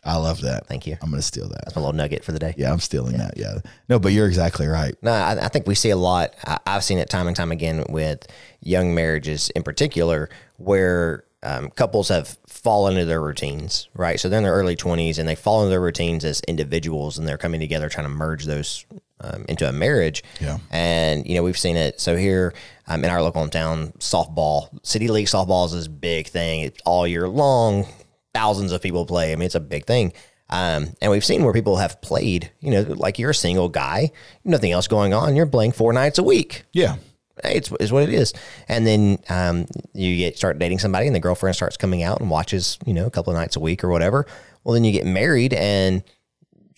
I 0.04 0.16
love 0.16 0.42
that. 0.42 0.66
Thank 0.66 0.86
you. 0.86 0.96
I'm 1.02 1.10
going 1.10 1.20
to 1.20 1.26
steal 1.26 1.48
that. 1.48 1.60
that's 1.64 1.76
my 1.76 1.82
little 1.82 1.94
nugget 1.94 2.24
for 2.24 2.32
the 2.32 2.38
day. 2.38 2.54
Yeah, 2.56 2.72
I'm 2.72 2.78
stealing 2.78 3.18
that. 3.18 3.36
Yeah. 3.36 3.58
No, 3.88 3.98
but 3.98 4.12
you're 4.12 4.28
exactly 4.28 4.66
right. 4.66 4.94
No, 5.02 5.10
I, 5.10 5.46
I 5.46 5.48
think 5.48 5.66
we 5.66 5.74
see 5.74 5.90
a 5.90 5.96
lot. 5.96 6.34
I, 6.46 6.58
I've 6.66 6.84
seen 6.84 6.98
it 6.98 7.10
time 7.10 7.26
and 7.26 7.36
time 7.36 7.50
again 7.50 7.84
with 7.88 8.26
young 8.60 8.94
marriages 8.94 9.50
in 9.50 9.64
particular, 9.64 10.30
where 10.56 11.24
um, 11.42 11.70
couples 11.70 12.08
have 12.08 12.38
fallen 12.46 12.94
into 12.94 13.06
their 13.06 13.20
routines, 13.20 13.88
right? 13.94 14.18
So 14.18 14.28
they're 14.28 14.38
in 14.38 14.44
their 14.44 14.54
early 14.54 14.76
20s 14.76 15.18
and 15.18 15.28
they 15.28 15.34
fall 15.34 15.62
into 15.62 15.70
their 15.70 15.80
routines 15.80 16.24
as 16.24 16.40
individuals 16.42 17.18
and 17.18 17.26
they're 17.26 17.36
coming 17.36 17.60
together 17.60 17.88
trying 17.88 18.06
to 18.06 18.14
merge 18.14 18.44
those 18.44 18.86
um, 19.20 19.44
into 19.48 19.68
a 19.68 19.72
marriage. 19.72 20.22
Yeah. 20.40 20.58
And, 20.70 21.26
you 21.26 21.34
know, 21.34 21.42
we've 21.42 21.58
seen 21.58 21.76
it. 21.76 22.00
So 22.00 22.16
here 22.16 22.54
um, 22.88 23.04
in 23.04 23.10
our 23.10 23.22
local 23.22 23.46
town, 23.48 23.92
softball, 23.98 24.68
City 24.84 25.08
League 25.08 25.26
softball 25.26 25.66
is 25.66 25.72
this 25.72 25.88
big 25.88 26.26
thing. 26.26 26.62
It's 26.62 26.80
all 26.84 27.06
year 27.06 27.28
long. 27.28 27.86
Thousands 28.34 28.72
of 28.72 28.82
people 28.82 29.06
play. 29.06 29.32
I 29.32 29.36
mean, 29.36 29.46
it's 29.46 29.54
a 29.54 29.60
big 29.60 29.84
thing. 29.84 30.12
Um, 30.50 30.94
and 31.02 31.10
we've 31.10 31.24
seen 31.24 31.44
where 31.44 31.52
people 31.52 31.76
have 31.76 32.00
played, 32.00 32.50
you 32.60 32.70
know, 32.70 32.80
like 32.80 33.18
you're 33.18 33.30
a 33.30 33.34
single 33.34 33.68
guy, 33.68 34.10
nothing 34.44 34.72
else 34.72 34.88
going 34.88 35.12
on. 35.12 35.36
You're 35.36 35.46
playing 35.46 35.72
four 35.72 35.92
nights 35.92 36.18
a 36.18 36.22
week. 36.22 36.64
Yeah. 36.72 36.96
Hey, 37.42 37.56
it's, 37.56 37.70
it's 37.78 37.92
what 37.92 38.02
it 38.02 38.08
is. 38.08 38.32
And 38.66 38.86
then 38.86 39.18
um, 39.28 39.66
you 39.92 40.16
get 40.16 40.36
start 40.36 40.58
dating 40.58 40.78
somebody, 40.78 41.06
and 41.06 41.14
the 41.14 41.20
girlfriend 41.20 41.54
starts 41.54 41.76
coming 41.76 42.02
out 42.02 42.20
and 42.20 42.30
watches, 42.30 42.78
you 42.86 42.94
know, 42.94 43.06
a 43.06 43.10
couple 43.10 43.32
of 43.32 43.38
nights 43.38 43.56
a 43.56 43.60
week 43.60 43.84
or 43.84 43.90
whatever. 43.90 44.26
Well, 44.64 44.72
then 44.72 44.84
you 44.84 44.92
get 44.92 45.06
married, 45.06 45.52
and 45.52 46.02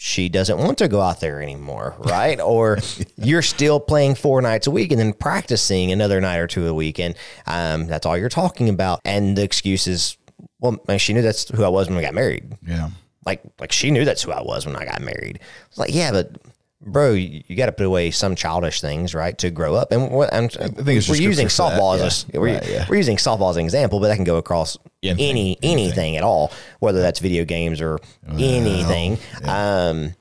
she 0.02 0.30
doesn't 0.30 0.56
want 0.56 0.78
to 0.78 0.88
go 0.88 1.02
out 1.02 1.20
there 1.20 1.42
anymore, 1.42 1.94
right? 1.98 2.40
or 2.54 2.78
you're 3.18 3.42
still 3.42 3.78
playing 3.78 4.14
four 4.14 4.40
nights 4.40 4.66
a 4.66 4.70
week 4.70 4.90
and 4.92 4.98
then 4.98 5.12
practicing 5.12 5.92
another 5.92 6.22
night 6.22 6.38
or 6.38 6.46
two 6.46 6.66
a 6.66 6.72
week, 6.72 6.98
and 6.98 7.14
um, 7.46 7.86
that's 7.86 8.06
all 8.06 8.16
you're 8.16 8.30
talking 8.30 8.70
about. 8.70 9.00
And 9.04 9.36
the 9.36 9.42
excuse 9.42 9.86
is, 9.86 10.16
well, 10.58 10.78
she 10.96 11.12
knew 11.12 11.20
that's 11.20 11.50
who 11.50 11.64
I 11.64 11.68
was 11.68 11.88
when 11.88 11.96
we 11.96 12.02
got 12.02 12.14
married 12.14 12.50
Yeah. 12.66 12.88
like 13.26 13.42
like 13.60 13.72
she 13.72 13.90
knew 13.90 14.06
that's 14.06 14.22
who 14.22 14.32
I 14.32 14.40
was 14.40 14.64
when 14.64 14.74
I 14.74 14.86
got 14.86 15.02
married. 15.02 15.38
It's 15.68 15.76
like, 15.76 15.94
yeah, 15.94 16.12
but 16.12 16.34
bro, 16.80 17.12
you, 17.12 17.42
you 17.46 17.56
got 17.56 17.66
to 17.66 17.72
put 17.72 17.86
away 17.86 18.10
some 18.10 18.34
childish 18.34 18.80
things, 18.80 19.14
right, 19.14 19.36
to 19.38 19.50
grow 19.50 19.74
up. 19.74 19.92
And 19.92 20.10
what 20.10 20.32
I'm, 20.32 20.48
think 20.48 20.78
it's 20.78 20.86
we're 20.86 21.14
just 21.14 21.20
using 21.20 21.48
softball 21.48 21.98
yeah. 21.98 22.04
as 22.04 22.26
a, 22.32 22.40
we're, 22.40 22.54
Right, 22.54 22.68
yeah. 22.68 22.86
we're 22.88 22.96
using 22.96 23.16
softball 23.16 23.50
as 23.50 23.56
an 23.56 23.64
example, 23.64 24.00
but 24.00 24.08
that 24.08 24.16
can 24.16 24.24
go 24.24 24.36
across 24.36 24.76
Anything, 25.02 25.30
any 25.30 25.58
anything 25.62 26.16
at 26.18 26.22
all, 26.22 26.52
whether 26.80 27.00
that's 27.00 27.20
video 27.20 27.44
games 27.46 27.80
or 27.80 27.98
anything. 28.28 29.18
Um, 29.44 30.14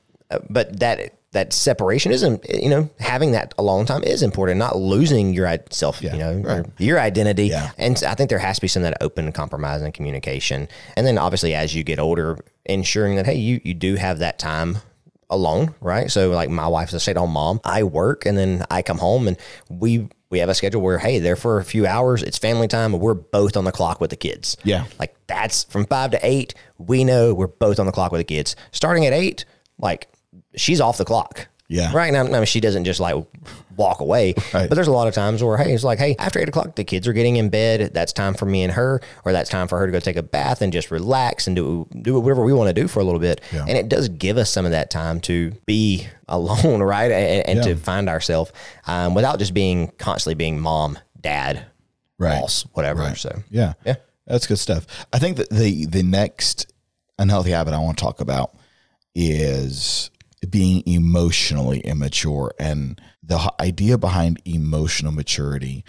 but 0.49 0.79
that 0.79 1.15
that 1.31 1.53
separation 1.53 2.11
isn't 2.11 2.45
you 2.49 2.69
know 2.69 2.89
having 2.99 3.33
that 3.33 3.53
a 3.57 3.63
long 3.63 3.85
time 3.85 4.03
is 4.03 4.23
important 4.23 4.57
not 4.57 4.77
losing 4.77 5.33
your 5.33 5.53
self 5.69 6.01
you 6.01 6.09
know 6.11 6.33
right. 6.39 6.65
your, 6.79 6.87
your 6.91 6.99
identity 6.99 7.51
and 7.77 8.03
I 8.03 8.15
think 8.15 8.29
there 8.29 8.39
has 8.39 8.57
to 8.57 8.61
be 8.61 8.67
some 8.67 8.83
of 8.83 8.91
that 8.91 9.01
open 9.01 9.31
compromise 9.31 9.81
and 9.81 9.93
communication. 9.93 10.67
And 10.95 11.05
then 11.05 11.17
obviously 11.17 11.55
as 11.55 11.75
you 11.75 11.83
get 11.83 11.99
older, 11.99 12.37
ensuring 12.65 13.15
that, 13.15 13.25
hey, 13.25 13.35
you, 13.35 13.61
you 13.63 13.73
do 13.73 13.95
have 13.95 14.19
that 14.19 14.39
time 14.39 14.79
alone, 15.29 15.73
right? 15.81 16.09
So 16.09 16.31
like 16.31 16.49
my 16.49 16.67
wife's 16.67 16.93
a 16.93 16.99
stay 16.99 17.11
at 17.11 17.17
home 17.17 17.31
mom. 17.31 17.59
I 17.63 17.83
work 17.83 18.25
and 18.25 18.37
then 18.37 18.65
I 18.71 18.81
come 18.81 18.97
home 18.97 19.27
and 19.27 19.37
we 19.69 20.09
we 20.29 20.39
have 20.39 20.49
a 20.49 20.53
schedule 20.53 20.81
where 20.81 20.99
hey, 20.99 21.19
there 21.19 21.35
for 21.35 21.59
a 21.59 21.63
few 21.65 21.85
hours, 21.85 22.23
it's 22.23 22.37
family 22.37 22.67
time, 22.67 22.93
and 22.93 23.01
we're 23.01 23.13
both 23.13 23.57
on 23.57 23.65
the 23.65 23.71
clock 23.71 23.99
with 23.99 24.11
the 24.11 24.15
kids. 24.15 24.57
Yeah. 24.63 24.85
Like 24.99 25.15
that's 25.27 25.63
from 25.65 25.85
five 25.85 26.11
to 26.11 26.19
eight. 26.23 26.53
We 26.77 27.03
know 27.03 27.33
we're 27.33 27.47
both 27.47 27.79
on 27.79 27.85
the 27.85 27.91
clock 27.91 28.11
with 28.11 28.19
the 28.19 28.25
kids. 28.25 28.55
Starting 28.71 29.05
at 29.05 29.13
eight, 29.13 29.45
like 29.77 30.07
she's 30.55 30.81
off 30.81 30.97
the 30.97 31.05
clock. 31.05 31.48
Yeah. 31.71 31.91
Right 31.93 32.11
now, 32.11 32.21
I 32.23 32.29
mean, 32.29 32.45
she 32.45 32.59
doesn't 32.59 32.83
just 32.85 32.99
like 32.99 33.15
walk 33.77 33.99
away. 34.01 34.33
Right. 34.55 34.67
But 34.67 34.73
there's 34.73 34.87
a 34.87 34.91
lot 34.91 35.07
of 35.07 35.13
times 35.13 35.43
where, 35.43 35.55
hey, 35.55 35.71
it's 35.71 35.83
like, 35.83 35.99
hey, 35.99 36.15
after 36.17 36.39
eight 36.39 36.49
o'clock, 36.49 36.75
the 36.75 36.83
kids 36.83 37.07
are 37.07 37.13
getting 37.13 37.35
in 37.35 37.49
bed. 37.49 37.91
That's 37.93 38.11
time 38.11 38.33
for 38.33 38.47
me 38.47 38.63
and 38.63 38.73
her, 38.73 38.99
or 39.23 39.31
that's 39.31 39.51
time 39.51 39.67
for 39.67 39.77
her 39.77 39.85
to 39.85 39.91
go 39.91 39.99
take 39.99 40.15
a 40.15 40.23
bath 40.23 40.63
and 40.63 40.73
just 40.73 40.89
relax 40.89 41.45
and 41.45 41.55
do 41.55 41.87
do 42.01 42.19
whatever 42.19 42.43
we 42.43 42.53
want 42.53 42.69
to 42.69 42.73
do 42.73 42.87
for 42.87 43.01
a 43.01 43.03
little 43.03 43.19
bit. 43.19 43.39
Yeah. 43.53 43.65
And 43.67 43.77
it 43.77 43.87
does 43.87 44.09
give 44.09 44.37
us 44.37 44.49
some 44.49 44.65
of 44.65 44.71
that 44.71 44.89
time 44.89 45.19
to 45.21 45.51
be 45.67 46.07
alone, 46.27 46.81
right, 46.95 47.11
and, 47.11 47.47
and 47.47 47.63
to 47.63 47.75
find 47.75 48.09
ourselves 48.09 48.51
um, 48.87 49.13
without 49.13 49.37
just 49.37 49.53
being 49.53 49.91
constantly 49.99 50.33
being 50.35 50.59
mom, 50.59 50.97
dad, 51.21 51.65
Right. 52.17 52.41
boss, 52.41 52.63
whatever. 52.73 53.01
Right. 53.03 53.15
So 53.17 53.43
Yeah. 53.51 53.73
Yeah. 53.85 53.95
That's 54.25 54.47
good 54.47 54.57
stuff. 54.59 54.87
I 55.13 55.19
think 55.19 55.37
that 55.37 55.49
the 55.51 55.85
the 55.85 56.01
next 56.03 56.73
unhealthy 57.19 57.51
habit 57.51 57.75
I 57.75 57.79
want 57.79 57.97
to 57.99 58.03
talk 58.03 58.21
about 58.21 58.55
is 59.15 60.09
being 60.47 60.83
emotionally 60.85 61.79
immature 61.79 62.53
and 62.59 63.01
the 63.23 63.53
idea 63.59 63.97
behind 63.97 64.41
emotional 64.45 65.11
maturity 65.11 65.83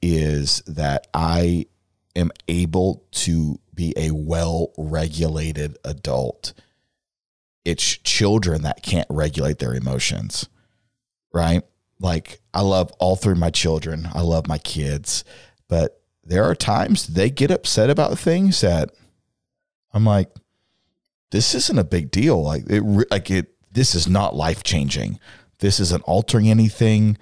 is 0.00 0.62
that 0.66 1.06
I 1.12 1.66
am 2.14 2.30
able 2.46 3.04
to 3.12 3.58
be 3.74 3.92
a 3.96 4.10
well-regulated 4.12 5.76
adult. 5.84 6.52
It's 7.64 7.84
children 7.98 8.62
that 8.62 8.82
can't 8.82 9.08
regulate 9.10 9.58
their 9.58 9.74
emotions. 9.74 10.48
Right? 11.32 11.62
Like 12.00 12.40
I 12.54 12.62
love 12.62 12.90
all 12.98 13.16
three 13.16 13.32
of 13.32 13.38
my 13.38 13.50
children. 13.50 14.08
I 14.14 14.22
love 14.22 14.46
my 14.46 14.58
kids, 14.58 15.24
but 15.68 16.00
there 16.24 16.44
are 16.44 16.54
times 16.54 17.06
they 17.08 17.30
get 17.30 17.50
upset 17.50 17.90
about 17.90 18.18
things 18.18 18.60
that 18.60 18.90
I'm 19.92 20.04
like, 20.04 20.30
this 21.30 21.54
isn't 21.54 21.78
a 21.78 21.84
big 21.84 22.10
deal. 22.10 22.42
Like 22.42 22.64
it, 22.68 22.82
like 23.10 23.30
it, 23.30 23.54
this 23.72 23.94
is 23.94 24.08
not 24.08 24.34
life 24.34 24.62
changing. 24.62 25.18
This 25.60 25.80
isn't 25.80 26.02
altering 26.04 26.48
anything. 26.48 27.18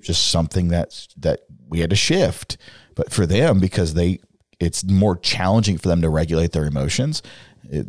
Just 0.00 0.30
something 0.30 0.68
that's 0.68 1.08
that 1.18 1.40
we 1.68 1.80
had 1.80 1.90
to 1.90 1.96
shift. 1.96 2.56
But 2.94 3.12
for 3.12 3.26
them, 3.26 3.60
because 3.60 3.94
they, 3.94 4.20
it's 4.58 4.84
more 4.84 5.16
challenging 5.16 5.78
for 5.78 5.88
them 5.88 6.02
to 6.02 6.10
regulate 6.10 6.52
their 6.52 6.66
emotions. 6.66 7.22
It, 7.64 7.86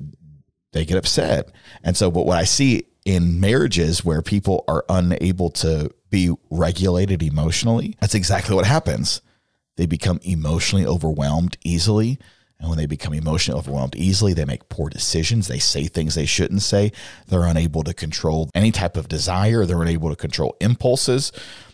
they 0.73 0.85
get 0.85 0.97
upset. 0.97 1.51
And 1.83 1.97
so, 1.97 2.09
but 2.11 2.25
what 2.25 2.37
I 2.37 2.45
see 2.45 2.85
in 3.05 3.39
marriages 3.39 4.05
where 4.05 4.21
people 4.21 4.63
are 4.67 4.85
unable 4.87 5.49
to 5.49 5.91
be 6.09 6.33
regulated 6.49 7.23
emotionally, 7.23 7.95
that's 7.99 8.15
exactly 8.15 8.55
what 8.55 8.65
happens. 8.65 9.21
They 9.77 9.85
become 9.85 10.19
emotionally 10.23 10.85
overwhelmed 10.85 11.57
easily. 11.63 12.19
And 12.61 12.69
when 12.69 12.77
they 12.77 12.85
become 12.85 13.13
emotionally 13.13 13.57
overwhelmed 13.57 13.95
easily, 13.95 14.33
they 14.33 14.45
make 14.45 14.69
poor 14.69 14.89
decisions. 14.89 15.47
They 15.47 15.59
say 15.59 15.85
things 15.85 16.13
they 16.13 16.27
shouldn't 16.27 16.61
say. 16.61 16.91
They're 17.27 17.45
unable 17.45 17.83
to 17.83 17.93
control 17.93 18.49
any 18.53 18.71
type 18.71 18.95
of 18.95 19.09
desire. 19.09 19.65
They're 19.65 19.81
unable 19.81 20.11
to 20.11 20.15
control 20.15 20.55
impulses. 20.61 21.31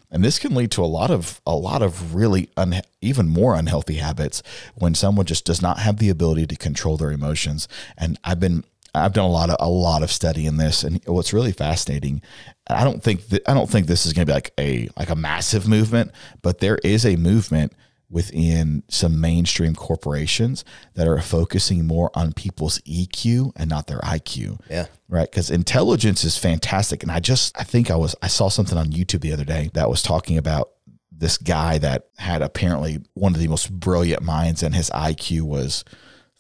And 0.10 0.23
this 0.23 0.39
can 0.39 0.56
lead 0.56 0.71
to 0.71 0.84
a 0.84 0.86
lot 0.86 1.12
of 1.12 1.41
a 1.45 1.54
lot 1.56 1.82
of 1.82 2.15
really 2.15 2.50
un, 2.56 2.82
even 3.02 3.28
more 3.28 3.56
unhealthy 3.56 3.95
habits 3.95 4.41
when 4.76 4.95
someone 4.95 5.26
just 5.26 5.43
does 5.43 5.62
not 5.62 5.80
have 5.80 5.97
the 5.97 6.10
ability 6.10 6.47
to 6.47 6.56
control 6.56 6.95
their 6.95 7.12
emotions. 7.12 7.67
And 7.97 8.17
I've 8.23 8.39
been 8.39 8.63
I've 8.95 9.12
done 9.12 9.26
a 9.26 9.30
lot 9.32 9.50
of 9.50 9.58
a 9.60 9.69
lot 9.69 10.04
of 10.04 10.12
study 10.12 10.45
in 10.45 10.56
this, 10.56 10.86
and 10.86 11.02
what's 11.06 11.34
really 11.34 11.52
fascinating, 11.52 12.21
I 12.67 12.86
don't 12.86 13.04
think 13.04 13.28
that 13.28 13.47
I 13.50 13.54
don't 13.54 13.69
think 13.69 13.88
this 13.88 14.06
is 14.06 14.13
going 14.13 14.26
to 14.26 14.32
be 14.32 14.36
like 14.36 14.54
a 14.58 14.89
like 14.97 15.10
a 15.10 15.15
massive 15.15 15.67
movement, 15.67 16.12
but 16.41 16.60
there 16.60 16.80
is 16.86 17.06
a 17.06 17.17
movement 17.17 17.73
within 18.10 18.84
some 18.88 19.20
mainstream 19.20 19.76
corporations 19.76 20.63
that 20.93 21.08
are 21.08 21.20
focusing 21.20 21.86
more 21.86 22.10
on 22.13 22.32
people's 22.32 22.80
EQ 22.80 23.52
and 23.56 23.70
not 23.70 23.88
their 23.88 24.00
IQ 24.00 24.60
yeah, 24.70 24.86
right? 25.10 25.30
Because 25.30 25.52
intelligence 25.52 26.24
is 26.24 26.38
fantastic. 26.38 27.04
And 27.04 27.12
i 27.12 27.20
just 27.20 27.60
i 27.60 27.63
think 27.63 27.91
i 27.91 27.96
was 27.96 28.15
i 28.22 28.28
saw 28.28 28.50
something 28.50 28.78
on 28.78 28.88
youtube 28.88 29.22
the 29.22 29.34
other 29.34 29.43
day 29.43 29.70
that 29.74 29.89
was 29.89 30.02
talking 30.02 30.38
about 30.38 30.70
this 31.12 31.38
guy 31.38 31.78
that 31.80 32.08
had 32.17 32.41
apparently 32.41 33.00
one 33.13 33.34
of 33.34 33.39
the 33.39 33.48
most 33.48 33.72
brilliant 33.72 34.22
minds 34.22 34.63
and 34.63 34.76
his 34.76 34.89
iq 34.91 35.41
was 35.41 35.84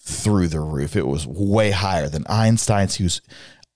through 0.07 0.47
the 0.47 0.61
roof. 0.61 0.95
It 0.95 1.05
was 1.05 1.27
way 1.27 1.71
higher 1.71 2.07
than 2.07 2.25
einstein's. 2.27 2.95
He 2.95 3.03
was 3.03 3.21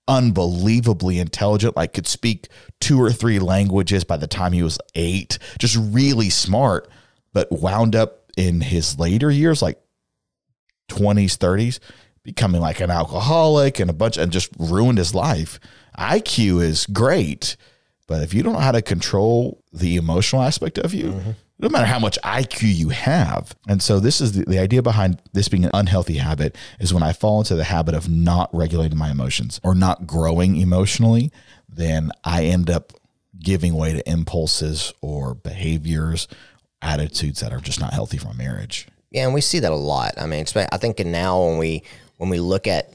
unbelievably 0.08 1.18
intelligent 1.18 1.76
like 1.76 1.92
could 1.92 2.08
speak 2.08 2.48
two 2.80 3.00
or 3.00 3.12
three 3.12 3.38
languages 3.38 4.02
by 4.02 4.16
the 4.16 4.26
time 4.26 4.52
he 4.52 4.62
was 4.62 4.78
eight. 4.94 5.38
Just 5.58 5.76
really 5.78 6.30
smart 6.30 6.88
but 7.32 7.50
wound 7.50 7.96
up 7.96 8.30
in 8.36 8.60
his 8.60 8.98
later 8.98 9.30
years 9.30 9.62
like 9.62 9.78
20s, 10.88 11.36
30s, 11.36 11.78
becoming 12.22 12.60
like 12.60 12.80
an 12.80 12.90
alcoholic 12.90 13.80
and 13.80 13.90
a 13.90 13.94
bunch 13.94 14.16
and 14.16 14.32
just 14.32 14.50
ruined 14.58 14.98
his 14.98 15.14
life. 15.14 15.58
IQ 15.98 16.62
is 16.62 16.86
great, 16.86 17.56
but 18.06 18.22
if 18.22 18.32
you 18.32 18.42
don't 18.42 18.54
know 18.54 18.60
how 18.60 18.72
to 18.72 18.82
control 18.82 19.62
the 19.72 19.96
emotional 19.96 20.42
aspect 20.42 20.78
of 20.78 20.94
you, 20.94 21.12
mm-hmm. 21.12 21.30
no 21.58 21.68
matter 21.68 21.86
how 21.86 21.98
much 21.98 22.18
IQ 22.22 22.74
you 22.74 22.90
have. 22.90 23.54
And 23.68 23.82
so 23.82 24.00
this 24.00 24.20
is 24.20 24.32
the, 24.32 24.44
the 24.44 24.58
idea 24.58 24.82
behind 24.82 25.20
this 25.32 25.48
being 25.48 25.64
an 25.64 25.70
unhealthy 25.74 26.16
habit 26.16 26.56
is 26.78 26.94
when 26.94 27.02
I 27.02 27.12
fall 27.12 27.40
into 27.40 27.54
the 27.54 27.64
habit 27.64 27.94
of 27.94 28.08
not 28.08 28.50
regulating 28.54 28.98
my 28.98 29.10
emotions 29.10 29.60
or 29.62 29.74
not 29.74 30.06
growing 30.06 30.56
emotionally, 30.56 31.32
then 31.68 32.10
I 32.24 32.44
end 32.44 32.70
up 32.70 32.92
giving 33.38 33.74
way 33.74 33.92
to 33.92 34.08
impulses 34.08 34.92
or 35.00 35.34
behaviors, 35.34 36.28
attitudes 36.82 37.40
that 37.40 37.52
are 37.52 37.60
just 37.60 37.80
not 37.80 37.94
healthy 37.94 38.18
for 38.18 38.28
a 38.28 38.34
marriage. 38.34 38.88
Yeah, 39.10 39.24
and 39.24 39.34
we 39.34 39.40
see 39.40 39.60
that 39.60 39.72
a 39.72 39.76
lot. 39.76 40.14
I 40.18 40.26
mean, 40.26 40.44
I 40.56 40.76
think 40.78 40.98
now 40.98 41.44
when 41.44 41.58
we 41.58 41.82
when 42.16 42.30
we 42.30 42.40
look 42.40 42.66
at 42.66 42.92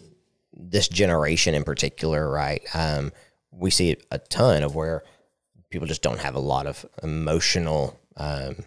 this 0.53 0.87
generation 0.87 1.53
in 1.53 1.63
particular, 1.63 2.29
right? 2.29 2.61
Um, 2.73 3.11
we 3.51 3.69
see 3.69 3.97
a 4.11 4.17
ton 4.17 4.63
of 4.63 4.75
where 4.75 5.03
people 5.69 5.87
just 5.87 6.01
don't 6.01 6.19
have 6.19 6.35
a 6.35 6.39
lot 6.39 6.65
of 6.65 6.85
emotional. 7.03 7.99
Um, 8.15 8.57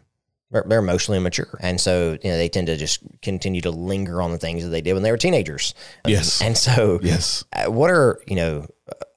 they're, 0.51 0.79
emotionally 0.79 1.19
immature, 1.19 1.59
and 1.61 1.81
so 1.81 2.19
you 2.23 2.31
know 2.31 2.37
they 2.37 2.49
tend 2.49 2.67
to 2.69 2.77
just 2.77 3.01
continue 3.23 3.61
to 3.63 3.71
linger 3.71 4.21
on 4.21 4.33
the 4.33 4.39
things 4.39 4.63
that 4.65 4.71
they 4.71 4.81
did 4.81 4.95
when 4.95 5.03
they 5.03 5.11
were 5.11 5.17
teenagers. 5.17 5.75
Yes. 6.07 6.41
and 6.45 6.57
so 6.57 6.99
Yes. 7.03 7.45
uh, 7.53 7.71
what 7.71 7.91
are 7.91 8.21
you 8.27 8.37
know 8.37 8.67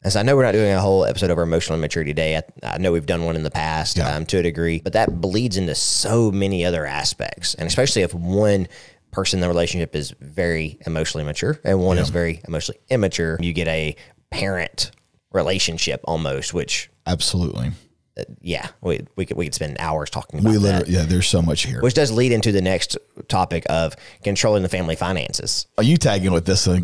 as 0.03 0.15
i 0.15 0.21
know 0.21 0.35
we're 0.35 0.43
not 0.43 0.51
doing 0.51 0.71
a 0.71 0.79
whole 0.79 1.03
episode 1.05 1.31
over 1.31 1.41
emotional 1.41 1.79
maturity 1.79 2.11
today 2.11 2.37
i, 2.37 2.43
I 2.75 2.77
know 2.77 2.91
we've 2.91 3.07
done 3.07 3.25
one 3.25 3.35
in 3.35 3.41
the 3.41 3.49
past 3.49 3.97
Yeah. 3.97 4.15
um, 4.15 4.25
to 4.27 4.37
a 4.37 4.43
degree 4.43 4.79
but 4.83 4.93
that 4.93 5.19
bleeds 5.19 5.57
into 5.57 5.73
so 5.73 6.29
many 6.31 6.63
other 6.63 6.85
aspects 6.85 7.55
and 7.55 7.65
especially 7.67 8.03
if 8.03 8.13
one 8.13 8.67
person 9.11 9.37
in 9.37 9.41
the 9.41 9.47
relationship 9.47 9.95
is 9.95 10.11
very 10.19 10.77
emotionally 10.85 11.23
mature 11.25 11.59
and 11.63 11.79
one 11.79 11.97
is 11.97 12.09
very 12.09 12.41
emotionally 12.47 12.79
immature 12.89 13.37
you 13.41 13.51
get 13.53 13.67
a 13.67 13.95
parent 14.29 14.91
relationship 15.31 16.01
almost 16.03 16.53
which 16.53 16.89
Absolutely. 17.07 17.71
Yeah 18.41 18.67
we, 18.81 19.01
we, 19.15 19.25
could, 19.25 19.37
we 19.37 19.45
could 19.45 19.55
spend 19.55 19.75
hours 19.79 20.09
talking 20.09 20.39
about 20.39 20.51
We 20.51 20.57
that 20.57 20.61
literally, 20.61 20.93
yeah, 20.93 21.03
there's 21.03 21.27
so 21.27 21.41
much 21.41 21.65
here. 21.65 21.81
which 21.81 21.93
does 21.95 22.11
lead 22.11 22.31
into 22.31 22.51
the 22.51 22.61
next 22.61 22.97
topic 23.27 23.65
of 23.69 23.95
controlling 24.23 24.61
the 24.63 24.69
family 24.69 24.95
finances 24.95 25.67
Are 25.77 25.83
you 25.83 25.97
tagging 25.97 26.31
with 26.31 26.45
this 26.45 26.67
one? 26.67 26.83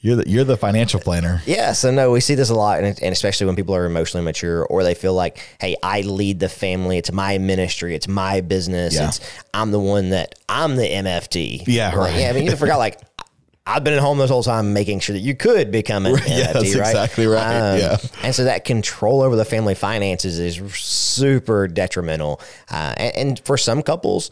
You're 0.00 0.16
the, 0.16 0.28
you're 0.28 0.44
the 0.44 0.56
financial 0.56 1.00
planner. 1.00 1.42
Yeah, 1.46 1.72
so 1.72 1.90
no, 1.90 2.12
we 2.12 2.20
see 2.20 2.36
this 2.36 2.50
a 2.50 2.54
lot, 2.54 2.78
and, 2.78 2.86
and 3.02 3.12
especially 3.12 3.46
when 3.46 3.56
people 3.56 3.74
are 3.74 3.86
emotionally 3.86 4.24
mature 4.24 4.64
or 4.66 4.84
they 4.84 4.94
feel 4.94 5.14
like, 5.14 5.38
hey, 5.60 5.74
I 5.82 6.02
lead 6.02 6.38
the 6.38 6.48
family. 6.48 6.96
It's 6.98 7.10
my 7.10 7.38
ministry. 7.38 7.94
It's 7.94 8.06
my 8.06 8.40
business. 8.40 8.94
Yeah. 8.94 9.08
It's 9.08 9.20
I'm 9.52 9.72
the 9.72 9.80
one 9.80 10.10
that 10.10 10.36
I'm 10.48 10.76
the 10.76 10.88
MFT. 10.88 11.64
Yeah, 11.66 11.88
Like, 11.88 11.96
right. 11.96 12.20
Yeah, 12.20 12.28
I 12.28 12.32
mean, 12.34 12.44
you 12.44 12.54
forgot 12.54 12.78
like 12.78 13.00
I've 13.66 13.82
been 13.82 13.94
at 13.94 13.98
home 13.98 14.18
this 14.18 14.30
whole 14.30 14.44
time 14.44 14.72
making 14.72 15.00
sure 15.00 15.14
that 15.14 15.20
you 15.20 15.34
could 15.34 15.70
become 15.72 16.06
an 16.06 16.12
Yeah, 16.26 16.52
MFT, 16.52 16.52
that's 16.52 16.54
right? 16.54 16.74
Um, 16.74 16.80
exactly 17.02 17.26
right. 17.26 17.76
Yeah. 17.78 17.96
and 18.22 18.34
so 18.34 18.44
that 18.44 18.64
control 18.64 19.22
over 19.22 19.34
the 19.34 19.44
family 19.44 19.74
finances 19.74 20.38
is 20.38 20.56
super 20.76 21.66
detrimental, 21.66 22.40
uh, 22.70 22.94
and, 22.96 23.16
and 23.16 23.40
for 23.40 23.56
some 23.58 23.82
couples. 23.82 24.30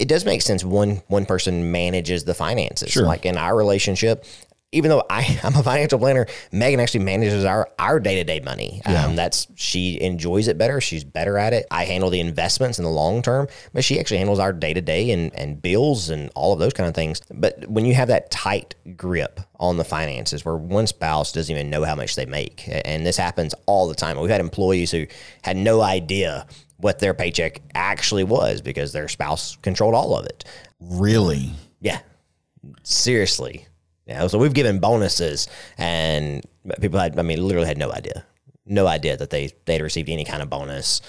It 0.00 0.08
does 0.08 0.24
make 0.24 0.42
sense. 0.42 0.64
One 0.64 1.00
one 1.06 1.26
person 1.26 1.70
manages 1.70 2.24
the 2.24 2.34
finances. 2.34 2.90
Sure. 2.90 3.04
Like 3.04 3.24
in 3.24 3.38
our 3.38 3.56
relationship, 3.56 4.24
even 4.72 4.88
though 4.88 5.02
I, 5.10 5.40
I'm 5.42 5.54
a 5.56 5.62
financial 5.62 5.98
planner, 5.98 6.26
Megan 6.52 6.80
actually 6.80 7.04
manages 7.04 7.44
our 7.44 7.68
our 7.78 7.98
day 8.00 8.16
to 8.16 8.24
day 8.24 8.40
money. 8.40 8.82
Um, 8.84 9.16
that's 9.16 9.46
she 9.54 10.00
enjoys 10.00 10.48
it 10.48 10.58
better. 10.58 10.80
She's 10.80 11.04
better 11.04 11.38
at 11.38 11.52
it. 11.52 11.66
I 11.70 11.84
handle 11.84 12.10
the 12.10 12.20
investments 12.20 12.78
in 12.78 12.84
the 12.84 12.90
long 12.90 13.22
term, 13.22 13.48
but 13.72 13.84
she 13.84 13.98
actually 13.98 14.18
handles 14.18 14.38
our 14.38 14.52
day 14.52 14.74
to 14.74 14.80
day 14.80 15.10
and 15.10 15.34
and 15.34 15.60
bills 15.60 16.10
and 16.10 16.30
all 16.34 16.52
of 16.52 16.58
those 16.58 16.72
kind 16.72 16.88
of 16.88 16.94
things. 16.94 17.20
But 17.30 17.68
when 17.68 17.84
you 17.84 17.94
have 17.94 18.08
that 18.08 18.30
tight 18.30 18.74
grip 18.96 19.40
on 19.58 19.76
the 19.76 19.84
finances, 19.84 20.44
where 20.44 20.56
one 20.56 20.86
spouse 20.86 21.32
doesn't 21.32 21.54
even 21.54 21.70
know 21.70 21.84
how 21.84 21.94
much 21.94 22.16
they 22.16 22.26
make, 22.26 22.68
and 22.84 23.04
this 23.04 23.16
happens 23.16 23.54
all 23.66 23.88
the 23.88 23.94
time. 23.94 24.18
We've 24.20 24.30
had 24.30 24.40
employees 24.40 24.90
who 24.90 25.06
had 25.42 25.56
no 25.56 25.80
idea 25.80 26.46
what 26.76 26.98
their 26.98 27.12
paycheck 27.12 27.60
actually 27.74 28.24
was 28.24 28.62
because 28.62 28.92
their 28.92 29.08
spouse 29.08 29.56
controlled 29.56 29.94
all 29.94 30.16
of 30.16 30.24
it. 30.24 30.44
Really? 30.80 31.50
Yeah, 31.80 32.00
seriously. 32.82 33.66
You 34.10 34.16
know, 34.16 34.26
so 34.26 34.38
we've 34.38 34.52
given 34.52 34.80
bonuses, 34.80 35.46
and 35.78 36.44
people 36.80 36.98
had, 36.98 37.16
I 37.16 37.22
mean, 37.22 37.46
literally 37.46 37.68
had 37.68 37.78
no 37.78 37.92
idea, 37.92 38.26
no 38.66 38.88
idea 38.88 39.16
that 39.16 39.30
they 39.30 39.52
they'd 39.66 39.80
received 39.80 40.08
any 40.08 40.24
kind 40.24 40.42
of 40.42 40.50
bonus. 40.50 41.00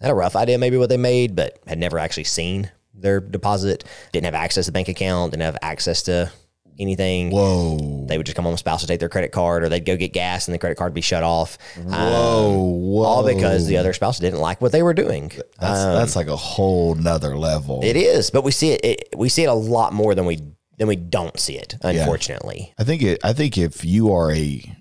Had 0.00 0.12
a 0.12 0.14
rough 0.14 0.36
idea 0.36 0.56
maybe 0.56 0.76
what 0.76 0.88
they 0.88 0.96
made, 0.96 1.34
but 1.34 1.58
had 1.66 1.78
never 1.78 1.98
actually 1.98 2.24
seen 2.24 2.70
their 2.94 3.18
deposit. 3.18 3.82
Didn't 4.12 4.26
have 4.26 4.34
access 4.34 4.66
to 4.66 4.70
the 4.70 4.72
bank 4.72 4.88
account. 4.88 5.32
Didn't 5.32 5.42
have 5.42 5.58
access 5.62 6.04
to 6.04 6.30
anything. 6.78 7.30
Whoa. 7.30 8.06
They 8.06 8.16
would 8.16 8.26
just 8.26 8.36
come 8.36 8.44
home, 8.44 8.56
spouse 8.56 8.82
would 8.82 8.88
take 8.88 9.00
their 9.00 9.08
credit 9.08 9.32
card, 9.32 9.64
or 9.64 9.68
they'd 9.68 9.84
go 9.84 9.96
get 9.96 10.12
gas, 10.12 10.46
and 10.46 10.54
the 10.54 10.58
credit 10.58 10.76
card 10.76 10.90
would 10.92 10.94
be 10.94 11.00
shut 11.00 11.24
off. 11.24 11.58
Um, 11.76 11.86
Whoa. 11.86 12.58
Whoa. 12.58 13.04
all 13.04 13.26
because 13.26 13.66
the 13.66 13.78
other 13.78 13.92
spouse 13.92 14.20
didn't 14.20 14.40
like 14.40 14.60
what 14.60 14.70
they 14.70 14.82
were 14.82 14.94
doing. 14.94 15.32
that's, 15.58 15.84
that's 15.84 16.16
like 16.16 16.28
a 16.28 16.36
whole 16.36 16.94
nother 16.94 17.36
level. 17.36 17.80
It 17.82 17.96
is, 17.96 18.30
but 18.30 18.44
we 18.44 18.52
see 18.52 18.72
it, 18.72 18.84
it. 18.84 19.08
We 19.16 19.28
see 19.28 19.42
it 19.42 19.48
a 19.48 19.54
lot 19.54 19.92
more 19.92 20.14
than 20.14 20.26
we 20.26 20.38
than 20.84 20.88
we 20.88 20.96
don't 20.96 21.38
see 21.38 21.56
it. 21.56 21.76
Unfortunately, 21.82 22.72
I 22.78 22.84
think 22.84 23.02
it. 23.02 23.20
I 23.24 23.32
think 23.32 23.56
if 23.58 23.84
you 23.84 24.12
are 24.12 24.30
a, 24.30 24.76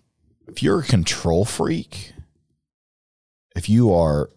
if 0.48 0.62
you're 0.62 0.80
a 0.80 0.84
control 0.84 1.46
freak, 1.46 2.14
if 3.56 3.70
you 3.70 3.94
are 3.94 4.30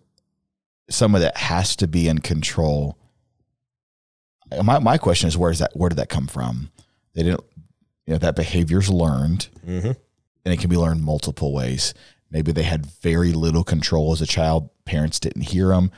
someone 0.89 1.23
that 1.23 1.37
has 1.37 1.77
to 1.77 1.87
be 1.89 2.09
in 2.09 2.19
control, 2.19 2.97
my 4.63 4.79
my 4.79 4.99
question 4.99 5.29
is 5.29 5.37
where 5.37 5.51
is 5.51 5.59
that? 5.59 5.77
Where 5.77 5.89
did 5.89 5.99
that 5.99 6.09
come 6.09 6.27
from? 6.27 6.71
They 7.15 7.23
didn't. 7.23 7.45
You 8.07 8.13
know 8.15 8.19
that 8.19 8.37
behavior's 8.37 8.89
learned, 8.89 9.49
hmm 9.65 9.91
and 10.45 10.55
it 10.55 10.61
can 10.61 10.71
be 10.71 10.77
learned 10.77 11.03
multiple 11.03 11.53
ways. 11.53 11.93
Maybe 12.31 12.53
they 12.53 12.63
had 12.63 12.87
very 12.87 13.33
little 13.33 13.65
control 13.65 14.13
as 14.13 14.23
a 14.23 14.27
child. 14.27 14.71
Parents 14.85 15.19
didn't 15.19 15.43
hear 15.43 15.69
them. 15.69 15.91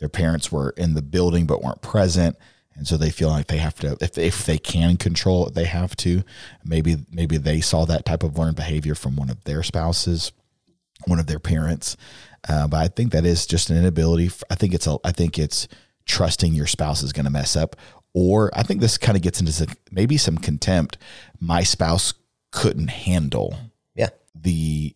Their 0.00 0.08
parents 0.08 0.50
were 0.50 0.70
in 0.70 0.94
the 0.94 1.02
building 1.02 1.46
but 1.46 1.62
weren't 1.62 1.80
present, 1.80 2.36
and 2.76 2.86
so 2.86 2.96
they 2.96 3.10
feel 3.10 3.28
like 3.28 3.46
they 3.46 3.58
have 3.58 3.74
to. 3.76 3.96
If 4.00 4.18
if 4.18 4.44
they 4.44 4.58
can 4.58 4.96
control 4.96 5.46
it, 5.46 5.54
they 5.54 5.64
have 5.64 5.96
to. 5.98 6.22
Maybe 6.64 6.96
maybe 7.12 7.36
they 7.36 7.60
saw 7.60 7.84
that 7.84 8.04
type 8.04 8.22
of 8.22 8.38
learned 8.38 8.56
behavior 8.56 8.94
from 8.94 9.16
one 9.16 9.30
of 9.30 9.42
their 9.44 9.62
spouses, 9.62 10.32
one 11.06 11.18
of 11.18 11.26
their 11.26 11.38
parents. 11.38 11.96
Uh, 12.48 12.66
but 12.66 12.78
I 12.78 12.88
think 12.88 13.12
that 13.12 13.24
is 13.24 13.46
just 13.46 13.70
an 13.70 13.76
inability. 13.76 14.30
I 14.50 14.54
think 14.54 14.74
it's 14.74 14.86
a. 14.86 14.98
I 15.04 15.12
think 15.12 15.38
it's 15.38 15.68
trusting 16.06 16.52
your 16.52 16.66
spouse 16.66 17.02
is 17.02 17.12
going 17.12 17.24
to 17.24 17.30
mess 17.30 17.56
up, 17.56 17.76
or 18.12 18.50
I 18.54 18.62
think 18.62 18.80
this 18.80 18.98
kind 18.98 19.16
of 19.16 19.22
gets 19.22 19.40
into 19.40 19.52
some, 19.52 19.68
maybe 19.90 20.16
some 20.16 20.36
contempt. 20.36 20.98
My 21.40 21.62
spouse 21.62 22.12
couldn't 22.50 22.88
handle 22.88 23.58
yeah, 23.94 24.10
the 24.34 24.94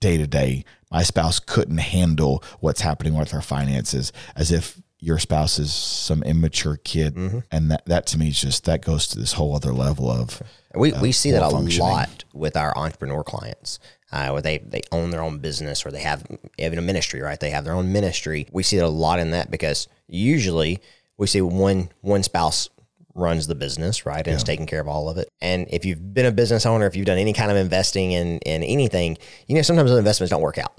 day 0.00 0.16
to 0.16 0.26
day. 0.26 0.64
My 0.90 1.02
spouse 1.02 1.38
couldn't 1.38 1.78
handle 1.78 2.42
what's 2.60 2.82
happening 2.82 3.14
with 3.14 3.32
our 3.32 3.40
finances 3.40 4.12
as 4.36 4.50
if 4.50 4.81
your 5.02 5.18
spouse 5.18 5.58
is 5.58 5.74
some 5.74 6.22
immature 6.22 6.78
kid. 6.84 7.16
And 7.50 7.70
that, 7.72 7.84
that 7.86 8.06
to 8.06 8.18
me 8.18 8.28
is 8.28 8.40
just, 8.40 8.64
that 8.66 8.82
goes 8.82 9.08
to 9.08 9.18
this 9.18 9.32
whole 9.32 9.54
other 9.56 9.72
level 9.72 10.08
of, 10.08 10.40
we 10.74 10.92
we 10.92 11.12
see 11.12 11.32
that 11.32 11.42
a 11.42 11.48
lot 11.80 12.24
with 12.32 12.56
our 12.56 12.72
entrepreneur 12.78 13.22
clients. 13.24 13.78
Uh, 14.12 14.28
where 14.28 14.42
they, 14.42 14.58
they 14.58 14.82
own 14.92 15.08
their 15.10 15.22
own 15.22 15.38
business 15.38 15.86
or 15.86 15.90
they 15.90 16.02
have 16.02 16.22
even 16.58 16.78
a 16.78 16.82
ministry, 16.82 17.22
right? 17.22 17.40
They 17.40 17.48
have 17.48 17.64
their 17.64 17.72
own 17.72 17.92
ministry. 17.92 18.46
We 18.52 18.62
see 18.62 18.76
it 18.76 18.82
a 18.82 18.88
lot 18.88 19.18
in 19.18 19.30
that 19.30 19.50
because 19.50 19.88
usually 20.06 20.80
we 21.16 21.26
see 21.26 21.40
one 21.40 21.88
one 22.02 22.22
spouse 22.22 22.68
runs 23.14 23.46
the 23.46 23.54
business, 23.54 24.04
right? 24.04 24.26
And 24.26 24.36
is 24.36 24.44
taking 24.44 24.66
care 24.66 24.80
of 24.80 24.86
all 24.88 25.08
of 25.08 25.16
it. 25.16 25.28
And 25.40 25.66
if 25.70 25.86
you've 25.86 26.12
been 26.12 26.26
a 26.26 26.30
business 26.32 26.66
owner, 26.66 26.86
if 26.86 26.94
you've 26.94 27.06
done 27.06 27.16
any 27.16 27.32
kind 27.32 27.50
of 27.50 27.56
investing 27.56 28.12
in 28.12 28.38
in 28.40 28.62
anything, 28.62 29.16
you 29.46 29.54
know, 29.54 29.62
sometimes 29.62 29.90
those 29.90 29.98
investments 29.98 30.30
don't 30.30 30.42
work 30.42 30.58
out. 30.58 30.78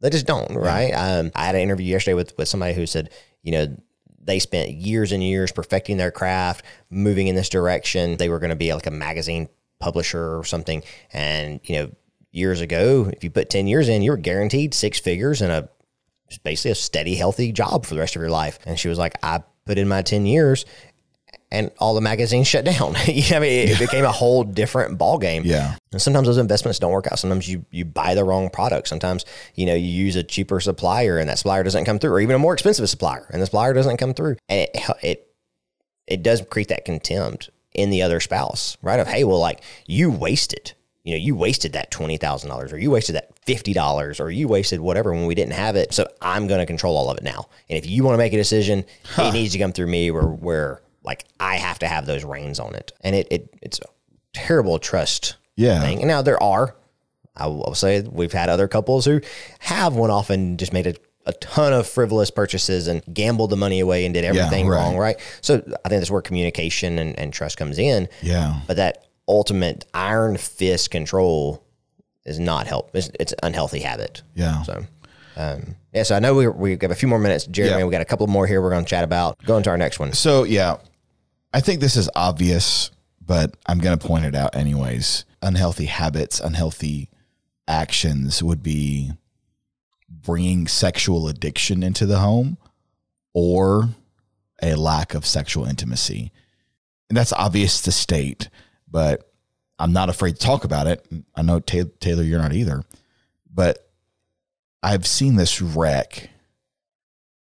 They 0.00 0.10
just 0.10 0.26
don't, 0.26 0.54
right? 0.54 0.90
Um, 0.92 1.30
I 1.36 1.46
had 1.46 1.54
an 1.54 1.60
interview 1.60 1.86
yesterday 1.86 2.14
with 2.14 2.36
with 2.36 2.48
somebody 2.48 2.74
who 2.74 2.86
said, 2.86 3.10
you 3.48 3.52
know, 3.52 3.76
they 4.22 4.38
spent 4.38 4.72
years 4.72 5.10
and 5.10 5.22
years 5.22 5.52
perfecting 5.52 5.96
their 5.96 6.10
craft, 6.10 6.62
moving 6.90 7.28
in 7.28 7.34
this 7.34 7.48
direction. 7.48 8.18
They 8.18 8.28
were 8.28 8.38
going 8.38 8.50
to 8.50 8.56
be 8.56 8.74
like 8.74 8.86
a 8.86 8.90
magazine 8.90 9.48
publisher 9.80 10.36
or 10.36 10.44
something. 10.44 10.82
And, 11.14 11.60
you 11.64 11.76
know, 11.76 11.90
years 12.30 12.60
ago, 12.60 13.10
if 13.10 13.24
you 13.24 13.30
put 13.30 13.48
10 13.48 13.66
years 13.66 13.88
in, 13.88 14.02
you 14.02 14.10
were 14.10 14.18
guaranteed 14.18 14.74
six 14.74 15.00
figures 15.00 15.40
and 15.40 15.50
a 15.50 15.70
basically 16.44 16.72
a 16.72 16.74
steady, 16.74 17.14
healthy 17.14 17.52
job 17.52 17.86
for 17.86 17.94
the 17.94 18.00
rest 18.00 18.16
of 18.16 18.20
your 18.20 18.30
life. 18.30 18.58
And 18.66 18.78
she 18.78 18.90
was 18.90 18.98
like, 18.98 19.14
I 19.22 19.42
put 19.64 19.78
in 19.78 19.88
my 19.88 20.02
10 20.02 20.26
years 20.26 20.66
and 21.50 21.70
all 21.78 21.94
the 21.94 22.00
magazines 22.00 22.46
shut 22.46 22.64
down. 22.64 22.94
you 23.06 23.30
know, 23.30 23.36
I 23.36 23.40
mean, 23.40 23.68
it 23.68 23.78
became 23.78 24.04
a 24.04 24.12
whole 24.12 24.44
different 24.44 24.98
ball 24.98 25.18
game. 25.18 25.42
yeah, 25.44 25.76
And 25.92 26.00
sometimes 26.00 26.26
those 26.26 26.38
investments 26.38 26.78
don't 26.78 26.92
work 26.92 27.06
out. 27.10 27.18
Sometimes 27.18 27.48
you 27.48 27.64
you 27.70 27.84
buy 27.84 28.14
the 28.14 28.24
wrong 28.24 28.50
product. 28.50 28.88
Sometimes 28.88 29.24
you 29.54 29.66
know 29.66 29.74
you 29.74 29.86
use 29.88 30.16
a 30.16 30.22
cheaper 30.22 30.60
supplier 30.60 31.18
and 31.18 31.28
that 31.28 31.38
supplier 31.38 31.62
doesn't 31.62 31.84
come 31.84 31.98
through, 31.98 32.12
or 32.12 32.20
even 32.20 32.36
a 32.36 32.38
more 32.38 32.54
expensive 32.54 32.88
supplier 32.88 33.26
and 33.30 33.40
the 33.40 33.46
supplier 33.46 33.72
doesn't 33.72 33.96
come 33.96 34.14
through, 34.14 34.36
and 34.48 34.60
it 34.60 34.70
it 35.02 35.24
it 36.06 36.22
does 36.22 36.42
create 36.42 36.68
that 36.68 36.84
contempt 36.84 37.50
in 37.74 37.90
the 37.90 38.02
other 38.02 38.18
spouse, 38.20 38.76
right? 38.82 38.98
Of 39.00 39.08
hey, 39.08 39.24
well, 39.24 39.38
like 39.38 39.62
you 39.86 40.10
wasted, 40.10 40.72
you 41.04 41.12
know, 41.12 41.18
you 41.18 41.34
wasted 41.34 41.72
that 41.74 41.90
twenty 41.90 42.16
thousand 42.16 42.50
dollars, 42.50 42.72
or 42.72 42.78
you 42.78 42.90
wasted 42.90 43.14
that 43.16 43.30
fifty 43.44 43.72
dollars, 43.72 44.20
or 44.20 44.30
you 44.30 44.48
wasted 44.48 44.80
whatever 44.80 45.12
when 45.12 45.26
we 45.26 45.34
didn't 45.34 45.52
have 45.52 45.76
it. 45.76 45.94
So 45.94 46.06
I'm 46.20 46.46
going 46.46 46.60
to 46.60 46.66
control 46.66 46.96
all 46.96 47.10
of 47.10 47.18
it 47.18 47.24
now. 47.24 47.48
And 47.68 47.78
if 47.78 47.86
you 47.86 48.04
want 48.04 48.14
to 48.14 48.18
make 48.18 48.32
a 48.32 48.36
decision, 48.36 48.84
it 49.16 49.32
needs 49.32 49.52
to 49.52 49.58
come 49.58 49.72
through 49.72 49.86
me, 49.86 50.10
where 50.10 50.22
where 50.26 50.80
like 51.08 51.24
I 51.40 51.56
have 51.56 51.78
to 51.80 51.88
have 51.88 52.04
those 52.06 52.22
reins 52.24 52.60
on 52.60 52.74
it, 52.74 52.92
and 53.00 53.16
it 53.16 53.26
it 53.30 53.42
it's 53.62 53.78
a 53.80 53.88
terrible 54.34 54.78
trust 54.78 55.36
Yeah. 55.56 55.80
thing. 55.80 55.98
And 55.98 56.08
now 56.08 56.22
there 56.22 56.40
are, 56.42 56.76
I 57.36 57.46
will 57.48 57.74
say, 57.74 58.02
we've 58.02 58.32
had 58.32 58.48
other 58.48 58.68
couples 58.68 59.04
who 59.06 59.20
have 59.60 59.96
went 59.96 60.12
off 60.12 60.30
and 60.30 60.58
just 60.58 60.72
made 60.72 60.86
a, 60.86 60.94
a 61.26 61.32
ton 61.32 61.72
of 61.72 61.88
frivolous 61.88 62.30
purchases 62.30 62.86
and 62.88 63.02
gambled 63.12 63.50
the 63.50 63.56
money 63.56 63.80
away 63.80 64.04
and 64.04 64.14
did 64.14 64.24
everything 64.24 64.68
right. 64.68 64.76
wrong, 64.76 64.96
right? 64.96 65.16
So 65.40 65.54
I 65.84 65.88
think 65.88 66.00
that's 66.00 66.10
where 66.10 66.22
communication 66.22 66.98
and, 66.98 67.18
and 67.18 67.32
trust 67.32 67.56
comes 67.56 67.78
in. 67.78 68.08
yeah. 68.22 68.60
But 68.66 68.76
that 68.76 69.06
ultimate 69.26 69.84
iron 69.94 70.36
fist 70.36 70.90
control 70.90 71.64
is 72.24 72.38
not 72.38 72.66
help. 72.66 72.90
It's, 72.94 73.10
it's 73.18 73.32
an 73.32 73.38
unhealthy 73.42 73.80
habit. 73.80 74.22
Yeah. 74.34 74.62
So. 74.62 74.84
Um, 75.36 75.76
yeah, 75.94 76.02
so 76.02 76.16
I 76.16 76.18
know 76.18 76.34
we 76.34 76.48
we 76.48 76.70
have 76.82 76.90
a 76.90 76.94
few 76.96 77.08
more 77.08 77.18
minutes, 77.20 77.46
Jeremy. 77.46 77.78
Yeah. 77.78 77.84
We 77.84 77.92
got 77.92 78.00
a 78.02 78.04
couple 78.04 78.26
more 78.26 78.46
here. 78.46 78.60
We're 78.60 78.70
going 78.70 78.84
to 78.84 78.90
chat 78.90 79.04
about. 79.04 79.38
Go 79.44 79.56
into 79.56 79.70
our 79.70 79.78
next 79.78 79.98
one. 80.00 80.12
So 80.12 80.42
yeah, 80.44 80.78
I 81.52 81.60
think 81.60 81.80
this 81.80 81.96
is 81.96 82.10
obvious, 82.14 82.90
but 83.24 83.56
I'm 83.66 83.78
going 83.78 83.98
to 83.98 84.06
point 84.06 84.26
it 84.26 84.34
out 84.34 84.54
anyways. 84.54 85.24
Unhealthy 85.40 85.86
habits, 85.86 86.40
unhealthy 86.40 87.10
actions 87.66 88.42
would 88.42 88.62
be 88.62 89.12
bringing 90.08 90.66
sexual 90.66 91.28
addiction 91.28 91.82
into 91.82 92.06
the 92.06 92.18
home 92.18 92.58
or 93.32 93.90
a 94.62 94.74
lack 94.74 95.14
of 95.14 95.24
sexual 95.24 95.64
intimacy. 95.64 96.32
And 97.08 97.16
that's 97.16 97.32
obvious 97.32 97.80
to 97.82 97.92
state, 97.92 98.48
but 98.90 99.30
I'm 99.78 99.92
not 99.92 100.08
afraid 100.08 100.36
to 100.36 100.40
talk 100.40 100.64
about 100.64 100.86
it. 100.86 101.06
I 101.34 101.42
know 101.42 101.60
Ta- 101.60 101.84
Taylor, 102.00 102.22
you're 102.22 102.42
not 102.42 102.52
either, 102.52 102.82
but 103.52 103.88
I've 104.82 105.06
seen 105.06 105.36
this 105.36 105.62
wreck 105.62 106.30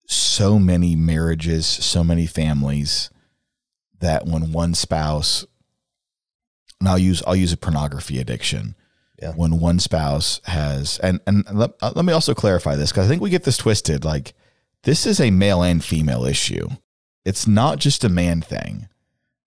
so 0.07 0.59
many 0.59 0.97
marriages, 0.97 1.67
so 1.67 2.03
many 2.03 2.27
families 2.27 3.11
that 4.03 4.27
when 4.27 4.53
one 4.53 4.75
spouse, 4.75 5.47
and 6.79 6.89
I'll 6.89 6.99
use 6.99 7.23
I'll 7.27 7.37
use 7.37 7.53
a 7.53 7.57
pornography 7.57 8.19
addiction. 8.19 8.75
Yeah. 9.21 9.33
When 9.33 9.61
one 9.61 9.79
spouse 9.79 10.41
has, 10.45 10.99
and 10.99 11.21
and 11.27 11.45
let, 11.53 11.71
uh, 11.81 11.93
let 11.95 12.05
me 12.05 12.13
also 12.13 12.35
clarify 12.35 12.77
this 12.77 12.91
because 12.91 13.07
I 13.07 13.09
think 13.09 13.23
we 13.23 13.31
get 13.31 13.45
this 13.45 13.57
twisted. 13.57 14.05
Like 14.05 14.35
this 14.83 15.07
is 15.07 15.21
a 15.21 15.31
male 15.31 15.63
and 15.63 15.83
female 15.83 16.25
issue. 16.25 16.69
It's 17.25 17.47
not 17.47 17.79
just 17.79 18.05
a 18.05 18.09
man 18.09 18.43
thing, 18.43 18.89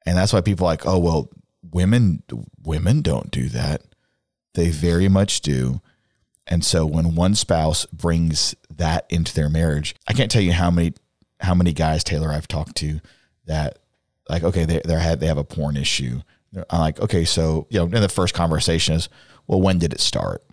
and 0.06 0.18
that's 0.18 0.34
why 0.34 0.42
people 0.42 0.66
are 0.66 0.72
like, 0.72 0.86
oh 0.86 1.00
well, 1.00 1.30
women 1.72 2.24
women 2.64 3.02
don't 3.02 3.32
do 3.32 3.50
that. 3.50 3.84
They 4.54 4.70
very 4.70 5.10
much 5.10 5.42
do. 5.42 5.82
And 6.48 6.64
so 6.64 6.86
when 6.86 7.16
one 7.16 7.36
spouse 7.36 7.86
brings 7.88 8.56
that 8.70 9.06
into 9.10 9.34
their 9.34 9.50
marriage, 9.50 9.96
I 10.08 10.14
can't 10.14 10.32
tell 10.32 10.42
you 10.42 10.54
how 10.54 10.72
many 10.72 10.94
how 11.42 11.54
many 11.54 11.74
guys 11.74 12.04
Taylor 12.04 12.32
I've 12.32 12.48
talked 12.48 12.78
to 12.78 13.02
that 13.46 13.80
like 14.30 14.44
okay 14.44 14.66
they 14.66 14.82
they 14.86 15.00
had 15.00 15.20
they 15.20 15.28
have 15.28 15.38
a 15.38 15.44
porn 15.44 15.78
issue. 15.78 16.22
I'm 16.70 16.80
like 16.80 17.00
okay 17.00 17.26
so 17.26 17.68
you 17.70 17.80
know 17.80 17.86
in 17.86 18.02
the 18.02 18.10
first 18.10 18.34
conversation 18.34 18.96
is 18.96 19.10
well 19.48 19.62
when 19.62 19.78
did 19.80 19.94
it 19.94 20.00
start? 20.00 20.44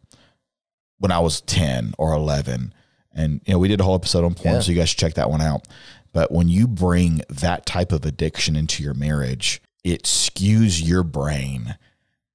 When 0.99 1.11
I 1.13 1.19
was 1.21 1.41
10 1.43 1.95
or 1.99 2.13
11 2.13 2.73
and 3.15 3.41
you 3.45 3.55
know 3.55 3.59
we 3.59 3.69
did 3.69 3.81
a 3.81 3.85
whole 3.85 3.95
episode 3.95 4.25
on 4.25 4.35
porn 4.35 4.55
Yeah. 4.57 4.61
so 4.61 4.73
you 4.73 4.79
guys 4.79 4.89
should 4.91 4.99
check 4.99 5.15
that 5.15 5.31
one 5.31 5.41
out. 5.41 5.67
But 6.13 6.31
when 6.31 6.49
you 6.49 6.67
bring 6.69 7.23
that 7.31 7.65
type 7.67 7.91
of 7.93 8.05
addiction 8.05 8.55
into 8.57 8.83
your 8.83 8.95
marriage, 8.95 9.63
it 9.83 10.03
skews 10.05 10.87
your 10.87 11.03
brain 11.03 11.77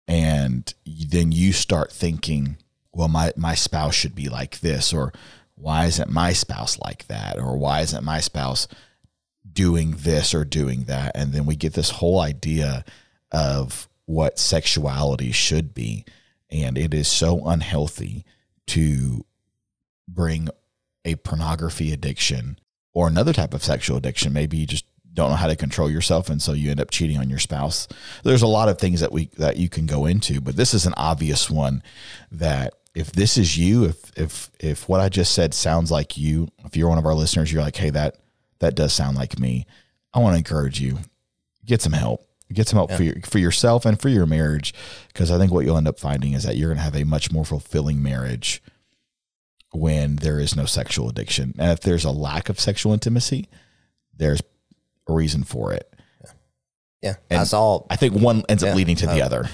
and 0.08 0.74
then 0.86 1.32
you 1.32 1.52
start 1.54 1.92
thinking 1.92 2.58
well 2.94 3.08
my 3.08 3.34
my 3.36 3.54
spouse 3.56 3.94
should 3.96 4.16
be 4.16 4.30
like 4.30 4.60
this 4.62 4.94
or 4.94 5.12
why 5.56 5.86
isn't 5.86 6.10
my 6.10 6.34
spouse 6.34 6.80
like 6.80 7.08
that 7.08 7.38
or 7.38 7.58
why 7.58 7.82
isn't 7.82 8.04
my 8.04 8.20
spouse 8.20 8.68
doing 9.54 9.96
this 9.98 10.34
or 10.34 10.46
doing 10.46 10.84
that. 10.84 11.12
And 11.16 11.34
then 11.34 11.46
we 11.46 11.56
get 11.56 11.74
this 11.74 11.90
whole 11.90 12.20
idea 12.20 12.86
of 13.32 13.88
what 14.06 14.40
sexuality 14.40 15.32
should 15.32 15.74
be. 15.74 16.06
And 16.50 16.78
it 16.78 16.94
is 16.94 17.08
so 17.08 17.46
unhealthy 17.46 18.24
to 18.68 19.26
bring 20.08 20.50
a 21.04 21.16
pornography 21.16 21.92
addiction 21.92 22.60
or 22.94 23.08
another 23.08 23.34
type 23.34 23.54
of 23.54 23.64
sexual 23.64 23.98
addiction. 23.98 24.34
Maybe 24.34 24.58
you 24.58 24.66
just 24.66 24.86
don't 25.14 25.32
know 25.32 25.36
how 25.36 25.48
to 25.48 25.56
control 25.56 25.90
yourself 25.90 26.30
and 26.30 26.42
so 26.42 26.54
you 26.54 26.70
end 26.70 26.80
up 26.80 26.92
cheating 26.92 27.18
on 27.18 27.30
your 27.30 27.40
spouse. 27.40 27.88
There's 28.24 28.44
a 28.44 28.48
lot 28.48 28.70
of 28.70 28.78
things 28.78 29.02
that 29.02 29.12
we 29.12 29.30
that 29.38 29.58
you 29.58 29.68
can 29.68 29.88
go 29.88 30.06
into, 30.06 30.40
but 30.40 30.56
this 30.56 30.74
is 30.74 30.86
an 30.86 30.94
obvious 30.96 31.50
one 31.50 31.82
that 32.32 32.74
if 32.94 33.12
this 33.12 33.38
is 33.38 33.58
you, 33.58 33.86
if 33.86 34.12
if 34.18 34.52
if 34.60 34.88
what 34.88 35.02
I 35.02 35.10
just 35.10 35.34
said 35.34 35.54
sounds 35.54 35.92
like 35.92 36.18
you, 36.18 36.50
if 36.66 36.78
you're 36.78 36.90
one 36.90 36.98
of 36.98 37.06
our 37.06 37.16
listeners, 37.16 37.52
you're 37.52 37.64
like, 37.64 37.76
"Hey, 37.76 37.90
that 37.90 38.18
that 38.60 38.76
does 38.76 38.94
sound 38.94 39.18
like 39.18 39.40
me." 39.40 39.66
I 40.14 40.20
want 40.20 40.34
to 40.34 40.38
encourage 40.38 40.80
you. 40.80 40.98
Get 41.66 41.82
some 41.82 41.94
help. 41.94 42.28
Get 42.52 42.68
some 42.68 42.78
help 42.78 42.92
yeah. 42.92 42.98
for 42.98 43.04
your, 43.04 43.16
for 43.24 43.38
yourself 43.40 43.86
and 43.86 44.00
for 44.00 44.10
your 44.10 44.26
marriage 44.26 44.74
because 45.10 45.32
I 45.32 45.38
think 45.38 45.52
what 45.52 45.66
you'll 45.66 45.78
end 45.78 45.88
up 45.88 46.00
finding 46.00 46.34
is 46.34 46.44
that 46.44 46.56
you're 46.56 46.70
going 46.70 46.78
to 46.78 46.84
have 46.84 46.96
a 46.96 47.04
much 47.04 47.32
more 47.32 47.44
fulfilling 47.44 48.02
marriage 48.02 48.64
when 49.74 50.16
there 50.16 50.40
is 50.40 50.56
no 50.56 50.66
sexual 50.66 51.10
addiction. 51.10 51.54
And 51.60 51.72
if 51.72 51.82
there's 51.82 52.06
a 52.06 52.12
lack 52.12 52.48
of 52.48 52.60
sexual 52.60 52.94
intimacy, 52.94 53.50
there's 54.16 54.42
a 55.08 55.14
reason 55.14 55.44
for 55.44 55.74
it. 55.74 55.94
Yeah. 56.24 56.32
Yeah. 57.02 57.16
And 57.30 57.42
I 57.42 57.44
saw, 57.44 57.86
I 57.90 57.98
think 57.98 58.16
one 58.16 58.44
ends 58.48 58.64
yeah, 58.64 58.70
up 58.70 58.76
leading 58.78 58.96
to 58.96 59.08
the 59.08 59.22
uh, 59.22 59.26
other. 59.26 59.50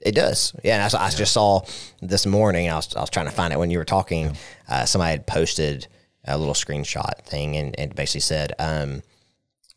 It 0.00 0.14
does. 0.14 0.54
Yeah. 0.62 0.74
And 0.84 0.94
I, 0.94 0.98
I 0.98 1.04
yeah. 1.08 1.16
just 1.16 1.32
saw 1.32 1.62
this 2.02 2.26
morning, 2.26 2.68
I 2.68 2.76
was, 2.76 2.94
I 2.94 3.00
was 3.00 3.10
trying 3.10 3.26
to 3.26 3.32
find 3.32 3.54
it 3.54 3.58
when 3.58 3.70
you 3.70 3.78
were 3.78 3.86
talking. 3.86 4.36
Uh, 4.68 4.84
somebody 4.84 5.12
had 5.12 5.26
posted 5.26 5.88
a 6.24 6.38
little 6.38 6.54
screenshot 6.54 7.22
thing 7.24 7.56
and, 7.56 7.74
it 7.78 7.94
basically 7.94 8.20
said, 8.20 8.52
um, 8.58 9.02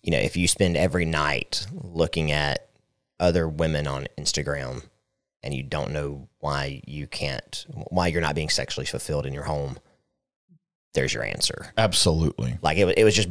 you 0.01 0.11
know, 0.11 0.19
if 0.19 0.37
you 0.37 0.47
spend 0.47 0.77
every 0.77 1.05
night 1.05 1.67
looking 1.73 2.31
at 2.31 2.69
other 3.19 3.47
women 3.47 3.87
on 3.87 4.07
Instagram 4.17 4.83
and 5.43 5.53
you 5.53 5.63
don't 5.63 5.91
know 5.91 6.27
why 6.39 6.81
you 6.85 7.07
can't, 7.07 7.65
why 7.89 8.07
you're 8.07 8.21
not 8.21 8.35
being 8.35 8.49
sexually 8.49 8.85
fulfilled 8.85 9.25
in 9.25 9.33
your 9.33 9.43
home, 9.43 9.77
there's 10.93 11.13
your 11.13 11.23
answer. 11.23 11.73
Absolutely. 11.77 12.57
Like 12.61 12.77
it, 12.77 12.97
it 12.97 13.03
was 13.03 13.15
just 13.15 13.29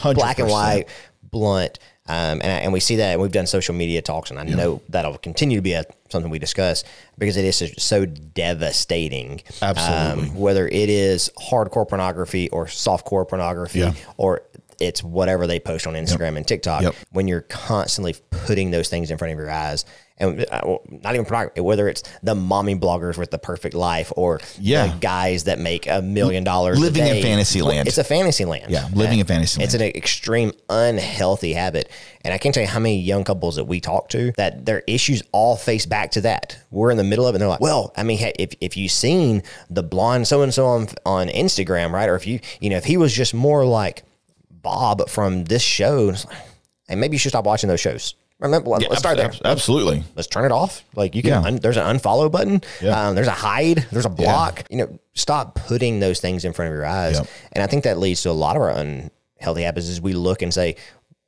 100%. 0.00 0.14
black 0.14 0.38
and 0.38 0.48
white, 0.48 0.88
blunt. 1.30 1.78
Um, 2.08 2.40
and, 2.40 2.44
and 2.44 2.72
we 2.72 2.78
see 2.78 2.96
that, 2.96 3.12
and 3.12 3.20
we've 3.20 3.32
done 3.32 3.46
social 3.46 3.74
media 3.74 4.00
talks, 4.00 4.30
and 4.30 4.38
I 4.38 4.44
yeah. 4.44 4.54
know 4.54 4.82
that'll 4.88 5.18
continue 5.18 5.58
to 5.58 5.62
be 5.62 5.72
a, 5.72 5.84
something 6.08 6.30
we 6.30 6.38
discuss 6.38 6.84
because 7.18 7.36
it 7.36 7.44
is 7.44 7.74
so 7.78 8.06
devastating. 8.06 9.42
Absolutely. 9.60 10.30
Um, 10.30 10.36
whether 10.36 10.68
it 10.68 10.88
is 10.88 11.30
hardcore 11.36 11.88
pornography 11.88 12.48
or 12.50 12.66
softcore 12.66 13.28
pornography 13.28 13.80
yeah. 13.80 13.94
or 14.16 14.42
it's 14.80 15.02
whatever 15.02 15.46
they 15.46 15.60
post 15.60 15.86
on 15.86 15.94
Instagram 15.94 16.30
yep. 16.30 16.36
and 16.36 16.48
TikTok. 16.48 16.82
Yep. 16.82 16.94
When 17.12 17.28
you're 17.28 17.42
constantly 17.42 18.14
putting 18.30 18.70
those 18.70 18.88
things 18.88 19.10
in 19.10 19.18
front 19.18 19.32
of 19.32 19.38
your 19.38 19.50
eyes, 19.50 19.84
and 20.18 20.46
uh, 20.50 20.78
not 20.88 21.14
even 21.14 21.26
pornography, 21.26 21.60
whether 21.60 21.88
it's 21.88 22.02
the 22.22 22.34
mommy 22.34 22.74
bloggers 22.74 23.18
with 23.18 23.30
the 23.30 23.38
perfect 23.38 23.74
life 23.74 24.12
or 24.16 24.40
yeah. 24.58 24.86
the 24.86 24.98
guys 24.98 25.44
that 25.44 25.58
make 25.58 25.86
a 25.86 26.00
million 26.00 26.42
dollars 26.42 26.78
living 26.78 27.06
in 27.06 27.22
fantasy 27.22 27.60
land. 27.60 27.86
It's 27.86 27.98
a 27.98 28.04
fantasy 28.04 28.44
land. 28.44 28.70
Yeah, 28.70 28.88
living 28.94 29.18
in 29.18 29.26
fantasy 29.26 29.62
it's 29.62 29.74
land. 29.74 29.82
It's 29.82 29.96
an 29.96 30.00
extreme 30.02 30.52
unhealthy 30.70 31.52
habit. 31.52 31.90
And 32.24 32.32
I 32.32 32.38
can't 32.38 32.54
tell 32.54 32.62
you 32.62 32.68
how 32.68 32.80
many 32.80 32.98
young 32.98 33.24
couples 33.24 33.56
that 33.56 33.64
we 33.64 33.80
talk 33.80 34.08
to 34.10 34.32
that 34.36 34.64
their 34.64 34.82
issues 34.86 35.22
all 35.32 35.56
face 35.56 35.86
back 35.86 36.12
to 36.12 36.22
that. 36.22 36.58
We're 36.70 36.90
in 36.90 36.96
the 36.96 37.04
middle 37.04 37.26
of 37.26 37.34
it 37.34 37.36
and 37.36 37.42
they're 37.42 37.48
like, 37.48 37.60
well, 37.60 37.92
I 37.96 38.02
mean, 38.02 38.18
if, 38.38 38.54
if 38.60 38.76
you've 38.76 38.90
seen 38.90 39.42
the 39.68 39.82
blonde 39.82 40.26
so 40.26 40.42
and 40.42 40.52
so 40.52 40.66
on 40.66 40.88
on 41.04 41.28
Instagram, 41.28 41.92
right? 41.92 42.08
Or 42.08 42.16
if 42.16 42.26
you, 42.26 42.40
you 42.60 42.70
know, 42.70 42.76
if 42.78 42.84
he 42.84 42.96
was 42.96 43.12
just 43.12 43.34
more 43.34 43.66
like 43.66 44.02
Bob 44.66 45.08
from 45.08 45.44
this 45.44 45.62
show. 45.62 46.08
And, 46.08 46.24
like, 46.24 46.36
hey, 46.88 46.96
maybe 46.96 47.14
you 47.14 47.18
should 47.20 47.30
stop 47.30 47.46
watching 47.46 47.68
those 47.68 47.80
shows. 47.80 48.16
Remember, 48.40 48.68
let's 48.68 48.84
yeah, 48.84 48.94
start 48.96 49.16
there. 49.16 49.32
Absolutely. 49.44 50.02
Let's 50.16 50.26
turn 50.28 50.44
it 50.44 50.52
off. 50.52 50.84
Like 50.94 51.14
you 51.14 51.22
can, 51.22 51.30
yeah. 51.30 51.40
un, 51.40 51.56
there's 51.56 51.78
an 51.78 51.84
unfollow 51.84 52.30
button. 52.30 52.60
Yeah. 52.82 53.08
Um, 53.08 53.14
there's 53.14 53.28
a 53.28 53.38
hide. 53.48 53.86
There's 53.90 54.04
a 54.04 54.10
block. 54.10 54.64
You 54.68 54.78
know, 54.78 54.98
stop 55.14 55.54
putting 55.54 56.00
those 56.00 56.20
things 56.20 56.44
in 56.44 56.52
front 56.52 56.70
of 56.70 56.76
your 56.76 56.84
eyes. 56.84 57.18
And 57.52 57.62
I 57.62 57.66
think 57.66 57.84
that 57.84 57.96
leads 57.96 58.22
to 58.24 58.30
a 58.30 58.32
lot 58.32 58.56
of 58.56 58.62
our 58.62 58.70
unhealthy 58.70 59.62
habits. 59.62 59.88
Is 59.88 60.02
we 60.02 60.12
look 60.12 60.42
and 60.42 60.52
say 60.52 60.76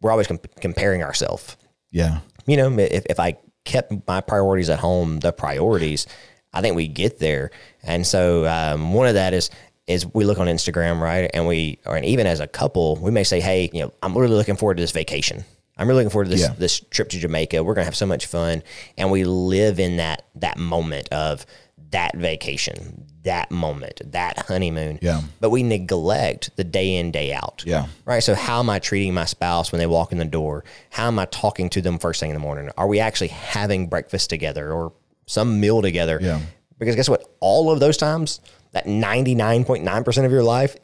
we're 0.03 0.11
always 0.11 0.27
comp- 0.27 0.61
comparing 0.61 1.03
ourselves. 1.03 1.57
Yeah. 1.91 2.21
You 2.47 2.59
know, 2.59 2.79
if 2.79 3.07
if 3.09 3.19
I 3.19 3.39
kept 3.65 3.93
my 4.07 4.21
priorities 4.21 4.69
at 4.69 4.79
home, 4.81 5.21
the 5.21 5.33
priorities, 5.33 6.07
I 6.53 6.61
think 6.61 6.77
we 6.77 6.89
get 6.89 7.21
there. 7.21 7.53
And 7.83 8.07
so 8.07 8.47
um, 8.47 8.93
one 8.93 9.07
of 9.07 9.15
that 9.15 9.33
is 9.33 9.49
is 9.89 10.07
we 10.15 10.25
look 10.25 10.39
on 10.39 10.47
Instagram, 10.47 11.01
right? 11.01 11.31
And 11.35 11.47
we, 11.47 11.79
or 11.87 11.97
and 11.97 12.05
even 12.05 12.27
as 12.27 12.41
a 12.41 12.47
couple, 12.47 12.97
we 12.97 13.11
may 13.11 13.25
say, 13.25 13.41
hey, 13.41 13.71
you 13.73 13.83
know, 13.83 13.93
I'm 14.03 14.17
really 14.17 14.37
looking 14.37 14.57
forward 14.57 14.77
to 14.77 14.83
this 14.83 14.93
vacation. 14.93 15.45
I'm 15.79 15.89
really 15.89 16.05
looking 16.05 16.11
forward 16.11 16.27
to 16.27 16.31
this 16.31 16.43
yeah. 16.43 16.55
this 16.59 16.81
trip 16.81 17.09
to 17.11 17.19
Jamaica. 17.19 17.63
We're 17.63 17.75
gonna 17.75 17.85
have 17.85 17.97
so 17.97 18.07
much 18.07 18.27
fun, 18.27 18.63
and 18.97 19.11
we 19.11 19.25
live 19.25 19.81
in 19.81 19.97
that 19.97 20.27
that 20.37 20.59
moment 20.59 21.09
of 21.11 21.47
that 21.91 22.17
vacation, 22.17 23.07
that 23.23 23.51
moment, 23.51 24.03
that 24.13 24.39
honeymoon. 24.47 24.99
Yeah. 25.01 25.23
But 25.41 25.51
we 25.51 25.63
neglect 25.63 26.51
the 26.57 26.65
day 26.65 26.97
in 26.97 27.11
day 27.13 27.33
out. 27.33 27.63
Yeah. 27.65 27.87
Right. 28.05 28.23
So 28.23 28.35
how 28.35 28.59
am 28.59 28.69
I 28.69 28.79
treating 28.79 29.15
my 29.15 29.25
spouse 29.25 29.73
when 29.73 29.79
they 29.79 29.87
walk 29.87 30.13
in 30.13 30.19
the 30.19 30.25
door? 30.25 30.65
How 30.91 31.07
am 31.07 31.19
I 31.19 31.25
talking 31.27 31.71
to 31.71 31.81
them 31.81 31.99
first 31.99 32.21
thing 32.21 32.31
in 32.31 32.35
the 32.35 32.41
morning? 32.41 32.71
Are 32.77 32.87
we 32.87 33.01
actually 33.01 33.29
having 33.29 33.87
breakfast 33.87 34.29
together 34.29 34.71
or 34.73 34.93
some 35.27 35.61
meal 35.61 35.81
together? 35.81 36.19
Yeah. 36.21 36.41
Because 36.79 36.95
guess 36.95 37.09
what? 37.09 37.25
All 37.41 37.71
of 37.71 37.81
those 37.81 37.97
times 37.97 38.41
that 38.73 38.87
99.9% 38.87 40.25
of 40.25 40.33
your 40.33 40.43
life, 40.43 40.77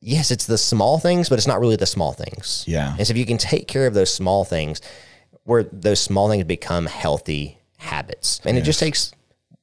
yes, 0.00 0.30
it's 0.30 0.46
the 0.46 0.58
small 0.58 0.98
things, 0.98 1.28
but 1.28 1.38
it's 1.38 1.46
not 1.46 1.60
really 1.60 1.76
the 1.76 1.86
small 1.86 2.12
things. 2.12 2.64
Yeah. 2.66 2.94
And 2.96 3.06
so 3.06 3.12
if 3.12 3.16
you 3.16 3.26
can 3.26 3.38
take 3.38 3.68
care 3.68 3.86
of 3.86 3.94
those 3.94 4.12
small 4.12 4.44
things, 4.44 4.80
where 5.44 5.64
those 5.64 6.00
small 6.00 6.28
things 6.28 6.44
become 6.44 6.86
healthy 6.86 7.58
habits. 7.78 8.40
And 8.44 8.56
yes. 8.56 8.62
it 8.62 8.66
just 8.66 8.80
takes 8.80 9.12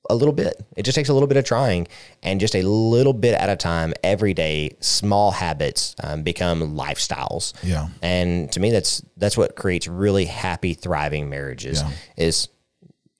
a 0.09 0.15
little 0.15 0.33
bit. 0.33 0.63
It 0.75 0.83
just 0.83 0.95
takes 0.95 1.09
a 1.09 1.13
little 1.13 1.27
bit 1.27 1.37
of 1.37 1.45
trying 1.45 1.87
and 2.23 2.39
just 2.39 2.55
a 2.55 2.61
little 2.61 3.13
bit 3.13 3.35
at 3.35 3.49
a 3.49 3.55
time 3.55 3.93
every 4.03 4.33
day. 4.33 4.75
Small 4.79 5.31
habits 5.31 5.95
um, 6.03 6.23
become 6.23 6.75
lifestyles. 6.75 7.53
Yeah. 7.63 7.89
And 8.01 8.51
to 8.51 8.59
me, 8.59 8.71
that's 8.71 9.03
that's 9.17 9.37
what 9.37 9.55
creates 9.55 9.87
really 9.87 10.25
happy, 10.25 10.73
thriving 10.73 11.29
marriages. 11.29 11.81
Yeah. 11.81 11.91
Is 12.17 12.49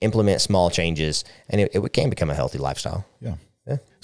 implement 0.01 0.41
small 0.41 0.69
changes, 0.69 1.23
and 1.49 1.61
it, 1.61 1.71
it 1.73 1.93
can 1.93 2.09
become 2.09 2.29
a 2.29 2.35
healthy 2.35 2.57
lifestyle. 2.57 3.05
Yeah. 3.19 3.29
Yeah. 3.29 3.35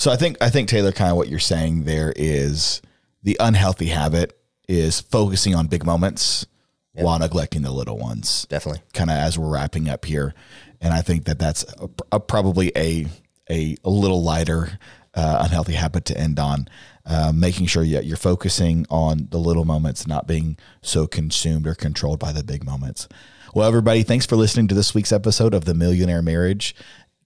So 0.01 0.09
I 0.09 0.15
think 0.15 0.37
I 0.41 0.49
think 0.49 0.67
Taylor, 0.67 0.91
kind 0.91 1.11
of 1.11 1.17
what 1.17 1.27
you're 1.27 1.37
saying 1.37 1.83
there 1.83 2.11
is 2.15 2.81
the 3.21 3.37
unhealthy 3.39 3.85
habit 3.85 4.35
is 4.67 4.99
focusing 4.99 5.53
on 5.53 5.67
big 5.67 5.85
moments 5.85 6.47
yep. 6.95 7.05
while 7.05 7.19
neglecting 7.19 7.61
the 7.61 7.69
little 7.69 7.99
ones. 7.99 8.47
Definitely. 8.49 8.81
Kind 8.95 9.11
of 9.11 9.17
as 9.17 9.37
we're 9.37 9.53
wrapping 9.53 9.87
up 9.87 10.05
here, 10.05 10.33
and 10.81 10.91
I 10.91 11.03
think 11.03 11.25
that 11.25 11.37
that's 11.37 11.63
a, 11.79 11.87
a, 12.13 12.19
probably 12.19 12.71
a, 12.75 13.05
a 13.47 13.77
a 13.83 13.89
little 13.91 14.23
lighter 14.23 14.79
uh, 15.13 15.41
unhealthy 15.43 15.73
habit 15.73 16.05
to 16.05 16.17
end 16.17 16.39
on. 16.39 16.67
Uh, 17.05 17.31
making 17.31 17.67
sure 17.67 17.85
that 17.85 18.05
you're 18.05 18.17
focusing 18.17 18.87
on 18.89 19.27
the 19.29 19.37
little 19.37 19.65
moments, 19.65 20.07
not 20.07 20.27
being 20.27 20.57
so 20.81 21.05
consumed 21.05 21.67
or 21.67 21.75
controlled 21.75 22.19
by 22.19 22.31
the 22.31 22.43
big 22.43 22.63
moments. 22.63 23.07
Well, 23.53 23.67
everybody, 23.67 24.03
thanks 24.03 24.25
for 24.25 24.37
listening 24.37 24.69
to 24.69 24.75
this 24.75 24.95
week's 24.95 25.11
episode 25.11 25.53
of 25.53 25.65
The 25.65 25.73
Millionaire 25.73 26.21
Marriage. 26.21 26.73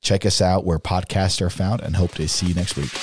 Check 0.05 0.23
us 0.23 0.39
out 0.39 0.65
where 0.65 0.77
podcasts 0.77 1.41
are 1.41 1.49
found 1.49 1.81
and 1.81 1.95
hope 1.95 2.11
to 2.11 2.27
see 2.27 2.45
you 2.45 2.53
next 2.53 2.77
week. 2.77 2.93